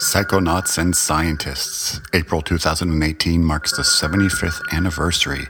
Psychonauts 0.00 0.78
and 0.78 0.96
Scientists. 0.96 2.00
April 2.14 2.40
2018 2.40 3.44
marks 3.44 3.76
the 3.76 3.82
75th 3.82 4.58
anniversary 4.72 5.46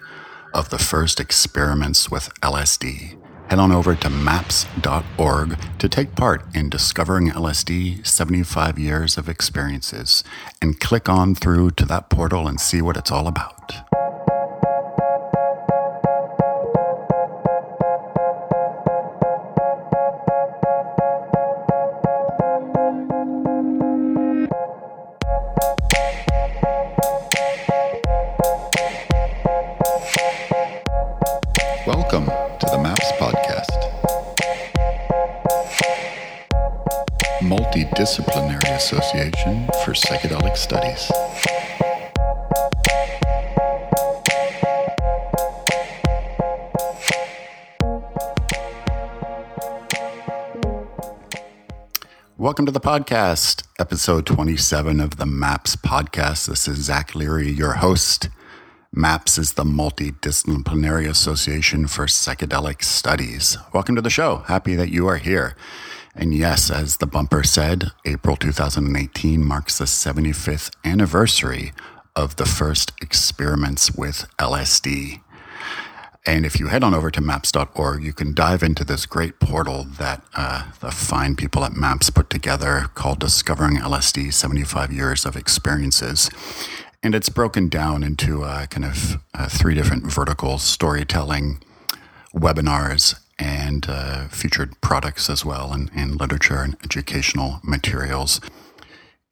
of 0.52 0.70
the 0.70 0.78
first 0.78 1.20
experiments 1.20 2.10
with 2.10 2.34
LSD. 2.40 3.16
Head 3.48 3.60
on 3.60 3.70
over 3.70 3.94
to 3.94 4.10
maps.org 4.10 5.56
to 5.78 5.88
take 5.88 6.16
part 6.16 6.42
in 6.52 6.68
discovering 6.68 7.28
LSD 7.28 8.04
75 8.04 8.76
years 8.76 9.16
of 9.16 9.28
experiences 9.28 10.24
and 10.60 10.80
click 10.80 11.08
on 11.08 11.36
through 11.36 11.70
to 11.72 11.86
that 11.86 12.10
portal 12.10 12.48
and 12.48 12.60
see 12.60 12.82
what 12.82 12.96
it's 12.96 13.12
all 13.12 13.28
about. 13.28 13.89
Welcome 52.60 52.74
to 52.74 52.78
the 52.78 52.86
podcast, 52.86 53.62
episode 53.78 54.26
27 54.26 55.00
of 55.00 55.16
the 55.16 55.24
MAPS 55.24 55.76
podcast. 55.76 56.46
This 56.46 56.68
is 56.68 56.76
Zach 56.76 57.14
Leary, 57.14 57.50
your 57.50 57.72
host. 57.72 58.28
MAPS 58.92 59.38
is 59.38 59.54
the 59.54 59.64
Multidisciplinary 59.64 61.08
Association 61.08 61.86
for 61.86 62.04
Psychedelic 62.04 62.84
Studies. 62.84 63.56
Welcome 63.72 63.96
to 63.96 64.02
the 64.02 64.10
show. 64.10 64.44
Happy 64.46 64.74
that 64.74 64.90
you 64.90 65.06
are 65.06 65.16
here. 65.16 65.56
And 66.14 66.34
yes, 66.34 66.70
as 66.70 66.98
the 66.98 67.06
bumper 67.06 67.44
said, 67.44 67.92
April 68.04 68.36
2018 68.36 69.42
marks 69.42 69.78
the 69.78 69.86
75th 69.86 70.70
anniversary 70.84 71.72
of 72.14 72.36
the 72.36 72.44
first 72.44 72.92
experiments 73.00 73.90
with 73.92 74.26
LSD. 74.38 75.22
And 76.26 76.44
if 76.44 76.60
you 76.60 76.66
head 76.66 76.84
on 76.84 76.94
over 76.94 77.10
to 77.10 77.20
maps.org, 77.20 78.02
you 78.02 78.12
can 78.12 78.34
dive 78.34 78.62
into 78.62 78.84
this 78.84 79.06
great 79.06 79.40
portal 79.40 79.84
that 79.84 80.22
uh, 80.34 80.70
the 80.80 80.90
fine 80.90 81.34
people 81.34 81.64
at 81.64 81.72
MAPS 81.72 82.10
put 82.10 82.28
together 82.28 82.90
called 82.94 83.20
Discovering 83.20 83.76
LSD 83.76 84.32
75 84.32 84.92
Years 84.92 85.24
of 85.24 85.34
Experiences. 85.34 86.30
And 87.02 87.14
it's 87.14 87.30
broken 87.30 87.70
down 87.70 88.02
into 88.02 88.42
uh, 88.42 88.66
kind 88.66 88.84
of 88.84 89.22
uh, 89.32 89.48
three 89.48 89.74
different 89.74 90.04
verticals 90.04 90.62
storytelling, 90.62 91.62
webinars, 92.34 93.18
and 93.38 93.86
uh, 93.88 94.28
featured 94.28 94.78
products 94.82 95.30
as 95.30 95.42
well, 95.42 95.72
and, 95.72 95.90
and, 95.96 96.20
literature 96.20 96.58
and 96.58 96.76
educational 96.84 97.60
materials. 97.64 98.38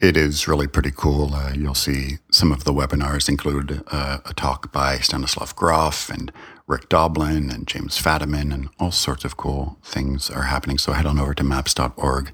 It 0.00 0.16
is 0.16 0.48
really 0.48 0.66
pretty 0.66 0.92
cool. 0.94 1.34
Uh, 1.34 1.52
you'll 1.52 1.74
see 1.74 2.16
some 2.32 2.50
of 2.50 2.64
the 2.64 2.72
webinars 2.72 3.28
include 3.28 3.82
uh, 3.88 4.20
a 4.24 4.32
talk 4.32 4.72
by 4.72 4.96
Stanislav 4.98 5.54
Grof 5.54 6.08
and 6.08 6.32
Rick 6.68 6.90
Doblin 6.90 7.50
and 7.50 7.66
James 7.66 8.00
Fadiman, 8.00 8.52
and 8.52 8.68
all 8.78 8.92
sorts 8.92 9.24
of 9.24 9.36
cool 9.36 9.78
things 9.82 10.30
are 10.30 10.44
happening. 10.44 10.78
So 10.78 10.92
head 10.92 11.06
on 11.06 11.18
over 11.18 11.34
to 11.34 11.42
maps.org 11.42 12.30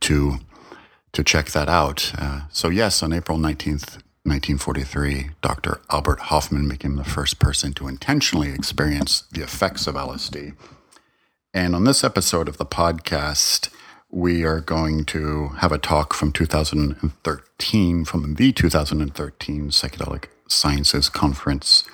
to 0.00 0.38
to 1.12 1.22
check 1.22 1.50
that 1.50 1.68
out. 1.68 2.12
Uh, 2.18 2.40
so 2.50 2.70
yes, 2.70 3.00
on 3.00 3.12
April 3.12 3.38
19th, 3.38 4.02
1943, 4.24 5.30
Dr. 5.42 5.80
Albert 5.90 6.18
Hofmann 6.18 6.68
became 6.68 6.96
the 6.96 7.04
first 7.04 7.38
person 7.38 7.72
to 7.74 7.86
intentionally 7.86 8.50
experience 8.50 9.24
the 9.30 9.42
effects 9.42 9.86
of 9.86 9.94
LSD. 9.94 10.56
And 11.52 11.76
on 11.76 11.84
this 11.84 12.02
episode 12.02 12.48
of 12.48 12.56
the 12.56 12.66
podcast, 12.66 13.68
we 14.10 14.44
are 14.44 14.60
going 14.60 15.04
to 15.04 15.48
have 15.58 15.70
a 15.70 15.78
talk 15.78 16.14
from 16.14 16.32
2013, 16.32 18.04
from 18.04 18.34
the 18.34 18.50
2013 18.50 19.70
Psychedelic 19.70 20.24
Sciences 20.48 21.08
Conference 21.08 21.84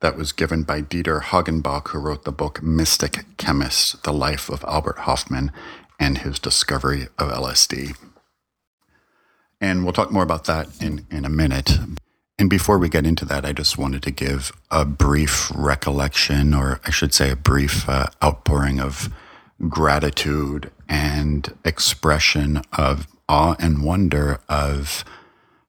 that 0.00 0.16
was 0.16 0.32
given 0.32 0.62
by 0.62 0.82
Dieter 0.82 1.22
Hagenbach, 1.22 1.88
who 1.88 1.98
wrote 1.98 2.24
the 2.24 2.32
book 2.32 2.62
Mystic 2.62 3.24
Chemist 3.36 4.02
The 4.04 4.12
Life 4.12 4.48
of 4.48 4.64
Albert 4.64 4.98
Hofmann 5.00 5.52
and 5.98 6.18
His 6.18 6.38
Discovery 6.38 7.08
of 7.18 7.30
LSD. 7.30 7.96
And 9.60 9.84
we'll 9.84 9.92
talk 9.92 10.12
more 10.12 10.22
about 10.22 10.44
that 10.44 10.68
in, 10.82 11.06
in 11.10 11.24
a 11.24 11.30
minute. 11.30 11.78
And 12.38 12.50
before 12.50 12.78
we 12.78 12.90
get 12.90 13.06
into 13.06 13.24
that, 13.24 13.46
I 13.46 13.52
just 13.52 13.78
wanted 13.78 14.02
to 14.02 14.10
give 14.10 14.52
a 14.70 14.84
brief 14.84 15.50
recollection, 15.54 16.52
or 16.52 16.80
I 16.84 16.90
should 16.90 17.14
say, 17.14 17.30
a 17.30 17.36
brief 17.36 17.88
uh, 17.88 18.08
outpouring 18.22 18.78
of 18.78 19.08
gratitude 19.68 20.70
and 20.88 21.56
expression 21.64 22.60
of 22.76 23.06
awe 23.28 23.56
and 23.58 23.82
wonder 23.82 24.40
of 24.48 25.04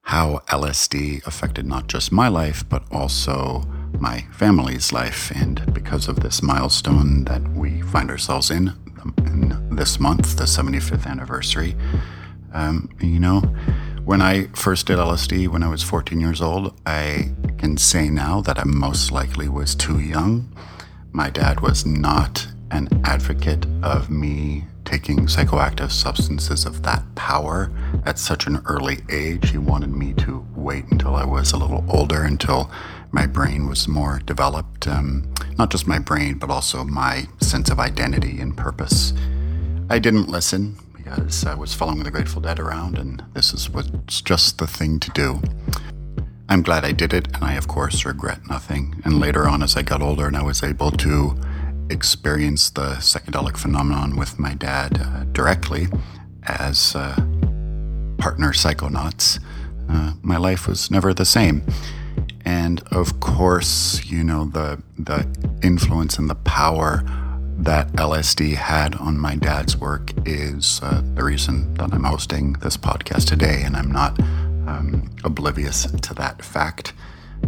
how 0.02 0.42
LSD 0.48 1.26
affected 1.26 1.66
not 1.66 1.86
just 1.86 2.12
my 2.12 2.28
life, 2.28 2.68
but 2.68 2.82
also 2.90 3.62
my 3.98 4.26
family's 4.32 4.92
life. 4.92 5.30
And 5.34 5.72
because 5.72 6.08
of 6.08 6.20
this 6.20 6.42
milestone 6.42 7.24
that 7.24 7.42
we 7.48 7.82
find 7.82 8.10
ourselves 8.10 8.50
in, 8.50 8.72
in 9.18 9.74
this 9.74 9.98
month, 10.00 10.36
the 10.36 10.44
75th 10.44 11.06
anniversary, 11.06 11.76
um, 12.52 12.88
you 13.00 13.20
know, 13.20 13.40
when 14.04 14.22
I 14.22 14.46
first 14.54 14.86
did 14.86 14.98
LSD 14.98 15.48
when 15.48 15.62
I 15.62 15.68
was 15.68 15.82
14 15.82 16.18
years 16.20 16.40
old, 16.40 16.80
I 16.86 17.32
can 17.58 17.76
say 17.76 18.08
now 18.08 18.40
that 18.40 18.58
I 18.58 18.64
most 18.64 19.12
likely 19.12 19.48
was 19.48 19.74
too 19.74 19.98
young. 20.00 20.50
My 21.12 21.28
dad 21.30 21.60
was 21.60 21.84
not 21.84 22.46
an 22.70 22.88
advocate 23.04 23.66
of 23.82 24.10
me 24.10 24.64
taking 24.84 25.26
psychoactive 25.26 25.90
substances 25.90 26.64
of 26.64 26.82
that 26.82 27.02
power 27.14 27.70
at 28.06 28.18
such 28.18 28.46
an 28.46 28.62
early 28.64 29.00
age. 29.10 29.50
He 29.50 29.58
wanted 29.58 29.90
me 29.90 30.14
to 30.14 30.46
wait 30.54 30.86
until 30.90 31.14
I 31.14 31.24
was 31.24 31.52
a 31.52 31.58
little 31.58 31.84
older, 31.88 32.22
until 32.22 32.70
my 33.12 33.26
brain 33.26 33.68
was 33.68 33.88
more 33.88 34.20
developed. 34.24 34.86
Um, 34.86 35.32
not 35.58 35.70
just 35.70 35.86
my 35.86 35.98
brain, 35.98 36.38
but 36.38 36.50
also 36.50 36.84
my 36.84 37.26
sense 37.40 37.68
of 37.68 37.80
identity 37.80 38.40
and 38.40 38.56
purpose. 38.56 39.12
I 39.90 39.98
didn't 39.98 40.28
listen 40.28 40.76
because 40.96 41.44
I 41.44 41.54
was 41.54 41.74
following 41.74 42.02
the 42.02 42.10
Grateful 42.10 42.40
Dead 42.40 42.60
around, 42.60 42.98
and 42.98 43.24
this 43.32 43.52
is 43.52 43.68
what's 43.70 44.20
just 44.20 44.58
the 44.58 44.66
thing 44.66 45.00
to 45.00 45.10
do. 45.10 45.40
I'm 46.48 46.62
glad 46.62 46.84
I 46.84 46.92
did 46.92 47.12
it, 47.12 47.26
and 47.34 47.44
I, 47.44 47.54
of 47.54 47.68
course, 47.68 48.04
regret 48.04 48.46
nothing. 48.48 49.00
And 49.04 49.18
later 49.18 49.48
on, 49.48 49.62
as 49.62 49.76
I 49.76 49.82
got 49.82 50.00
older 50.00 50.26
and 50.26 50.36
I 50.36 50.42
was 50.42 50.62
able 50.62 50.90
to 50.92 51.38
experience 51.90 52.70
the 52.70 52.96
psychedelic 53.00 53.56
phenomenon 53.56 54.16
with 54.16 54.38
my 54.38 54.54
dad 54.54 55.00
uh, 55.00 55.24
directly 55.32 55.88
as 56.44 56.94
uh, 56.94 57.14
partner 58.18 58.52
psychonauts, 58.52 59.40
uh, 59.88 60.12
my 60.22 60.36
life 60.36 60.68
was 60.68 60.90
never 60.90 61.12
the 61.12 61.24
same. 61.24 61.62
And 62.44 62.82
of 62.90 63.20
course, 63.20 64.04
you 64.06 64.24
know, 64.24 64.46
the, 64.46 64.82
the 64.98 65.26
influence 65.62 66.18
and 66.18 66.28
the 66.28 66.34
power 66.34 67.04
that 67.58 67.88
LSD 67.92 68.54
had 68.54 68.94
on 68.96 69.18
my 69.18 69.34
dad's 69.34 69.76
work 69.76 70.12
is 70.24 70.80
uh, 70.82 71.02
the 71.14 71.24
reason 71.24 71.74
that 71.74 71.92
I'm 71.92 72.04
hosting 72.04 72.52
this 72.54 72.76
podcast 72.76 73.26
today, 73.26 73.62
and 73.64 73.76
I'm 73.76 73.90
not 73.90 74.18
um, 74.68 75.10
oblivious 75.24 75.84
to 75.90 76.14
that 76.14 76.44
fact. 76.44 76.92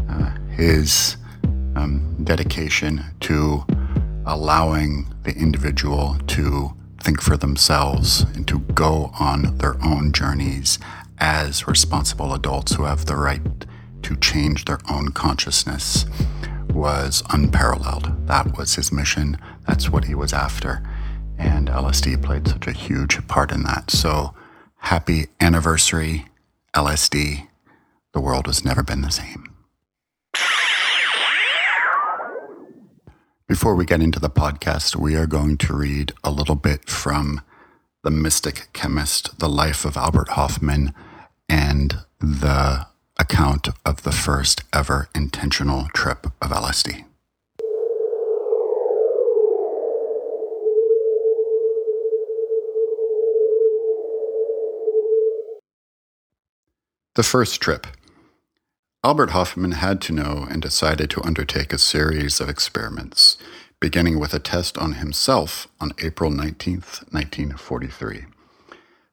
Uh, 0.09 0.31
his 0.51 1.17
um, 1.77 2.17
dedication 2.25 3.05
to 3.21 3.65
allowing 4.27 5.07
the 5.23 5.33
individual 5.33 6.17
to 6.27 6.75
think 7.01 7.23
for 7.23 7.37
themselves 7.37 8.23
and 8.35 8.47
to 8.49 8.59
go 8.75 9.11
on 9.19 9.57
their 9.59 9.83
own 9.83 10.13
journeys 10.13 10.79
as 11.19 11.67
responsible 11.67 12.35
adults 12.35 12.75
who 12.75 12.85
have 12.85 13.07
the 13.07 13.17
right 13.17 13.41
to 14.03 14.17
change 14.17 14.65
their 14.65 14.79
own 14.91 15.11
consciousness 15.11 16.07
was 16.73 17.23
unparalleled. 17.31 18.27
That 18.27 18.57
was 18.57 18.75
his 18.75 18.93
mission. 18.93 19.37
That's 19.67 19.91
what 19.91 20.05
he 20.05 20.15
was 20.15 20.33
after. 20.33 20.83
And 21.39 21.69
LSD 21.69 22.23
played 22.23 22.47
such 22.47 22.67
a 22.67 22.73
huge 22.73 23.27
part 23.29 23.53
in 23.53 23.63
that. 23.65 23.91
So 23.91 24.35
happy 24.77 25.27
anniversary, 25.41 26.27
LSD. 26.75 27.49
The 28.13 28.21
world 28.21 28.47
has 28.47 28.65
never 28.65 28.83
been 28.83 29.03
the 29.03 29.11
same. 29.11 29.47
Before 33.47 33.75
we 33.75 33.85
get 33.85 34.01
into 34.01 34.21
the 34.21 34.31
podcast, 34.31 34.95
we 34.95 35.17
are 35.17 35.27
going 35.27 35.57
to 35.59 35.75
read 35.75 36.13
a 36.23 36.31
little 36.31 36.55
bit 36.55 36.89
from 36.89 37.41
The 38.05 38.11
Mystic 38.11 38.69
Chemist, 38.73 39.41
The 39.41 39.49
Life 39.49 39.85
of 39.85 39.97
Albert 39.97 40.29
Hofmann, 40.31 40.95
and 41.49 41.99
the 42.21 42.87
account 43.21 43.69
of 43.85 44.03
the 44.03 44.13
first 44.13 44.63
ever 44.73 45.11
intentional 45.15 45.89
trip 45.93 46.27
of 46.41 46.51
LSD. 46.51 47.05
The 57.15 57.23
first 57.23 57.61
trip. 57.61 57.87
Albert 59.05 59.31
Hofmann 59.33 59.73
had 59.73 60.01
to 60.03 60.15
know 60.15 60.47
and 60.51 60.63
decided 60.63 61.11
to 61.11 61.23
undertake 61.23 61.75
a 61.75 61.79
series 61.79 62.41
of 62.41 62.49
experiments, 62.49 63.37
beginning 63.81 64.19
with 64.19 64.33
a 64.33 64.39
test 64.39 64.79
on 64.79 64.95
himself 64.95 65.69
on 65.79 65.93
April 66.03 66.31
19, 66.31 66.77
1943. 67.11 68.25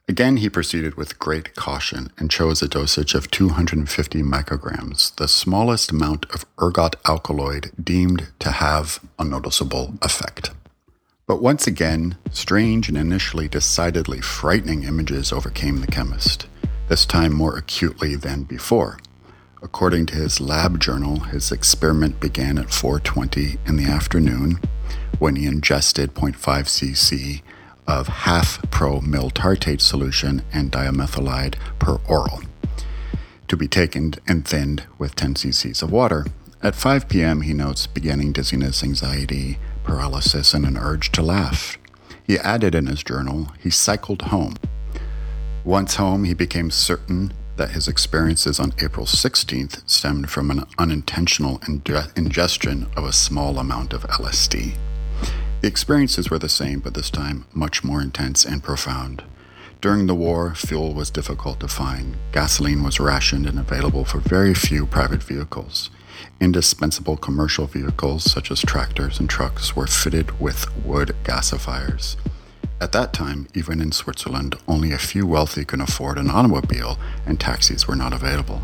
Again, 0.09 0.38
he 0.38 0.50
proceeded 0.50 0.95
with 0.95 1.19
great 1.19 1.54
caution 1.56 2.12
and 2.18 2.31
chose 2.31 2.62
a 2.62 2.69
dosage 2.69 3.13
of 3.13 3.30
250 3.30 4.24
micrograms, 4.24 5.13
the 5.15 5.27
smallest 5.27 5.92
amount 5.92 6.25
of 6.33 6.45
ergot 6.62 6.95
alkaloid 7.06 7.71
deemed 7.81 8.30
to 8.39 8.51
have 8.51 9.01
a 9.19 9.25
noticeable 9.25 9.95
effect. 10.01 10.51
But 11.27 11.42
once 11.42 11.68
again, 11.68 12.15
strange 12.31 12.88
and 12.88 12.98
initially 12.98 13.50
decidedly 13.50 14.21
frightening 14.21 14.83
images 14.83 15.33
overcame 15.33 15.81
the 15.81 15.88
chemist, 15.88 16.48
this 16.88 17.06
time 17.06 17.33
more 17.33 17.57
acutely 17.57 18.15
than 18.15 18.44
before. 18.44 19.00
According 19.62 20.06
to 20.06 20.15
his 20.15 20.39
lab 20.39 20.80
journal, 20.80 21.19
his 21.19 21.51
experiment 21.51 22.21
began 22.21 22.57
at 22.57 22.71
4:20 22.71 23.57
in 23.65 23.75
the 23.75 23.92
afternoon 23.92 24.62
when 25.19 25.36
he 25.36 25.48
ingested 25.48 26.13
0.5 26.13 26.69
cc 26.69 27.42
of 27.88 28.07
half 28.07 28.62
pro 28.69 29.01
mil 29.01 29.30
tartrate 29.30 29.81
solution 29.81 30.44
and 30.51 30.72
diethylamide 30.72 31.56
per 31.80 32.00
oral 32.07 32.42
to 33.48 33.57
be 33.57 33.68
taken 33.68 34.13
and 34.28 34.45
thinned 34.45 34.84
with 34.98 35.16
10 35.16 35.36
cc's 35.36 35.81
of 35.81 35.92
water. 35.92 36.25
At 36.62 36.75
5 36.75 37.07
p.m., 37.07 37.42
he 37.42 37.54
notes 37.54 37.88
beginning 37.88 38.34
dizziness, 38.34 38.84
anxiety, 38.84 39.57
paralysis, 39.84 40.54
and 40.54 40.66
an 40.66 40.78
urge 40.78 41.12
to 41.13 41.22
laugh. 41.22 41.78
He 42.25 42.38
added 42.38 42.75
in 42.75 42.88
his 42.88 43.04
journal, 43.04 43.51
he 43.60 43.69
cycled 43.69 44.24
home. 44.24 44.57
Once 45.63 45.95
home, 45.95 46.24
he 46.25 46.33
became 46.33 46.72
certain 46.72 47.31
that 47.56 47.72
his 47.72 47.88
experiences 47.88 48.60
on 48.60 48.74
April 48.81 49.06
16th 49.06 49.88
stemmed 49.90 50.30
from 50.30 50.51
an 50.51 50.63
unintentional 50.78 51.62
ingestion 52.16 52.88
of 52.95 53.04
a 53.04 53.13
small 53.13 53.57
amount 53.57 53.94
of 53.94 54.04
LSD. 54.04 54.75
The 55.62 55.68
experiences 55.68 56.30
were 56.30 56.38
the 56.39 56.50
same, 56.50 56.80
but 56.80 56.94
this 56.94 57.09
time 57.09 57.45
much 57.54 57.83
more 57.83 58.01
intense 58.01 58.45
and 58.45 58.63
profound. 58.63 59.24
During 59.81 60.07
the 60.07 60.15
war, 60.15 60.54
fuel 60.56 60.94
was 60.94 61.09
difficult 61.09 61.59
to 61.59 61.68
find. 61.68 62.18
Gasoline 62.31 62.83
was 62.83 63.00
rationed 63.00 63.45
and 63.45 63.59
available 63.59 64.06
for 64.06 64.19
very 64.19 64.54
few 64.54 64.86
private 64.86 65.24
vehicles. 65.24 65.89
Indispensable 66.39 67.18
commercial 67.18 67.68
vehicles, 67.68 68.24
such 68.24 68.50
as 68.51 68.62
tractors 68.62 69.19
and 69.19 69.30
trucks, 69.30 69.75
were 69.75 69.88
fitted 69.88 70.39
with 70.39 70.75
wood 70.83 71.15
gasifiers. 71.24 72.15
At 72.80 72.92
that 72.92 73.13
time, 73.13 73.48
even 73.56 73.81
in 73.81 73.92
Switzerland, 73.92 74.56
only 74.68 74.92
a 74.92 75.00
few 75.00 75.25
wealthy 75.25 75.65
could 75.65 75.81
afford 75.81 76.18
an 76.18 76.30
automobile, 76.30 77.00
and 77.25 77.39
taxis 77.39 77.88
were 77.88 77.95
not 77.95 78.13
available. 78.13 78.62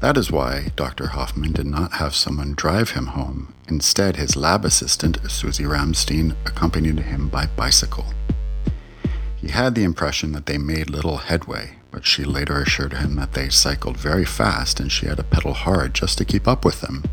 That 0.00 0.16
is 0.16 0.30
why 0.30 0.68
Dr. 0.76 1.08
Hofmann 1.08 1.52
did 1.52 1.66
not 1.66 1.94
have 1.94 2.14
someone 2.14 2.54
drive 2.54 2.90
him 2.90 3.06
home. 3.06 3.54
Instead, 3.68 4.16
his 4.16 4.34
lab 4.34 4.64
assistant, 4.64 5.18
Susi 5.30 5.64
Ramstein, 5.64 6.34
accompanied 6.46 7.00
him 7.00 7.28
by 7.28 7.46
bicycle. 7.46 8.06
He 9.36 9.48
had 9.48 9.74
the 9.74 9.84
impression 9.84 10.32
that 10.32 10.46
they 10.46 10.58
made 10.58 10.90
little 10.90 11.18
headway, 11.18 11.76
but 11.90 12.06
she 12.06 12.24
later 12.24 12.60
assured 12.60 12.94
him 12.94 13.16
that 13.16 13.32
they 13.34 13.50
cycled 13.50 13.96
very 13.96 14.24
fast 14.24 14.80
and 14.80 14.90
she 14.90 15.06
had 15.06 15.18
to 15.18 15.22
pedal 15.22 15.52
hard 15.52 15.94
just 15.94 16.18
to 16.18 16.24
keep 16.24 16.48
up 16.48 16.64
with 16.64 16.80
them. 16.80 17.04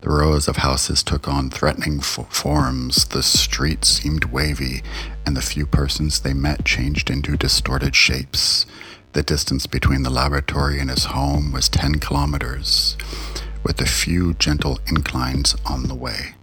The 0.00 0.10
rows 0.10 0.46
of 0.46 0.58
houses 0.58 1.02
took 1.02 1.26
on 1.26 1.50
threatening 1.50 2.00
forms, 2.00 3.06
the 3.06 3.22
streets 3.22 3.88
seemed 3.88 4.26
wavy, 4.26 4.82
and 5.26 5.36
the 5.36 5.42
few 5.42 5.66
persons 5.66 6.20
they 6.20 6.32
met 6.32 6.64
changed 6.64 7.10
into 7.10 7.36
distorted 7.36 7.96
shapes. 7.96 8.64
The 9.12 9.22
distance 9.24 9.66
between 9.66 10.04
the 10.04 10.10
laboratory 10.10 10.78
and 10.78 10.88
his 10.88 11.06
home 11.06 11.52
was 11.52 11.68
10 11.68 11.96
kilometers, 11.96 12.96
with 13.62 13.80
a 13.80 13.86
few 13.86 14.34
gentle 14.34 14.78
inclines 14.86 15.54
on 15.66 15.84
the 15.84 15.94
way. 15.94 16.34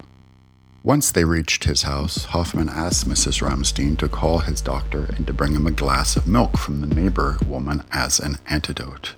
Once 0.83 1.11
they 1.11 1.25
reached 1.25 1.63
his 1.63 1.81
house, 1.81 2.25
Hofmann 2.25 2.69
asked 2.69 3.09
Mrs. 3.09 3.41
Ramstein 3.41 3.97
to 3.97 4.07
call 4.07 4.39
his 4.39 4.61
doctor 4.61 5.05
and 5.15 5.25
to 5.25 5.33
bring 5.33 5.53
him 5.53 5.65
a 5.65 5.71
glass 5.71 6.15
of 6.15 6.27
milk 6.27 6.57
from 6.57 6.81
the 6.81 6.95
neighbor 6.95 7.37
woman 7.47 7.83
as 7.91 8.19
an 8.19 8.37
antidote. 8.47 9.15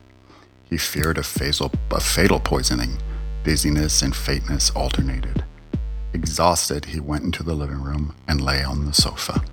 He 0.69 0.77
feared 0.77 1.17
a 1.17 1.23
fatal, 1.23 1.71
a 1.91 1.99
fatal 1.99 2.39
poisoning. 2.39 2.97
Dizziness 3.43 4.01
and 4.01 4.15
faintness 4.15 4.69
alternated. 4.71 5.43
Exhausted, 6.13 6.85
he 6.85 6.99
went 6.99 7.23
into 7.23 7.43
the 7.43 7.53
living 7.53 7.81
room 7.81 8.15
and 8.27 8.41
lay 8.41 8.63
on 8.63 8.85
the 8.85 8.93
sofa. 8.93 9.43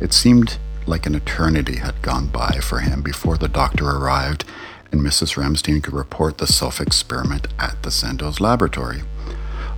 It 0.00 0.12
seemed 0.12 0.58
like 0.86 1.06
an 1.06 1.14
eternity 1.14 1.76
had 1.76 2.00
gone 2.02 2.28
by 2.28 2.58
for 2.60 2.80
him 2.80 3.02
before 3.02 3.36
the 3.36 3.48
doctor 3.48 3.88
arrived 3.88 4.44
and 4.90 5.00
Mrs. 5.00 5.36
Ramstein 5.36 5.82
could 5.82 5.94
report 5.94 6.38
the 6.38 6.46
self 6.46 6.80
experiment 6.80 7.48
at 7.58 7.82
the 7.82 7.90
Sandoz 7.90 8.40
laboratory. 8.40 9.02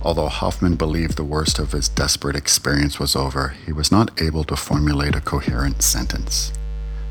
Although 0.03 0.29
Hofmann 0.29 0.75
believed 0.75 1.15
the 1.15 1.23
worst 1.23 1.59
of 1.59 1.73
his 1.73 1.87
desperate 1.87 2.35
experience 2.35 2.99
was 2.99 3.15
over, 3.15 3.49
he 3.65 3.71
was 3.71 3.91
not 3.91 4.19
able 4.21 4.43
to 4.45 4.55
formulate 4.55 5.15
a 5.15 5.21
coherent 5.21 5.83
sentence. 5.83 6.51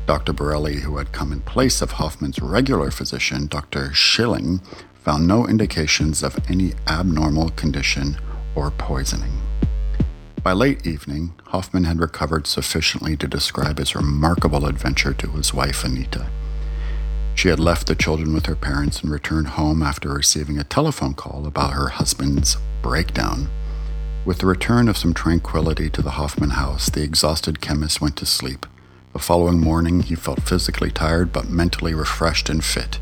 Dr. 0.07 0.33
Borelli, 0.33 0.81
who 0.81 0.97
had 0.97 1.13
come 1.13 1.31
in 1.31 1.41
place 1.41 1.81
of 1.81 1.93
Hofmann's 1.93 2.39
regular 2.39 2.91
physician, 2.91 3.47
Dr. 3.47 3.93
Schilling, 3.93 4.59
found 4.95 5.27
no 5.27 5.47
indications 5.47 6.21
of 6.21 6.37
any 6.49 6.73
abnormal 6.87 7.51
condition 7.51 8.17
or 8.55 8.71
poisoning. 8.71 9.39
By 10.43 10.53
late 10.53 10.85
evening, 10.85 11.33
Hofmann 11.45 11.85
had 11.85 11.99
recovered 11.99 12.47
sufficiently 12.47 13.15
to 13.17 13.27
describe 13.27 13.77
his 13.77 13.95
remarkable 13.95 14.65
adventure 14.65 15.13
to 15.13 15.29
his 15.29 15.53
wife, 15.53 15.83
Anita. 15.83 16.27
She 17.35 17.47
had 17.47 17.59
left 17.59 17.87
the 17.87 17.95
children 17.95 18.33
with 18.33 18.45
her 18.45 18.55
parents 18.55 19.01
and 19.01 19.11
returned 19.11 19.47
home 19.49 19.81
after 19.81 20.09
receiving 20.09 20.59
a 20.59 20.63
telephone 20.63 21.13
call 21.13 21.47
about 21.47 21.73
her 21.73 21.89
husband's 21.89 22.57
breakdown. 22.81 23.49
With 24.23 24.37
the 24.37 24.45
return 24.45 24.87
of 24.87 24.97
some 24.97 25.13
tranquility 25.13 25.89
to 25.89 26.01
the 26.01 26.11
Hofmann 26.11 26.51
house, 26.51 26.89
the 26.89 27.01
exhausted 27.01 27.59
chemist 27.59 27.99
went 27.99 28.15
to 28.17 28.25
sleep. 28.25 28.67
The 29.13 29.19
following 29.19 29.59
morning, 29.59 30.01
he 30.03 30.15
felt 30.15 30.43
physically 30.43 30.91
tired 30.91 31.33
but 31.33 31.49
mentally 31.49 31.93
refreshed 31.93 32.49
and 32.49 32.63
fit. 32.63 32.99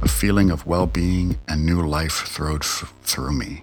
A 0.00 0.08
feeling 0.08 0.50
of 0.50 0.66
well 0.66 0.86
being 0.86 1.38
and 1.46 1.66
new 1.66 1.86
life 1.86 2.26
thrilled 2.26 2.62
f- 2.62 2.92
through 3.02 3.32
me. 3.32 3.62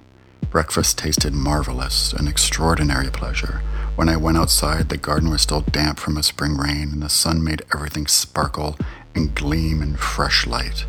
Breakfast 0.51 0.97
tasted 0.97 1.33
marvelous, 1.33 2.13
an 2.13 2.27
extraordinary 2.27 3.09
pleasure. 3.09 3.61
When 3.95 4.09
I 4.09 4.17
went 4.17 4.37
outside, 4.37 4.89
the 4.89 4.97
garden 4.97 5.29
was 5.29 5.41
still 5.41 5.61
damp 5.61 5.99
from 5.99 6.17
a 6.17 6.23
spring 6.23 6.55
rain, 6.55 6.89
and 6.91 7.01
the 7.01 7.09
sun 7.09 7.43
made 7.43 7.63
everything 7.73 8.07
sparkle 8.07 8.77
and 9.15 9.35
gleam 9.35 9.81
in 9.81 9.95
fresh 9.95 10.47
light. 10.47 10.85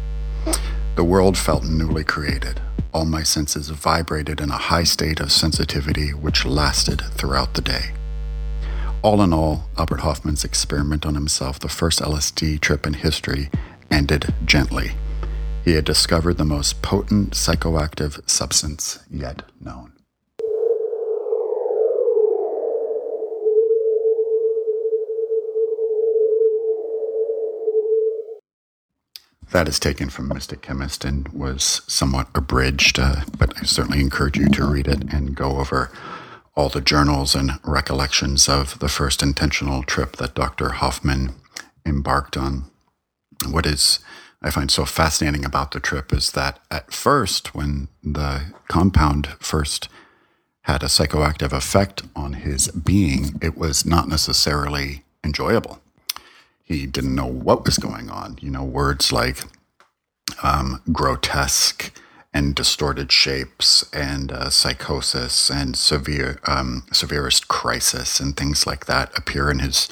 The 0.97 1.05
world 1.05 1.39
felt 1.39 1.65
newly 1.65 2.05
created. 2.05 2.61
All 2.93 3.07
my 3.07 3.23
senses 3.23 3.71
vibrated 3.71 4.41
in 4.41 4.51
a 4.51 4.59
high 4.59 4.85
state 4.85 5.21
of 5.21 5.33
sensitivity 5.33 6.11
which 6.11 6.45
lasted 6.45 7.01
throughout 7.01 7.55
the 7.55 7.63
day. 7.63 7.93
All 9.03 9.23
in 9.23 9.33
all, 9.33 9.69
Albert 9.77 10.01
Hofmann's 10.01 10.45
experiment 10.45 11.05
on 11.05 11.15
himself, 11.15 11.59
the 11.59 11.69
first 11.69 12.01
LSD 12.01 12.61
trip 12.61 12.87
in 12.87 12.95
history, 12.95 13.51
ended 13.91 14.33
gently. 14.45 14.93
He 15.65 15.73
had 15.73 15.85
discovered 15.85 16.39
the 16.39 16.45
most 16.45 16.83
potent 16.83 17.31
psychoactive 17.33 18.29
substance 18.29 18.99
yet 19.11 19.43
known. 19.61 19.92
That 29.53 29.69
is 29.69 29.79
taken 29.79 30.09
from 30.09 30.29
Mystic 30.29 30.63
Chemist 30.63 31.05
and 31.05 31.29
was 31.29 31.83
somewhat 31.87 32.29
abridged, 32.35 32.99
uh, 32.99 33.25
but 33.37 33.53
I 33.61 33.65
certainly 33.65 34.01
encourage 34.01 34.39
you 34.39 34.49
to 34.49 34.65
read 34.65 34.89
it 34.89 35.13
and 35.13 35.35
go 35.35 35.59
over 35.59 35.93
all 36.57 36.71
the 36.71 36.81
journals 36.81 37.35
and 37.35 37.53
recollections 37.63 38.49
of 38.49 38.79
the 38.79 38.89
first 38.89 39.23
intentional 39.23 39.83
trip 39.83 40.17
that 40.17 40.35
Dr. 40.35 40.71
Hofmann 40.71 41.35
embarked 41.85 42.39
on. 42.39 42.71
What 43.47 43.67
is 43.67 43.99
I 44.41 44.49
find 44.49 44.71
so 44.71 44.87
fascinating 44.87 45.45
about 45.45 45.73
the 45.73 45.81
trip 45.81 46.15
is 46.15 46.31
that 46.33 46.59
at 46.71 46.91
first, 46.93 47.55
when 47.55 47.89
the 48.03 48.55
compound 48.69 49.29
first 49.39 49.91
had 50.63 50.83
a 50.83 50.87
psychoactive 50.87 51.53
effect 51.53 52.03
on 52.17 52.33
his 52.33 52.69
being, 52.69 53.39
it 53.43 53.59
was 53.59 53.85
not 53.85 54.09
necessarily 54.09 55.05
enjoyable. 55.23 55.82
He 56.63 56.87
didn't 56.87 57.15
know 57.15 57.27
what 57.27 57.65
was 57.65 57.79
going 57.79 58.11
on. 58.11 58.39
You 58.41 58.51
know, 58.51 58.65
words 58.65 59.13
like 59.13 59.45
um, 60.43 60.83
grotesque 60.93 61.93
and 62.35 62.55
distorted 62.55 63.13
shapes 63.13 63.85
and 63.93 64.33
uh, 64.33 64.49
psychosis 64.49 65.51
and 65.51 65.77
severe 65.77 66.41
um, 66.47 66.85
severest 66.93 67.49
crisis 67.49 68.21
and 68.21 68.37
things 68.37 68.67
like 68.67 68.87
that 68.87 69.17
appear 69.17 69.51
in 69.51 69.59
his 69.59 69.89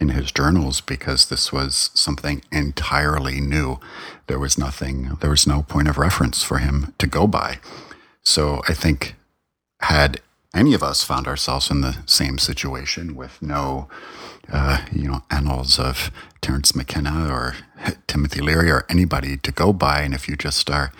in 0.00 0.08
his 0.10 0.32
journals 0.32 0.80
because 0.80 1.28
this 1.28 1.52
was 1.52 1.90
something 1.94 2.42
entirely 2.50 3.40
new. 3.40 3.78
There 4.26 4.38
was 4.38 4.58
nothing, 4.58 5.16
there 5.20 5.30
was 5.30 5.46
no 5.46 5.62
point 5.62 5.86
of 5.86 5.96
reference 5.96 6.42
for 6.42 6.58
him 6.58 6.92
to 6.98 7.06
go 7.06 7.28
by. 7.28 7.60
So 8.24 8.62
I 8.68 8.74
think, 8.74 9.14
had 9.80 10.20
any 10.54 10.74
of 10.74 10.82
us 10.82 11.02
found 11.02 11.26
ourselves 11.26 11.70
in 11.70 11.80
the 11.80 11.96
same 12.06 12.38
situation 12.38 13.14
with 13.14 13.40
no 13.40 13.88
uh, 14.50 14.84
you 14.92 15.08
know, 15.08 15.22
annals 15.30 15.78
of 15.78 16.10
Terence 16.40 16.74
McKenna 16.74 17.28
or 17.32 17.56
Timothy 18.06 18.40
Leary 18.40 18.70
or 18.70 18.84
anybody 18.88 19.36
to 19.38 19.52
go 19.52 19.72
by. 19.72 20.02
And 20.02 20.14
if 20.14 20.28
you 20.28 20.36
just 20.36 20.70
are 20.70 20.92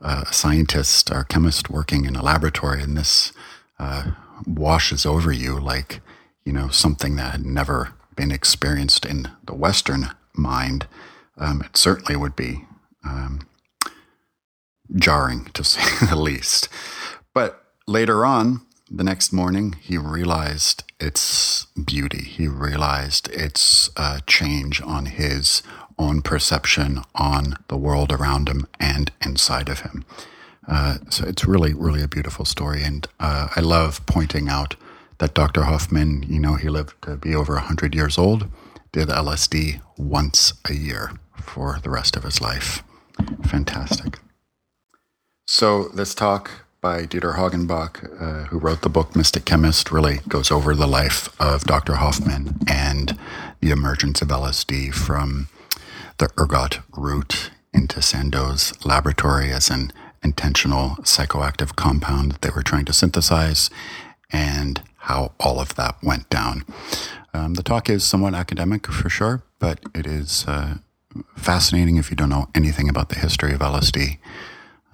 a 0.00 0.26
scientist 0.32 1.10
or 1.10 1.20
a 1.20 1.24
chemist 1.24 1.70
working 1.70 2.04
in 2.04 2.16
a 2.16 2.22
laboratory 2.22 2.82
and 2.82 2.96
this 2.96 3.32
uh, 3.78 4.12
washes 4.46 5.06
over 5.06 5.32
you 5.32 5.58
like, 5.58 6.00
you 6.44 6.52
know, 6.52 6.68
something 6.68 7.16
that 7.16 7.32
had 7.32 7.46
never 7.46 7.92
been 8.14 8.30
experienced 8.30 9.04
in 9.04 9.30
the 9.44 9.54
Western 9.54 10.10
mind, 10.34 10.86
um, 11.38 11.62
it 11.62 11.76
certainly 11.76 12.16
would 12.16 12.36
be 12.36 12.64
um, 13.04 13.46
jarring 14.94 15.46
to 15.54 15.64
say 15.64 16.06
the 16.06 16.16
least. 16.16 16.68
But 17.34 17.62
later 17.86 18.24
on, 18.24 18.62
the 18.90 19.04
next 19.04 19.32
morning, 19.32 19.76
he 19.80 19.98
realized 19.98 20.84
its 20.98 21.66
beauty. 21.82 22.24
He 22.24 22.48
realized 22.48 23.28
its 23.28 23.90
uh, 23.96 24.20
change 24.26 24.80
on 24.82 25.06
his 25.06 25.62
own 25.98 26.22
perception 26.22 27.02
on 27.14 27.56
the 27.68 27.76
world 27.76 28.12
around 28.12 28.48
him 28.48 28.66
and 28.78 29.10
inside 29.24 29.68
of 29.68 29.80
him. 29.80 30.04
Uh, 30.68 30.98
so 31.10 31.26
it's 31.26 31.44
really, 31.46 31.72
really 31.72 32.02
a 32.02 32.08
beautiful 32.08 32.44
story. 32.44 32.82
And 32.82 33.06
uh, 33.20 33.48
I 33.54 33.60
love 33.60 34.04
pointing 34.06 34.48
out 34.48 34.74
that 35.18 35.34
Dr. 35.34 35.62
Hofmann, 35.62 36.24
you 36.28 36.38
know, 36.38 36.54
he 36.54 36.68
lived 36.68 37.00
to 37.02 37.16
be 37.16 37.34
over 37.34 37.54
100 37.54 37.94
years 37.94 38.18
old, 38.18 38.48
did 38.92 39.08
LSD 39.08 39.80
once 39.96 40.54
a 40.68 40.74
year 40.74 41.12
for 41.36 41.78
the 41.82 41.90
rest 41.90 42.16
of 42.16 42.24
his 42.24 42.40
life. 42.40 42.82
Fantastic. 43.44 44.18
So 45.46 45.84
this 45.88 46.14
talk 46.14 46.65
by 46.86 47.02
Dieter 47.02 47.34
Hagenbach, 47.34 48.22
uh, 48.22 48.44
who 48.46 48.60
wrote 48.60 48.82
the 48.82 48.88
book 48.88 49.16
Mystic 49.16 49.44
Chemist, 49.44 49.90
really 49.90 50.20
goes 50.28 50.52
over 50.52 50.72
the 50.72 50.86
life 50.86 51.28
of 51.40 51.64
Dr. 51.64 51.94
Hofmann 51.94 52.60
and 52.68 53.18
the 53.60 53.70
emergence 53.70 54.22
of 54.22 54.28
LSD 54.28 54.94
from 54.94 55.48
the 56.18 56.30
ergot 56.38 56.78
root 56.96 57.50
into 57.74 58.00
Sandoz 58.00 58.72
laboratory 58.84 59.50
as 59.50 59.68
an 59.68 59.92
intentional 60.22 60.90
psychoactive 61.00 61.74
compound 61.74 62.30
that 62.30 62.42
they 62.42 62.50
were 62.50 62.62
trying 62.62 62.84
to 62.84 62.92
synthesize 62.92 63.68
and 64.30 64.80
how 64.98 65.32
all 65.40 65.58
of 65.58 65.74
that 65.74 65.96
went 66.04 66.30
down. 66.30 66.64
Um, 67.34 67.54
the 67.54 67.64
talk 67.64 67.90
is 67.90 68.04
somewhat 68.04 68.34
academic 68.34 68.86
for 68.86 69.08
sure, 69.08 69.42
but 69.58 69.80
it 69.92 70.06
is 70.06 70.44
uh, 70.46 70.76
fascinating 71.34 71.96
if 71.96 72.10
you 72.10 72.16
don't 72.16 72.30
know 72.30 72.46
anything 72.54 72.88
about 72.88 73.08
the 73.08 73.18
history 73.18 73.52
of 73.52 73.58
LSD. 73.58 74.18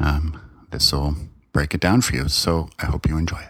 Um, 0.00 0.40
this 0.70 0.90
will 0.90 1.16
break 1.52 1.75
it 1.75 1.80
down 1.80 2.00
for 2.00 2.14
you. 2.16 2.28
So 2.28 2.68
I 2.78 2.87
hope 2.87 3.06
you 3.06 3.16
enjoy 3.18 3.38
it. 3.38 3.49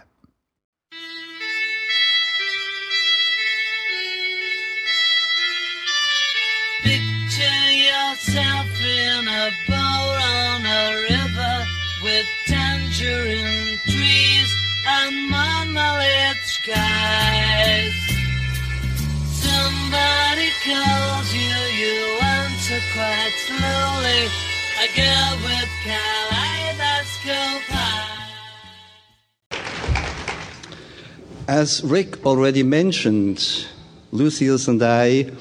Picture 6.83 7.71
yourself 7.71 8.67
in 8.83 9.27
a 9.27 9.49
boat 9.67 10.19
on 10.21 10.65
a 10.65 10.95
river 11.09 11.65
with 12.03 12.27
tangerine 12.45 13.79
trees 13.87 14.53
and 14.85 15.29
monolith 15.29 16.43
skies. 16.43 17.93
Somebody 19.31 20.49
calls 20.65 21.33
you, 21.33 21.55
you 21.79 22.19
answer 22.21 22.81
quite 22.93 23.35
slowly. 23.47 24.27
A 24.83 24.87
girl 24.97 25.37
with 25.47 25.69
kaleidoscope 25.85 27.12
As 31.47 31.81
Rick 31.85 32.25
already 32.25 32.63
mentioned, 32.63 33.65
Lucius 34.11 34.67
and 34.67 34.83
I 34.83 35.31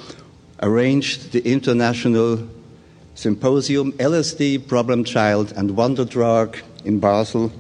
arranged 0.63 1.33
the 1.33 1.41
international 1.41 2.49
symposium 3.17 3.93
LSD 3.95 4.69
Problem 4.69 5.03
Child 5.03 5.55
and 5.57 5.77
Wonder 5.77 6.05
Drug 6.05 6.57
in 6.85 7.01
Basel 7.01 7.51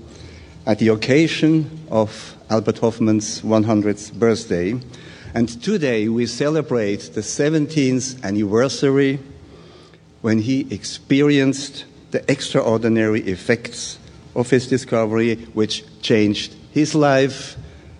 at 0.66 0.78
the 0.78 0.88
occasion 0.88 1.84
of 1.90 2.36
Albert 2.48 2.78
Hofmann's 2.78 3.40
100th 3.42 4.12
birthday. 4.12 4.78
And 5.34 5.48
today 5.62 6.08
we 6.08 6.26
celebrate 6.26 7.10
the 7.14 7.22
17th 7.22 8.22
anniversary 8.22 9.18
when 10.20 10.38
he 10.38 10.72
experienced 10.72 11.86
the 12.12 12.30
extraordinary 12.30 13.22
effects 13.22 13.98
of 14.34 14.50
his 14.50 14.66
discovery, 14.66 15.36
which 15.54 15.84
changed 16.00 16.54
his 16.70 16.94
life 16.94 17.56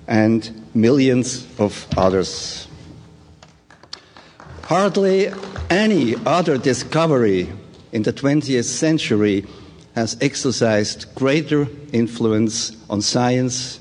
and 0.06 0.66
millions 0.74 1.46
of 1.58 1.86
others. 1.96 2.66
Hardly 4.64 5.30
any 5.70 6.14
other 6.24 6.56
discovery 6.56 7.52
in 7.92 8.02
the 8.02 8.12
20th 8.12 8.64
century 8.64 9.44
has 9.94 10.16
exercised 10.20 11.14
greater 11.14 11.68
influence 11.92 12.76
on 12.88 13.02
science, 13.02 13.80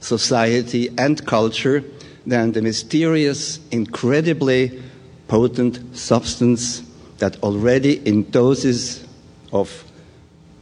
society, 0.00 0.88
and 0.96 1.24
culture 1.26 1.84
than 2.26 2.52
the 2.52 2.62
mysterious, 2.62 3.60
incredibly 3.70 4.82
potent 5.28 5.96
substance 5.96 6.82
that 7.18 7.42
already 7.42 7.98
in 8.06 8.28
doses 8.30 9.04
of 9.52 9.84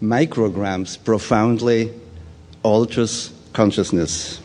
micrograms 0.03 1.03
profoundly 1.03 1.93
alters 2.63 3.33
consciousness. 3.53 4.41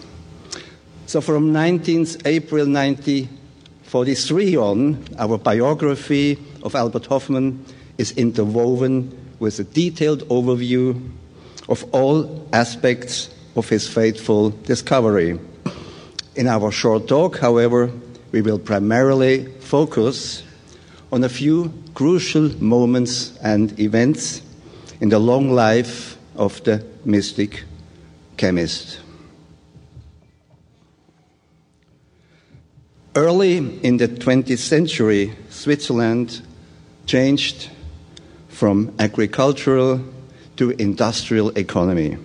So 1.05 1.22
from 1.22 1.53
19th 1.53 2.25
April 2.25 2.65
1943 2.65 4.57
on, 4.57 5.03
our 5.19 5.38
biography 5.38 6.39
of 6.63 6.75
Albert 6.75 7.05
Hofmann 7.05 7.65
is 7.98 8.12
interwoven 8.13 9.15
with 9.39 9.60
a 9.60 9.63
detailed 9.63 10.24
overview 10.29 11.12
of 11.69 11.83
all 11.93 12.48
aspects 12.51 13.29
of 13.55 13.69
his 13.69 13.88
fateful 13.88 14.50
discovery. 14.50 15.39
In 16.36 16.48
our 16.48 16.72
short 16.72 17.07
talk, 17.07 17.38
however, 17.38 17.91
we 18.31 18.41
will 18.41 18.57
primarily 18.57 19.45
focus 19.60 20.43
on 21.12 21.24
a 21.24 21.29
few 21.29 21.72
crucial 21.93 22.50
moments 22.62 23.38
and 23.43 23.79
events 23.79 24.41
in 25.03 25.10
the 25.10 25.19
long 25.19 25.51
life 25.51 26.17
of 26.38 26.63
the 26.63 26.81
mystic 27.03 27.65
chemist. 28.38 29.01
Early 33.13 33.57
in 33.83 33.98
the 33.98 34.07
20th 34.07 34.60
century, 34.60 35.36
Switzerland 35.50 36.41
changed 37.05 37.69
from 38.48 38.95
agricultural 38.98 40.00
to 40.55 40.69
industrial 40.69 41.50
economy. 41.57 42.17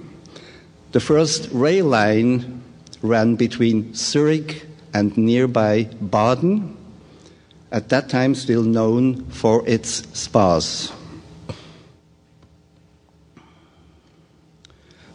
The 0.92 1.00
first 1.00 1.48
rail 1.50 1.86
line 1.86 2.62
ran 3.02 3.34
between 3.34 3.92
Zurich 3.92 4.66
and 4.94 5.16
nearby 5.18 5.82
Baden, 5.82 6.76
at 7.72 7.88
that 7.88 8.08
time 8.08 8.36
still 8.36 8.62
known 8.62 9.24
for 9.30 9.66
its 9.66 10.06
spas. 10.16 10.92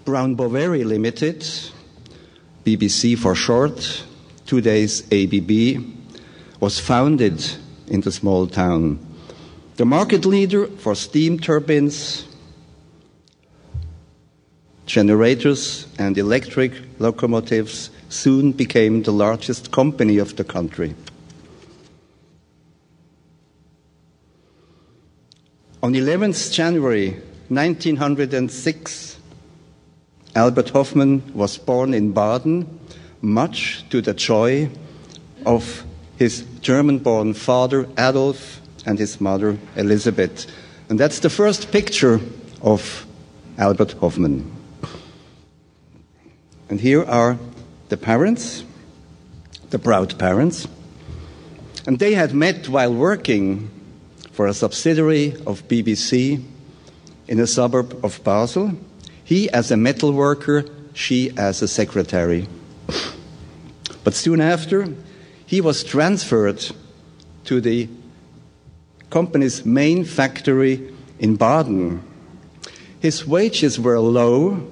Brown 0.05 0.35
Boveri 0.35 0.83
Limited, 0.83 1.45
BBC 2.65 3.17
for 3.17 3.35
short, 3.35 4.03
today's 4.45 5.01
ABB, 5.13 5.81
was 6.59 6.77
founded 6.77 7.41
in 7.87 8.01
the 8.01 8.11
small 8.11 8.45
town. 8.47 8.99
The 9.77 9.85
market 9.85 10.25
leader 10.25 10.67
for 10.67 10.93
steam 10.93 11.39
turbines, 11.39 12.27
generators, 14.85 15.87
and 15.97 16.17
electric 16.17 16.73
locomotives 16.99 17.89
soon 18.09 18.51
became 18.51 19.03
the 19.03 19.13
largest 19.13 19.71
company 19.71 20.17
of 20.17 20.35
the 20.35 20.43
country. 20.43 20.95
On 25.81 25.93
11th 25.93 26.51
January 26.51 27.11
1906, 27.47 29.17
Albert 30.35 30.69
Hofmann 30.69 31.21
was 31.35 31.57
born 31.59 31.93
in 31.93 32.11
Baden 32.11 32.79
much 33.21 33.85
to 33.89 34.01
the 34.01 34.13
joy 34.13 34.69
of 35.45 35.83
his 36.17 36.43
German 36.61 36.99
born 36.99 37.33
father 37.33 37.87
Adolf 37.97 38.59
and 38.85 38.97
his 38.97 39.21
mother 39.21 39.57
Elizabeth. 39.75 40.47
And 40.89 40.99
that's 40.99 41.19
the 41.19 41.29
first 41.29 41.71
picture 41.71 42.19
of 42.61 43.05
Albert 43.57 43.93
Hofmann. 43.93 44.51
And 46.69 46.81
here 46.81 47.03
are 47.03 47.37
the 47.89 47.97
parents, 47.97 48.63
the 49.69 49.77
proud 49.77 50.17
parents. 50.17 50.67
And 51.85 51.99
they 51.99 52.15
had 52.15 52.33
met 52.33 52.67
while 52.69 52.93
working 52.93 53.69
for 54.31 54.47
a 54.47 54.53
subsidiary 54.53 55.35
of 55.45 55.67
BBC 55.67 56.43
in 57.27 57.39
a 57.39 57.45
suburb 57.45 58.03
of 58.03 58.23
Basel. 58.23 58.71
He 59.23 59.49
as 59.49 59.71
a 59.71 59.77
metal 59.77 60.11
worker, 60.11 60.65
she 60.93 61.31
as 61.37 61.61
a 61.61 61.67
secretary. 61.67 62.47
But 64.03 64.13
soon 64.13 64.41
after, 64.41 64.93
he 65.45 65.61
was 65.61 65.83
transferred 65.83 66.65
to 67.45 67.61
the 67.61 67.87
company's 69.09 69.65
main 69.65 70.03
factory 70.03 70.93
in 71.19 71.35
Baden. 71.35 72.03
His 72.99 73.25
wages 73.27 73.79
were 73.79 73.99
low, 73.99 74.65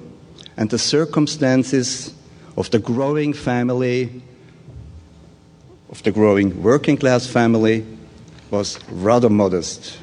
and 0.56 0.68
the 0.70 0.78
circumstances 0.78 2.14
of 2.56 2.70
the 2.70 2.78
growing 2.78 3.32
family, 3.32 4.22
of 5.90 6.02
the 6.02 6.10
growing 6.10 6.62
working 6.62 6.96
class 6.96 7.26
family, 7.26 7.86
was 8.50 8.78
rather 8.90 9.30
modest. 9.30 9.98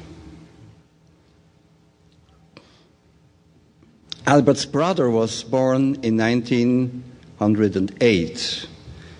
Albert's 4.26 4.66
brother 4.66 5.10
was 5.10 5.42
born 5.42 5.96
in 6.02 6.16
1908. 6.16 8.66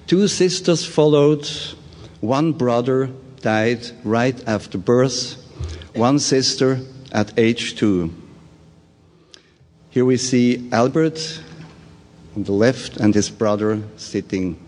Two 0.07 0.29
sisters 0.29 0.85
followed. 0.85 1.49
One 2.21 2.53
brother 2.53 3.11
died 3.41 3.91
right 4.05 4.47
after 4.47 4.77
birth, 4.77 5.37
one 5.95 6.19
sister 6.19 6.81
at 7.13 7.33
age 7.39 7.77
two. 7.77 8.13
Here 9.89 10.05
we 10.05 10.19
see 10.19 10.69
Albert 10.71 11.41
on 12.37 12.43
the 12.45 12.53
left 12.53 12.99
and 12.99 13.15
his 13.15 13.31
brother 13.31 13.83
sitting. 13.97 14.59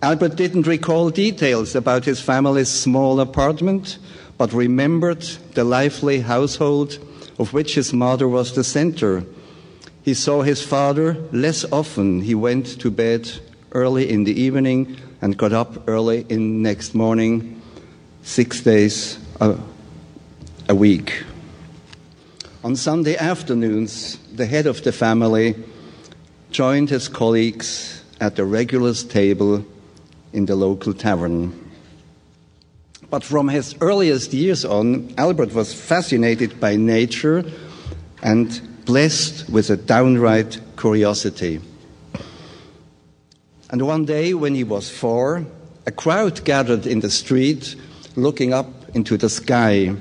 Albert 0.00 0.36
didn't 0.36 0.66
recall 0.66 1.10
details 1.10 1.74
about 1.74 2.04
his 2.04 2.20
family's 2.20 2.68
small 2.68 3.18
apartment, 3.18 3.98
but 4.36 4.52
remembered 4.52 5.22
the 5.54 5.64
lively 5.64 6.20
household 6.20 6.98
of 7.38 7.52
which 7.52 7.74
his 7.74 7.92
mother 7.92 8.28
was 8.28 8.54
the 8.54 8.64
center. 8.64 9.24
He 10.02 10.14
saw 10.14 10.42
his 10.42 10.62
father 10.62 11.16
less 11.32 11.64
often. 11.70 12.22
He 12.22 12.34
went 12.34 12.80
to 12.80 12.90
bed 12.90 13.30
early 13.72 14.10
in 14.10 14.24
the 14.24 14.40
evening 14.40 14.96
and 15.20 15.36
got 15.36 15.52
up 15.52 15.88
early 15.88 16.24
in 16.28 16.62
next 16.62 16.94
morning, 16.94 17.60
six 18.22 18.60
days 18.60 19.18
a, 19.40 19.56
a 20.68 20.74
week. 20.74 21.24
On 22.64 22.74
Sunday 22.74 23.16
afternoons, 23.16 24.18
the 24.34 24.46
head 24.46 24.66
of 24.66 24.82
the 24.82 24.92
family 24.92 25.54
joined 26.50 26.90
his 26.90 27.08
colleagues 27.08 28.02
at 28.20 28.36
the 28.36 28.44
regulars 28.44 29.04
table 29.04 29.64
in 30.32 30.46
the 30.46 30.56
local 30.56 30.92
tavern. 30.92 31.67
But 33.10 33.24
from 33.24 33.48
his 33.48 33.74
earliest 33.80 34.34
years 34.34 34.64
on, 34.64 35.14
Albert 35.16 35.54
was 35.54 35.72
fascinated 35.72 36.60
by 36.60 36.76
nature 36.76 37.44
and 38.22 38.60
blessed 38.84 39.48
with 39.48 39.70
a 39.70 39.76
downright 39.76 40.60
curiosity. 40.76 41.60
And 43.70 43.82
one 43.86 44.04
day, 44.04 44.34
when 44.34 44.54
he 44.54 44.64
was 44.64 44.90
four, 44.90 45.46
a 45.86 45.90
crowd 45.90 46.44
gathered 46.44 46.86
in 46.86 47.00
the 47.00 47.10
street 47.10 47.76
looking 48.14 48.52
up 48.52 48.94
into 48.94 49.16
the 49.16 49.28
sky. 49.30 49.94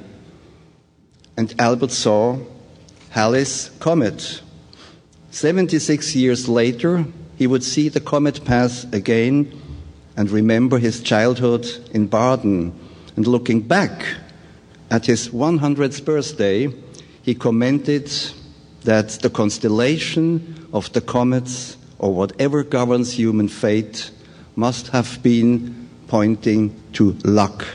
And 1.37 1.55
Albert 1.59 1.91
saw 1.91 2.39
Halley's 3.11 3.71
comet. 3.79 4.41
76 5.31 6.15
years 6.15 6.49
later, 6.49 7.05
he 7.37 7.47
would 7.47 7.63
see 7.63 7.87
the 7.87 8.01
comet 8.01 8.43
pass 8.43 8.85
again 8.91 9.61
and 10.17 10.29
remember 10.29 10.77
his 10.77 11.01
childhood 11.01 11.67
in 11.91 12.07
Baden 12.07 12.73
and 13.17 13.25
looking 13.25 13.61
back 13.61 14.05
at 14.91 15.07
his 15.07 15.29
100th 15.29 16.05
birthday, 16.05 16.71
he 17.23 17.33
commented 17.35 18.09
that 18.83 19.09
the 19.21 19.29
constellation 19.29 20.67
of 20.71 20.93
the 20.93 21.01
comets, 21.01 21.75
or 21.97 22.13
whatever 22.13 22.63
governs 22.63 23.13
human 23.17 23.49
fate, 23.49 24.11
must 24.55 24.89
have 24.89 25.21
been 25.23 25.89
pointing 26.07 26.73
to 26.93 27.17
luck. 27.25 27.65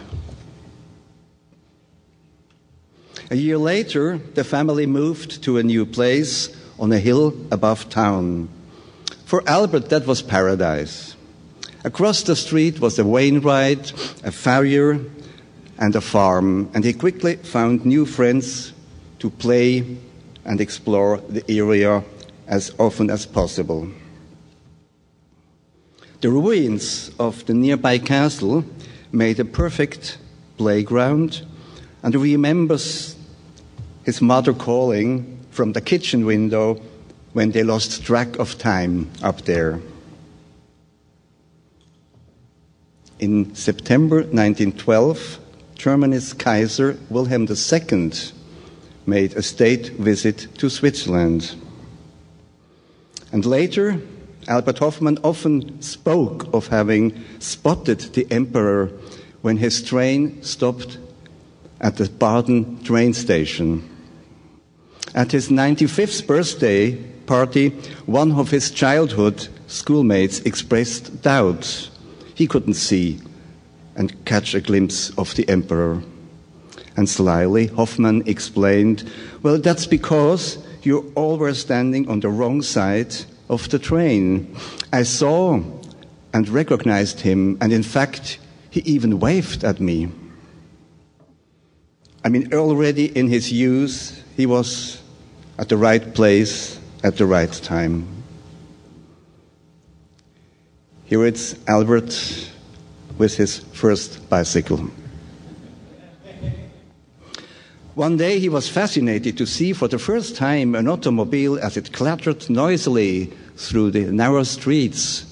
A 3.30 3.36
year 3.36 3.58
later, 3.58 4.18
the 4.34 4.44
family 4.44 4.86
moved 4.86 5.42
to 5.42 5.58
a 5.58 5.62
new 5.62 5.84
place 5.84 6.54
on 6.78 6.92
a 6.92 6.98
hill 6.98 7.34
above 7.50 7.90
town. 7.90 8.48
For 9.24 9.42
Albert, 9.48 9.88
that 9.88 10.06
was 10.06 10.22
paradise. 10.22 11.16
Across 11.84 12.22
the 12.24 12.36
street 12.36 12.78
was 12.78 12.98
a 12.98 13.04
Wainwright, 13.04 13.92
a 14.22 14.30
farrier, 14.30 15.00
and 15.82 15.96
a 15.96 16.00
farm, 16.00 16.70
and 16.74 16.84
he 16.84 16.92
quickly 16.92 17.34
found 17.34 17.84
new 17.84 18.06
friends 18.06 18.72
to 19.18 19.28
play 19.28 19.84
and 20.44 20.60
explore 20.60 21.18
the 21.28 21.42
area 21.50 22.04
as 22.46 22.72
often 22.78 23.10
as 23.10 23.26
possible. 23.26 23.88
The 26.20 26.30
ruins 26.30 27.10
of 27.18 27.44
the 27.46 27.54
nearby 27.54 27.98
castle 27.98 28.64
made 29.10 29.40
a 29.40 29.44
perfect 29.44 30.18
playground, 30.56 31.44
and 32.04 32.14
he 32.14 32.20
remembers 32.20 33.16
his 34.04 34.22
mother 34.22 34.52
calling 34.52 35.40
from 35.50 35.72
the 35.72 35.80
kitchen 35.80 36.24
window 36.24 36.80
when 37.32 37.50
they 37.50 37.64
lost 37.64 38.04
track 38.04 38.38
of 38.38 38.56
time 38.56 39.10
up 39.20 39.42
there. 39.42 39.80
In 43.18 43.52
September 43.56 44.18
1912, 44.18 45.40
Germany's 45.82 46.32
Kaiser 46.32 46.96
Wilhelm 47.10 47.48
II 47.50 48.12
made 49.04 49.34
a 49.34 49.42
state 49.42 49.88
visit 49.88 50.46
to 50.58 50.70
Switzerland. 50.70 51.56
And 53.32 53.44
later, 53.44 54.00
Albert 54.46 54.78
Hofmann 54.78 55.18
often 55.24 55.82
spoke 55.82 56.46
of 56.54 56.68
having 56.68 57.24
spotted 57.40 57.98
the 58.14 58.28
emperor 58.30 58.92
when 59.40 59.56
his 59.56 59.82
train 59.82 60.40
stopped 60.44 60.98
at 61.80 61.96
the 61.96 62.08
Baden 62.08 62.84
train 62.84 63.12
station. 63.12 63.82
At 65.16 65.32
his 65.32 65.48
95th 65.48 66.28
birthday 66.28 66.92
party, 67.26 67.70
one 68.06 68.30
of 68.30 68.52
his 68.52 68.70
childhood 68.70 69.48
schoolmates 69.66 70.38
expressed 70.42 71.22
doubt. 71.22 71.90
He 72.36 72.46
couldn't 72.46 72.74
see 72.74 73.18
and 73.96 74.24
catch 74.24 74.54
a 74.54 74.60
glimpse 74.60 75.10
of 75.18 75.34
the 75.34 75.48
emperor. 75.48 76.02
And 76.96 77.08
slyly, 77.08 77.68
Hofmann 77.68 78.22
explained, 78.26 79.10
Well, 79.42 79.58
that's 79.58 79.86
because 79.86 80.58
you 80.82 81.12
all 81.14 81.38
were 81.38 81.54
standing 81.54 82.08
on 82.08 82.20
the 82.20 82.28
wrong 82.28 82.62
side 82.62 83.14
of 83.48 83.68
the 83.70 83.78
train. 83.78 84.56
I 84.92 85.04
saw 85.04 85.60
and 86.34 86.48
recognized 86.48 87.20
him, 87.20 87.58
and 87.60 87.72
in 87.72 87.82
fact, 87.82 88.38
he 88.70 88.80
even 88.80 89.20
waved 89.20 89.64
at 89.64 89.80
me. 89.80 90.08
I 92.24 92.28
mean, 92.28 92.52
already 92.54 93.06
in 93.06 93.28
his 93.28 93.52
youth, 93.52 94.22
he 94.36 94.46
was 94.46 95.02
at 95.58 95.68
the 95.68 95.76
right 95.76 96.14
place 96.14 96.78
at 97.02 97.16
the 97.16 97.26
right 97.26 97.52
time. 97.52 98.06
Here 101.04 101.26
it's 101.26 101.54
Albert 101.68 102.51
with 103.18 103.36
his 103.36 103.58
first 103.72 104.28
bicycle. 104.28 104.90
One 107.94 108.16
day 108.16 108.38
he 108.38 108.48
was 108.48 108.70
fascinated 108.70 109.36
to 109.36 109.46
see 109.46 109.74
for 109.74 109.86
the 109.86 109.98
first 109.98 110.34
time 110.34 110.74
an 110.74 110.88
automobile 110.88 111.58
as 111.58 111.76
it 111.76 111.92
clattered 111.92 112.48
noisily 112.48 113.30
through 113.56 113.90
the 113.90 114.10
narrow 114.10 114.44
streets 114.44 115.26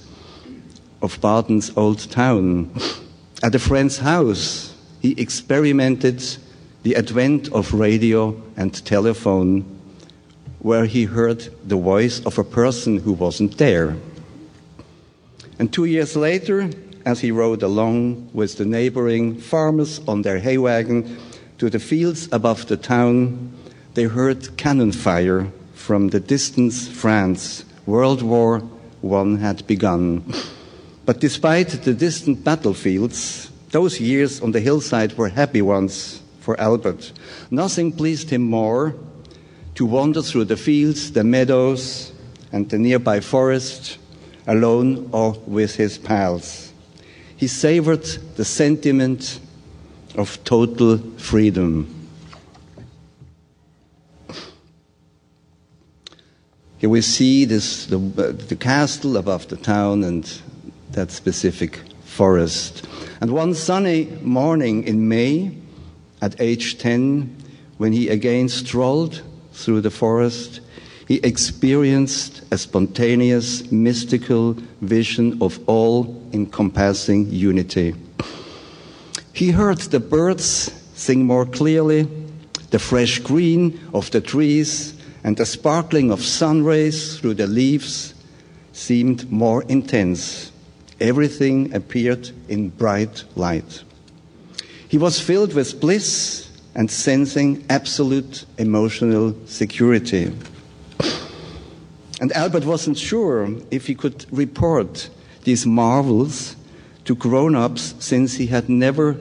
of 1.00 1.18
Baden's 1.22 1.72
old 1.74 2.10
town. 2.10 2.70
At 3.42 3.54
a 3.54 3.58
friend's 3.58 3.98
house, 3.98 4.74
he 5.00 5.12
experimented 5.12 6.22
the 6.82 6.96
advent 6.96 7.50
of 7.52 7.72
radio 7.72 8.40
and 8.58 8.84
telephone, 8.84 9.64
where 10.58 10.84
he 10.84 11.04
heard 11.04 11.48
the 11.66 11.76
voice 11.76 12.20
of 12.26 12.38
a 12.38 12.44
person 12.44 12.98
who 12.98 13.14
wasn't 13.14 13.56
there. 13.56 13.96
And 15.58 15.72
two 15.72 15.86
years 15.86 16.14
later, 16.14 16.70
as 17.04 17.20
he 17.20 17.30
rode 17.30 17.62
along 17.62 18.30
with 18.32 18.56
the 18.56 18.64
neighboring 18.64 19.36
farmers 19.36 20.00
on 20.06 20.22
their 20.22 20.38
hay 20.38 20.58
wagon 20.58 21.18
to 21.58 21.70
the 21.70 21.78
fields 21.78 22.28
above 22.32 22.66
the 22.66 22.76
town, 22.76 23.52
they 23.94 24.04
heard 24.04 24.56
cannon 24.56 24.92
fire 24.92 25.50
from 25.74 26.08
the 26.08 26.20
distant 26.20 26.72
France. 26.72 27.64
World 27.86 28.22
War 28.22 28.62
I 29.02 29.36
had 29.36 29.66
begun. 29.66 30.24
But 31.04 31.20
despite 31.20 31.68
the 31.68 31.94
distant 31.94 32.44
battlefields, 32.44 33.50
those 33.70 34.00
years 34.00 34.40
on 34.40 34.52
the 34.52 34.60
hillside 34.60 35.16
were 35.16 35.28
happy 35.28 35.62
ones 35.62 36.22
for 36.40 36.60
Albert. 36.60 37.12
Nothing 37.50 37.92
pleased 37.92 38.30
him 38.30 38.42
more 38.42 38.94
to 39.74 39.86
wander 39.86 40.22
through 40.22 40.44
the 40.44 40.56
fields, 40.56 41.12
the 41.12 41.24
meadows, 41.24 42.12
and 42.52 42.68
the 42.68 42.78
nearby 42.78 43.20
forest 43.20 43.98
alone 44.46 45.08
or 45.12 45.32
with 45.46 45.76
his 45.76 45.98
pals. 45.98 46.69
He 47.40 47.46
savored 47.46 48.04
the 48.36 48.44
sentiment 48.44 49.40
of 50.14 50.44
total 50.44 50.98
freedom. 51.16 51.88
Here 56.76 56.90
we 56.90 57.00
see 57.00 57.46
this, 57.46 57.86
the, 57.86 57.96
the 57.96 58.56
castle 58.56 59.16
above 59.16 59.48
the 59.48 59.56
town 59.56 60.04
and 60.04 60.30
that 60.90 61.10
specific 61.12 61.80
forest. 62.04 62.86
And 63.22 63.30
one 63.30 63.54
sunny 63.54 64.04
morning 64.20 64.84
in 64.84 65.08
May, 65.08 65.56
at 66.20 66.38
age 66.42 66.76
10, 66.76 67.34
when 67.78 67.94
he 67.94 68.10
again 68.10 68.50
strolled 68.50 69.22
through 69.54 69.80
the 69.80 69.90
forest, 69.90 70.60
he 71.10 71.16
experienced 71.24 72.40
a 72.52 72.56
spontaneous, 72.56 73.68
mystical 73.72 74.52
vision 74.80 75.36
of 75.42 75.58
all 75.66 76.22
encompassing 76.32 77.28
unity. 77.32 77.96
He 79.32 79.50
heard 79.50 79.78
the 79.78 79.98
birds 79.98 80.70
sing 80.94 81.24
more 81.26 81.46
clearly, 81.46 82.06
the 82.70 82.78
fresh 82.78 83.18
green 83.18 83.80
of 83.92 84.08
the 84.12 84.20
trees 84.20 84.94
and 85.24 85.36
the 85.36 85.46
sparkling 85.46 86.12
of 86.12 86.22
sun 86.22 86.62
rays 86.62 87.18
through 87.18 87.34
the 87.34 87.48
leaves 87.48 88.14
seemed 88.72 89.32
more 89.32 89.64
intense. 89.64 90.52
Everything 91.00 91.74
appeared 91.74 92.30
in 92.48 92.68
bright 92.68 93.24
light. 93.34 93.82
He 94.86 94.96
was 94.96 95.18
filled 95.18 95.54
with 95.54 95.80
bliss 95.80 96.48
and 96.76 96.88
sensing 96.88 97.64
absolute 97.68 98.44
emotional 98.58 99.34
security. 99.46 100.32
And 102.20 102.32
Albert 102.32 102.66
wasn't 102.66 102.98
sure 102.98 103.48
if 103.70 103.86
he 103.86 103.94
could 103.94 104.26
report 104.30 105.08
these 105.44 105.64
marvels 105.64 106.54
to 107.06 107.14
grown 107.14 107.56
ups 107.56 107.94
since 107.98 108.34
he 108.34 108.46
had 108.46 108.68
never 108.68 109.16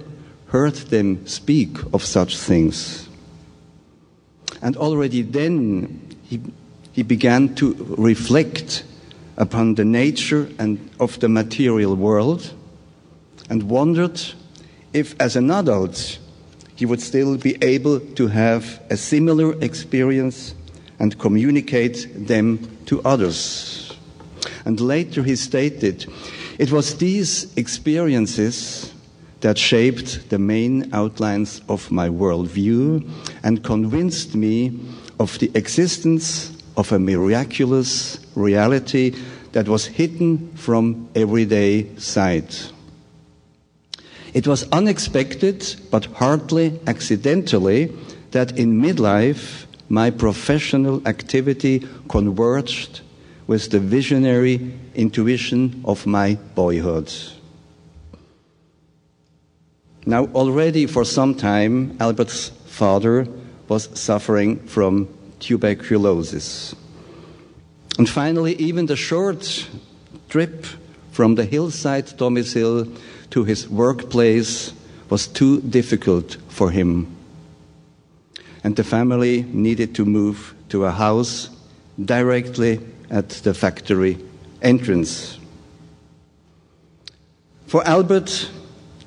heard 0.48 0.76
them 0.76 1.26
speak 1.26 1.78
of 1.94 2.04
such 2.04 2.38
things. 2.38 3.08
And 4.62 4.76
already 4.76 5.22
then 5.22 6.18
he, 6.24 6.42
he 6.92 7.04
began 7.04 7.56
to 7.56 7.74
reflect 7.98 8.84
upon 9.38 9.76
the 9.76 9.86
nature 9.86 10.50
and 10.60 10.90
of 11.00 11.18
the 11.22 11.30
material 11.30 11.96
world 11.96 12.54
and 13.50 13.64
wondered 13.64 14.22
if, 14.92 15.16
as 15.22 15.38
an 15.38 15.50
adult, 15.52 16.20
he 16.76 16.86
would 16.86 17.02
still 17.02 17.38
be 17.38 17.58
able 17.62 18.00
to 18.00 18.28
have 18.28 18.82
a 18.90 18.98
similar 18.98 19.54
experience 19.62 20.54
and 21.00 21.18
communicate 21.18 22.08
them 22.28 22.60
to 22.86 23.02
others. 23.04 23.98
And 24.66 24.80
later 24.80 25.24
he 25.24 25.36
stated, 25.36 26.06
it 26.58 26.72
was 26.72 26.98
these 26.98 27.56
experiences 27.58 28.94
that 29.42 29.58
shaped 29.58 30.30
the 30.30 30.40
main 30.40 30.94
outlines 30.94 31.62
of 31.70 31.90
my 31.92 32.10
worldview 32.10 33.10
and 33.44 33.64
convinced 33.64 34.36
me 34.36 34.78
of 35.20 35.40
the 35.40 35.52
existence 35.56 36.52
of 36.76 36.92
a 36.92 37.00
miraculous 37.00 38.20
reality 38.36 39.16
that 39.54 39.68
was 39.68 39.86
hidden 39.86 40.52
from 40.56 41.10
everyday 41.16 41.96
sight. 41.96 42.72
It 44.34 44.46
was 44.48 44.68
unexpected, 44.72 45.76
but 45.90 46.06
hardly 46.06 46.80
accidentally, 46.86 47.92
that 48.32 48.58
in 48.60 48.80
midlife 48.80 49.66
my 49.90 50.12
professional 50.12 51.06
activity 51.08 51.88
converged 52.08 53.02
with 53.48 53.72
the 53.72 53.80
visionary 53.80 54.72
intuition 54.94 55.82
of 55.84 56.06
my 56.06 56.36
boyhood. 56.54 57.12
Now, 60.06 60.26
already 60.28 60.86
for 60.86 61.04
some 61.04 61.36
time, 61.36 61.98
Albert's 62.00 62.50
father 62.68 63.28
was 63.68 63.90
suffering 64.00 64.60
from 64.68 65.08
tuberculosis. 65.40 66.76
And 67.98 68.08
finally, 68.08 68.56
even 68.56 68.86
the 68.86 68.96
short 68.96 69.68
trip 70.30 70.66
from 71.12 71.36
the 71.36 71.46
hillside 71.46 72.16
domicile 72.18 72.88
to 73.32 73.44
his 73.44 73.68
workplace 73.68 74.74
was 75.10 75.28
too 75.28 75.62
difficult 75.62 76.38
for 76.48 76.72
him. 76.72 77.19
And 78.64 78.76
the 78.76 78.84
family 78.84 79.44
needed 79.44 79.96
to 79.96 80.06
move 80.06 80.54
to 80.70 80.86
a 80.86 80.92
house 80.92 81.50
directly 82.04 82.80
at 83.10 83.30
the 83.30 83.54
factory 83.54 84.18
entrance. 84.62 85.40
For 87.68 87.86
Albert, 87.88 88.50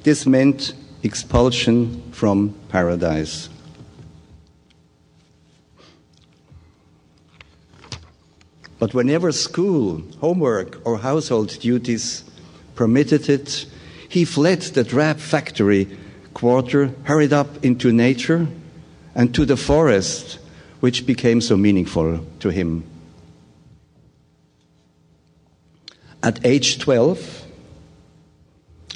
this 0.02 0.26
meant 0.26 0.74
expulsion 1.02 2.02
from 2.12 2.54
paradise. 2.68 3.48
But 8.78 8.94
whenever 8.94 9.30
school, 9.30 10.02
homework, 10.20 10.84
or 10.84 10.98
household 10.98 11.56
duties 11.60 12.24
permitted 12.74 13.28
it, 13.28 13.66
he 14.08 14.24
fled 14.24 14.62
the 14.62 14.82
drab 14.82 15.18
factory 15.18 15.88
quarter, 16.34 16.92
hurried 17.04 17.32
up 17.32 17.64
into 17.64 17.92
nature, 17.92 18.48
and 19.14 19.34
to 19.34 19.44
the 19.44 19.56
forest, 19.56 20.38
which 20.80 21.06
became 21.06 21.40
so 21.40 21.56
meaningful 21.56 22.24
to 22.40 22.48
him. 22.50 22.84
At 26.22 26.44
age 26.46 26.78
12, 26.78 27.46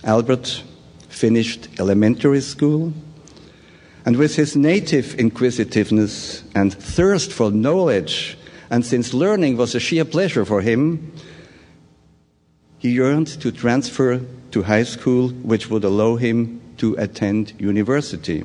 Albert 0.04 0.62
finished 1.08 1.68
elementary 1.80 2.40
school, 2.40 2.92
and 4.04 4.16
with 4.16 4.36
his 4.36 4.54
native 4.54 5.16
inquisitiveness 5.16 6.44
and 6.54 6.72
thirst 6.72 7.32
for 7.32 7.50
knowledge, 7.50 8.38
and 8.70 8.84
since 8.84 9.12
learning 9.12 9.56
was 9.56 9.74
a 9.74 9.80
sheer 9.80 10.04
pleasure 10.04 10.44
for 10.44 10.60
him, 10.60 11.12
he 12.78 12.90
yearned 12.90 13.26
to 13.40 13.50
transfer 13.50 14.20
to 14.52 14.62
high 14.62 14.84
school, 14.84 15.30
which 15.30 15.68
would 15.68 15.82
allow 15.82 16.16
him 16.16 16.60
to 16.76 16.94
attend 16.94 17.52
university. 17.58 18.44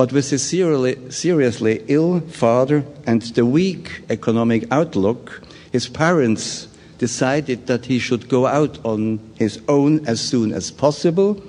But 0.00 0.14
with 0.14 0.30
his 0.30 0.42
seriously 0.42 1.84
ill 1.86 2.20
father 2.20 2.86
and 3.06 3.20
the 3.20 3.44
weak 3.44 4.02
economic 4.08 4.66
outlook, 4.70 5.42
his 5.72 5.88
parents 5.90 6.68
decided 6.96 7.66
that 7.66 7.84
he 7.84 7.98
should 7.98 8.26
go 8.26 8.46
out 8.46 8.78
on 8.82 9.20
his 9.34 9.60
own 9.68 10.06
as 10.06 10.18
soon 10.18 10.54
as 10.54 10.70
possible 10.70 11.42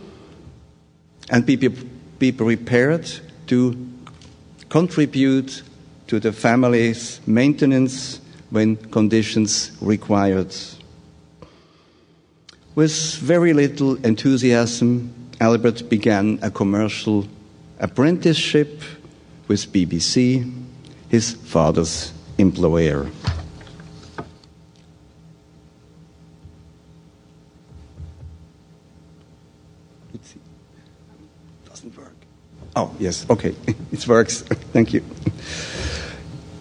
and 1.30 1.46
be, 1.46 1.56
be 1.56 2.34
prepared 2.34 3.10
to 3.48 3.88
contribute 4.68 5.64
to 6.08 6.20
the 6.20 6.34
family's 6.34 7.22
maintenance 7.26 8.20
when 8.50 8.76
conditions 8.76 9.72
required. 9.80 10.54
With 12.76 13.16
very 13.16 13.54
little 13.54 13.96
enthusiasm, 14.06 15.14
Albert 15.40 15.88
began 15.88 16.38
a 16.42 16.52
commercial 16.52 17.26
apprenticeship 17.82 18.82
with 19.48 19.74
BBC, 19.74 20.50
his 21.10 21.34
father's 21.34 22.14
employer. 22.38 23.08
Oh, 32.74 32.96
yes, 33.00 33.30
okay, 33.30 33.54
it 33.92 34.08
works. 34.08 34.42
Thank 34.72 34.94
you. 34.94 35.04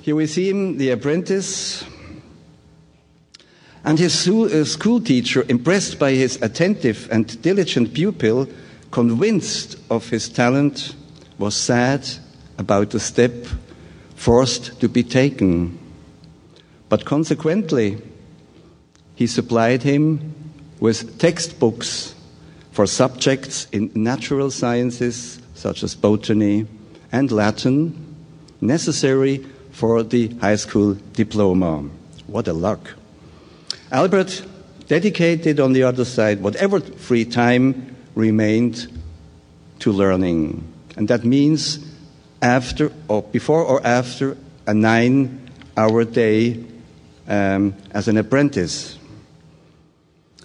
Here 0.03 0.17
we 0.17 0.27
see 0.27 0.51
him, 0.51 0.77
the 0.77 0.91
apprentice, 0.91 1.85
and 3.85 3.97
his 3.97 4.27
uh, 4.27 4.65
school 4.65 5.01
teacher, 5.01 5.45
impressed 5.49 6.01
by 6.01 6.13
his 6.13 6.43
attentive 6.43 7.09
and 7.13 7.41
diligent 7.43 7.95
pupil, 7.95 8.49
convinced 8.91 9.77
of 9.89 10.09
his 10.11 10.29
talent, 10.29 10.97
was 11.41 11.57
sad 11.57 12.07
about 12.59 12.91
the 12.91 13.01
step 13.01 13.33
forced 14.15 14.79
to 14.79 14.89
be 14.89 15.03
taken. 15.03 15.79
But 16.91 17.07
consequently, 17.07 17.97
he 19.15 19.27
supplied 19.27 19.83
him 19.83 20.35
with 20.81 21.19
textbooks 21.19 22.15
for 22.73 22.87
subjects 22.87 23.67
in 23.73 23.91
natural 23.95 24.51
sciences 24.51 25.41
such 25.55 25.83
as 25.83 25.95
botany 25.95 26.67
and 27.11 27.33
Latin, 27.33 28.17
necessary 28.61 29.39
for 29.73 30.03
the 30.03 30.29
high 30.41 30.57
school 30.57 30.99
diploma. 31.15 31.89
What 32.27 32.49
a 32.49 32.53
luck. 32.53 32.95
Albert 33.91 34.45
dedicated, 34.89 35.59
on 35.59 35.73
the 35.73 35.85
other 35.85 36.05
side, 36.05 36.43
whatever 36.43 36.81
free 36.81 37.25
time 37.25 37.97
remained 38.15 38.89
to 39.79 39.91
learning. 39.91 40.71
And 41.01 41.09
that 41.09 41.25
means 41.25 41.79
after 42.43 42.93
or 43.09 43.23
before 43.23 43.65
or 43.65 43.81
after 43.87 44.37
a 44.67 44.75
nine 44.75 45.49
hour 45.75 46.05
day 46.05 46.63
um, 47.27 47.75
as 47.93 48.07
an 48.07 48.19
apprentice. 48.19 48.99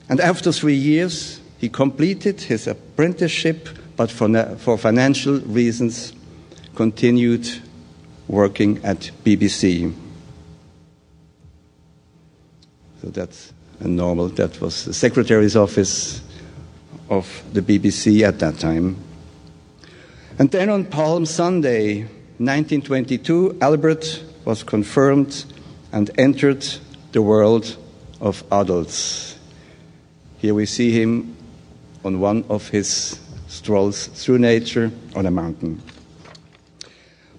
And 0.07 0.21
after 0.21 0.53
three 0.53 0.77
years, 0.77 1.41
he 1.57 1.67
completed 1.67 2.39
his 2.39 2.67
apprenticeship, 2.67 3.67
but 3.97 4.09
for, 4.09 4.29
for 4.55 4.77
financial 4.77 5.41
reasons, 5.41 6.13
continued 6.73 7.49
working 8.29 8.79
at 8.85 9.11
BBC. 9.25 9.93
So 13.01 13.09
that's 13.09 13.51
and 13.81 13.97
normal. 13.97 14.29
That 14.29 14.61
was 14.61 14.85
the 14.85 14.93
secretary's 14.93 15.57
office 15.57 16.21
of 17.09 17.43
the 17.51 17.61
BBC 17.61 18.21
at 18.21 18.39
that 18.39 18.57
time. 18.57 18.95
And 20.37 20.51
then 20.51 20.69
on 20.69 20.83
Palm 20.83 21.25
Sunday, 21.25 22.01
1922, 22.39 23.57
Albert 23.61 24.21
was 24.43 24.63
confirmed 24.63 25.45
and 25.93 26.11
entered 26.17 26.65
the 27.13 27.21
world 27.21 27.77
of 28.19 28.43
adults. 28.51 29.39
Here 30.39 30.53
we 30.53 30.65
see 30.65 30.91
him 30.91 31.37
on 32.03 32.19
one 32.19 32.43
of 32.49 32.67
his 32.67 33.17
strolls 33.47 34.07
through 34.07 34.39
nature 34.39 34.91
on 35.15 35.25
a 35.25 35.31
mountain. 35.31 35.81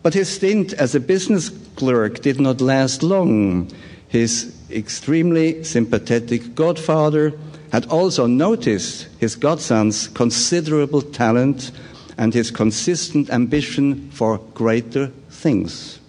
But 0.02 0.14
his 0.14 0.30
stint 0.30 0.72
as 0.72 0.94
a 0.94 1.00
business 1.00 1.50
clerk 1.76 2.22
did 2.22 2.40
not 2.40 2.62
last 2.62 3.02
long. 3.02 3.70
His 4.08 4.56
extremely 4.70 5.64
sympathetic 5.64 6.54
godfather 6.54 7.34
had 7.72 7.86
also 7.88 8.26
noticed 8.26 9.08
his 9.18 9.36
godson's 9.36 10.08
considerable 10.08 11.02
talent 11.02 11.72
and 12.18 12.32
his 12.32 12.50
consistent 12.50 13.30
ambition 13.30 14.10
for 14.10 14.38
greater 14.54 15.08
things. 15.30 16.00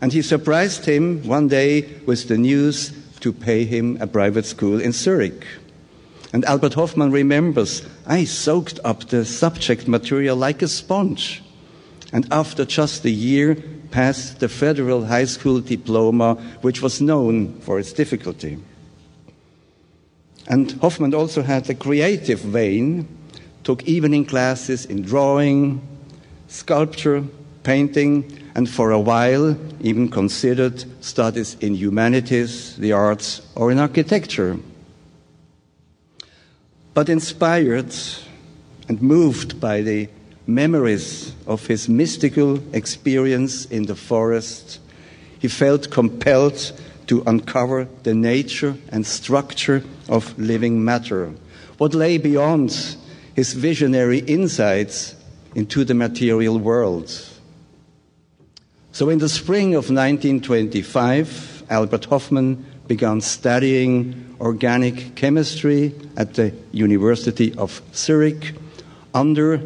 And 0.00 0.12
he 0.12 0.22
surprised 0.22 0.84
him 0.84 1.26
one 1.26 1.48
day 1.48 1.82
with 2.06 2.28
the 2.28 2.38
news 2.38 2.92
to 3.20 3.32
pay 3.32 3.64
him 3.64 3.98
a 4.00 4.06
private 4.06 4.46
school 4.46 4.80
in 4.80 4.92
Zurich. 4.92 5.46
And 6.32 6.44
Albert 6.44 6.74
Hofmann 6.74 7.10
remembers, 7.10 7.86
I 8.06 8.24
soaked 8.24 8.78
up 8.84 9.08
the 9.08 9.24
subject 9.24 9.88
material 9.88 10.36
like 10.36 10.62
a 10.62 10.68
sponge 10.68 11.42
and 12.12 12.26
after 12.30 12.64
just 12.64 13.04
a 13.04 13.10
year 13.10 13.56
passed 13.90 14.40
the 14.40 14.48
federal 14.48 15.06
high 15.06 15.24
school 15.24 15.60
diploma, 15.60 16.34
which 16.62 16.82
was 16.82 17.00
known 17.00 17.58
for 17.60 17.78
its 17.78 17.92
difficulty. 17.92 18.58
And 20.46 20.72
Hofmann 20.80 21.14
also 21.14 21.42
had 21.42 21.68
a 21.68 21.74
creative 21.74 22.40
vein, 22.40 23.06
took 23.68 23.82
evening 23.82 24.24
classes 24.24 24.86
in 24.86 25.02
drawing, 25.02 25.78
sculpture, 26.46 27.22
painting, 27.64 28.24
and 28.54 28.66
for 28.66 28.92
a 28.92 28.98
while 28.98 29.54
even 29.82 30.08
considered 30.08 30.82
studies 31.04 31.54
in 31.60 31.74
humanities, 31.74 32.74
the 32.78 32.92
arts, 32.92 33.42
or 33.54 33.70
in 33.70 33.78
architecture. 33.78 34.56
But 36.94 37.10
inspired 37.10 37.94
and 38.88 39.02
moved 39.02 39.60
by 39.60 39.82
the 39.82 40.08
memories 40.46 41.34
of 41.46 41.66
his 41.66 41.90
mystical 41.90 42.62
experience 42.72 43.66
in 43.66 43.84
the 43.84 43.96
forest, 43.96 44.80
he 45.40 45.48
felt 45.48 45.90
compelled 45.90 46.72
to 47.08 47.22
uncover 47.26 47.86
the 48.04 48.14
nature 48.14 48.76
and 48.88 49.06
structure 49.06 49.84
of 50.08 50.38
living 50.38 50.82
matter, 50.82 51.34
what 51.76 51.92
lay 51.92 52.16
beyond 52.16 52.96
his 53.38 53.52
visionary 53.52 54.18
insights 54.18 55.14
into 55.54 55.84
the 55.84 55.94
material 55.94 56.58
world. 56.58 57.08
So, 58.90 59.10
in 59.10 59.20
the 59.20 59.28
spring 59.28 59.76
of 59.76 59.90
1925, 59.90 61.62
Albert 61.70 62.06
Hofmann 62.06 62.66
began 62.88 63.20
studying 63.20 64.34
organic 64.40 65.14
chemistry 65.14 65.94
at 66.16 66.34
the 66.34 66.52
University 66.72 67.54
of 67.54 67.80
Zurich 67.94 68.56
under 69.14 69.62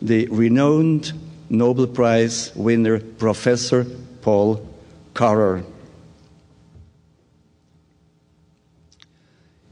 the 0.00 0.28
renowned 0.28 1.12
Nobel 1.50 1.88
Prize 1.88 2.52
winner, 2.54 3.00
Professor 3.00 3.84
Paul 4.22 4.64
Karrer. 5.14 5.64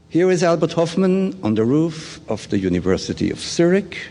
Here 0.09 0.31
is 0.31 0.41
Albert 0.41 0.71
Hofmann 0.71 1.37
on 1.43 1.55
the 1.55 1.65
roof 1.65 2.21
of 2.29 2.49
the 2.49 2.57
University 2.57 3.29
of 3.29 3.41
Zurich, 3.41 4.07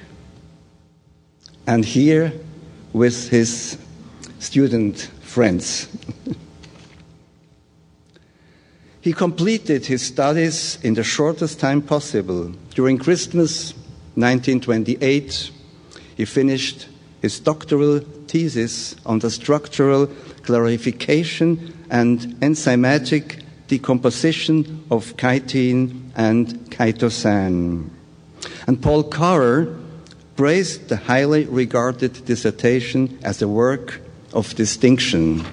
and 1.66 1.86
here 1.86 2.34
with 2.92 3.30
his 3.30 3.78
student 4.38 5.10
friends. 5.22 5.88
he 9.00 9.14
completed 9.14 9.86
his 9.86 10.02
studies 10.02 10.78
in 10.82 10.92
the 10.92 11.02
shortest 11.02 11.60
time 11.60 11.80
possible. 11.80 12.52
During 12.74 12.98
Christmas 12.98 13.72
1928, 14.16 15.50
he 16.14 16.26
finished 16.26 16.88
his 17.22 17.40
doctoral 17.40 18.00
thesis 18.28 18.96
on 19.06 19.20
the 19.20 19.30
structural 19.30 20.08
clarification 20.42 21.72
and 21.88 22.20
enzymatic 22.40 23.45
decomposition 23.68 24.84
of 24.90 25.16
chitin 25.16 26.12
and 26.16 26.46
chitosan. 26.70 27.90
And 28.66 28.80
Paul 28.80 29.04
Karrer 29.04 29.78
praised 30.36 30.88
the 30.88 30.96
highly 30.96 31.46
regarded 31.46 32.24
dissertation 32.24 33.18
as 33.22 33.42
a 33.42 33.48
work 33.48 34.00
of 34.32 34.54
distinction. 34.54 35.44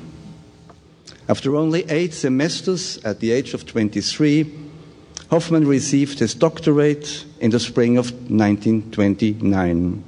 After 1.30 1.56
only 1.56 1.90
eight 1.90 2.14
semesters 2.14 2.98
at 3.06 3.20
the 3.20 3.32
age 3.32 3.54
of 3.54 3.66
23, 3.66 4.52
Hofmann 5.30 5.66
received 5.66 6.20
his 6.20 6.36
doctorate 6.36 7.26
in 7.40 7.52
the 7.52 7.60
spring 7.60 7.98
of 7.98 8.12
1929. 8.30 10.04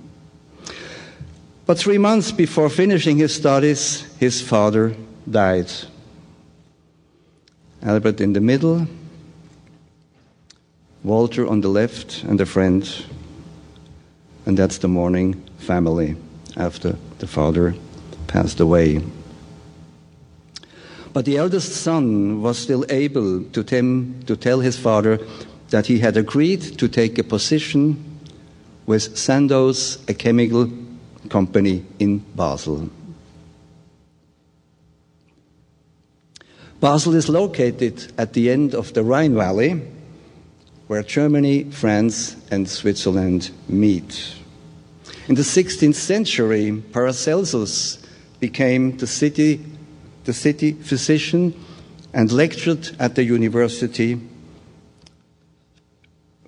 But 1.65 1.79
three 1.79 1.97
months 1.97 2.31
before 2.31 2.69
finishing 2.69 3.17
his 3.17 3.33
studies, 3.33 4.01
his 4.19 4.41
father 4.41 4.95
died. 5.29 5.71
Albert 7.85 8.19
in 8.19 8.33
the 8.33 8.41
middle, 8.41 8.87
Walter 11.03 11.45
on 11.45 11.61
the 11.61 11.69
left, 11.69 12.23
and 12.23 12.41
a 12.41 12.45
friend. 12.45 13.05
And 14.47 14.57
that's 14.57 14.79
the 14.79 14.87
mourning 14.87 15.35
family 15.59 16.15
after 16.57 16.97
the 17.19 17.27
father 17.27 17.75
passed 18.25 18.59
away. 18.59 19.03
But 21.13 21.25
the 21.25 21.37
eldest 21.37 21.73
son 21.73 22.41
was 22.41 22.57
still 22.57 22.85
able 22.89 23.43
to, 23.43 23.63
tem- 23.63 24.19
to 24.25 24.35
tell 24.35 24.61
his 24.61 24.77
father 24.77 25.19
that 25.69 25.85
he 25.85 25.99
had 25.99 26.17
agreed 26.17 26.61
to 26.79 26.87
take 26.87 27.19
a 27.19 27.23
position 27.23 28.03
with 28.87 29.15
Sandoz, 29.15 29.99
a 30.07 30.13
chemical 30.15 30.71
company 31.29 31.85
in 31.99 32.25
Basel. 32.35 32.89
Basel 36.85 37.15
is 37.15 37.27
located 37.29 38.13
at 38.15 38.33
the 38.33 38.51
end 38.51 38.75
of 38.75 38.93
the 38.93 39.03
Rhine 39.03 39.33
Valley, 39.33 39.81
where 40.85 41.01
Germany, 41.01 41.63
France, 41.63 42.35
and 42.51 42.69
Switzerland 42.69 43.49
meet. 43.67 44.35
In 45.27 45.33
the 45.33 45.41
16th 45.41 45.95
century, 45.95 46.83
Paracelsus 46.93 47.97
became 48.39 48.97
the 48.97 49.07
city, 49.07 49.65
the 50.25 50.33
city 50.33 50.73
physician 50.73 51.59
and 52.13 52.31
lectured 52.31 52.95
at 52.99 53.15
the 53.15 53.23
university. 53.23 54.21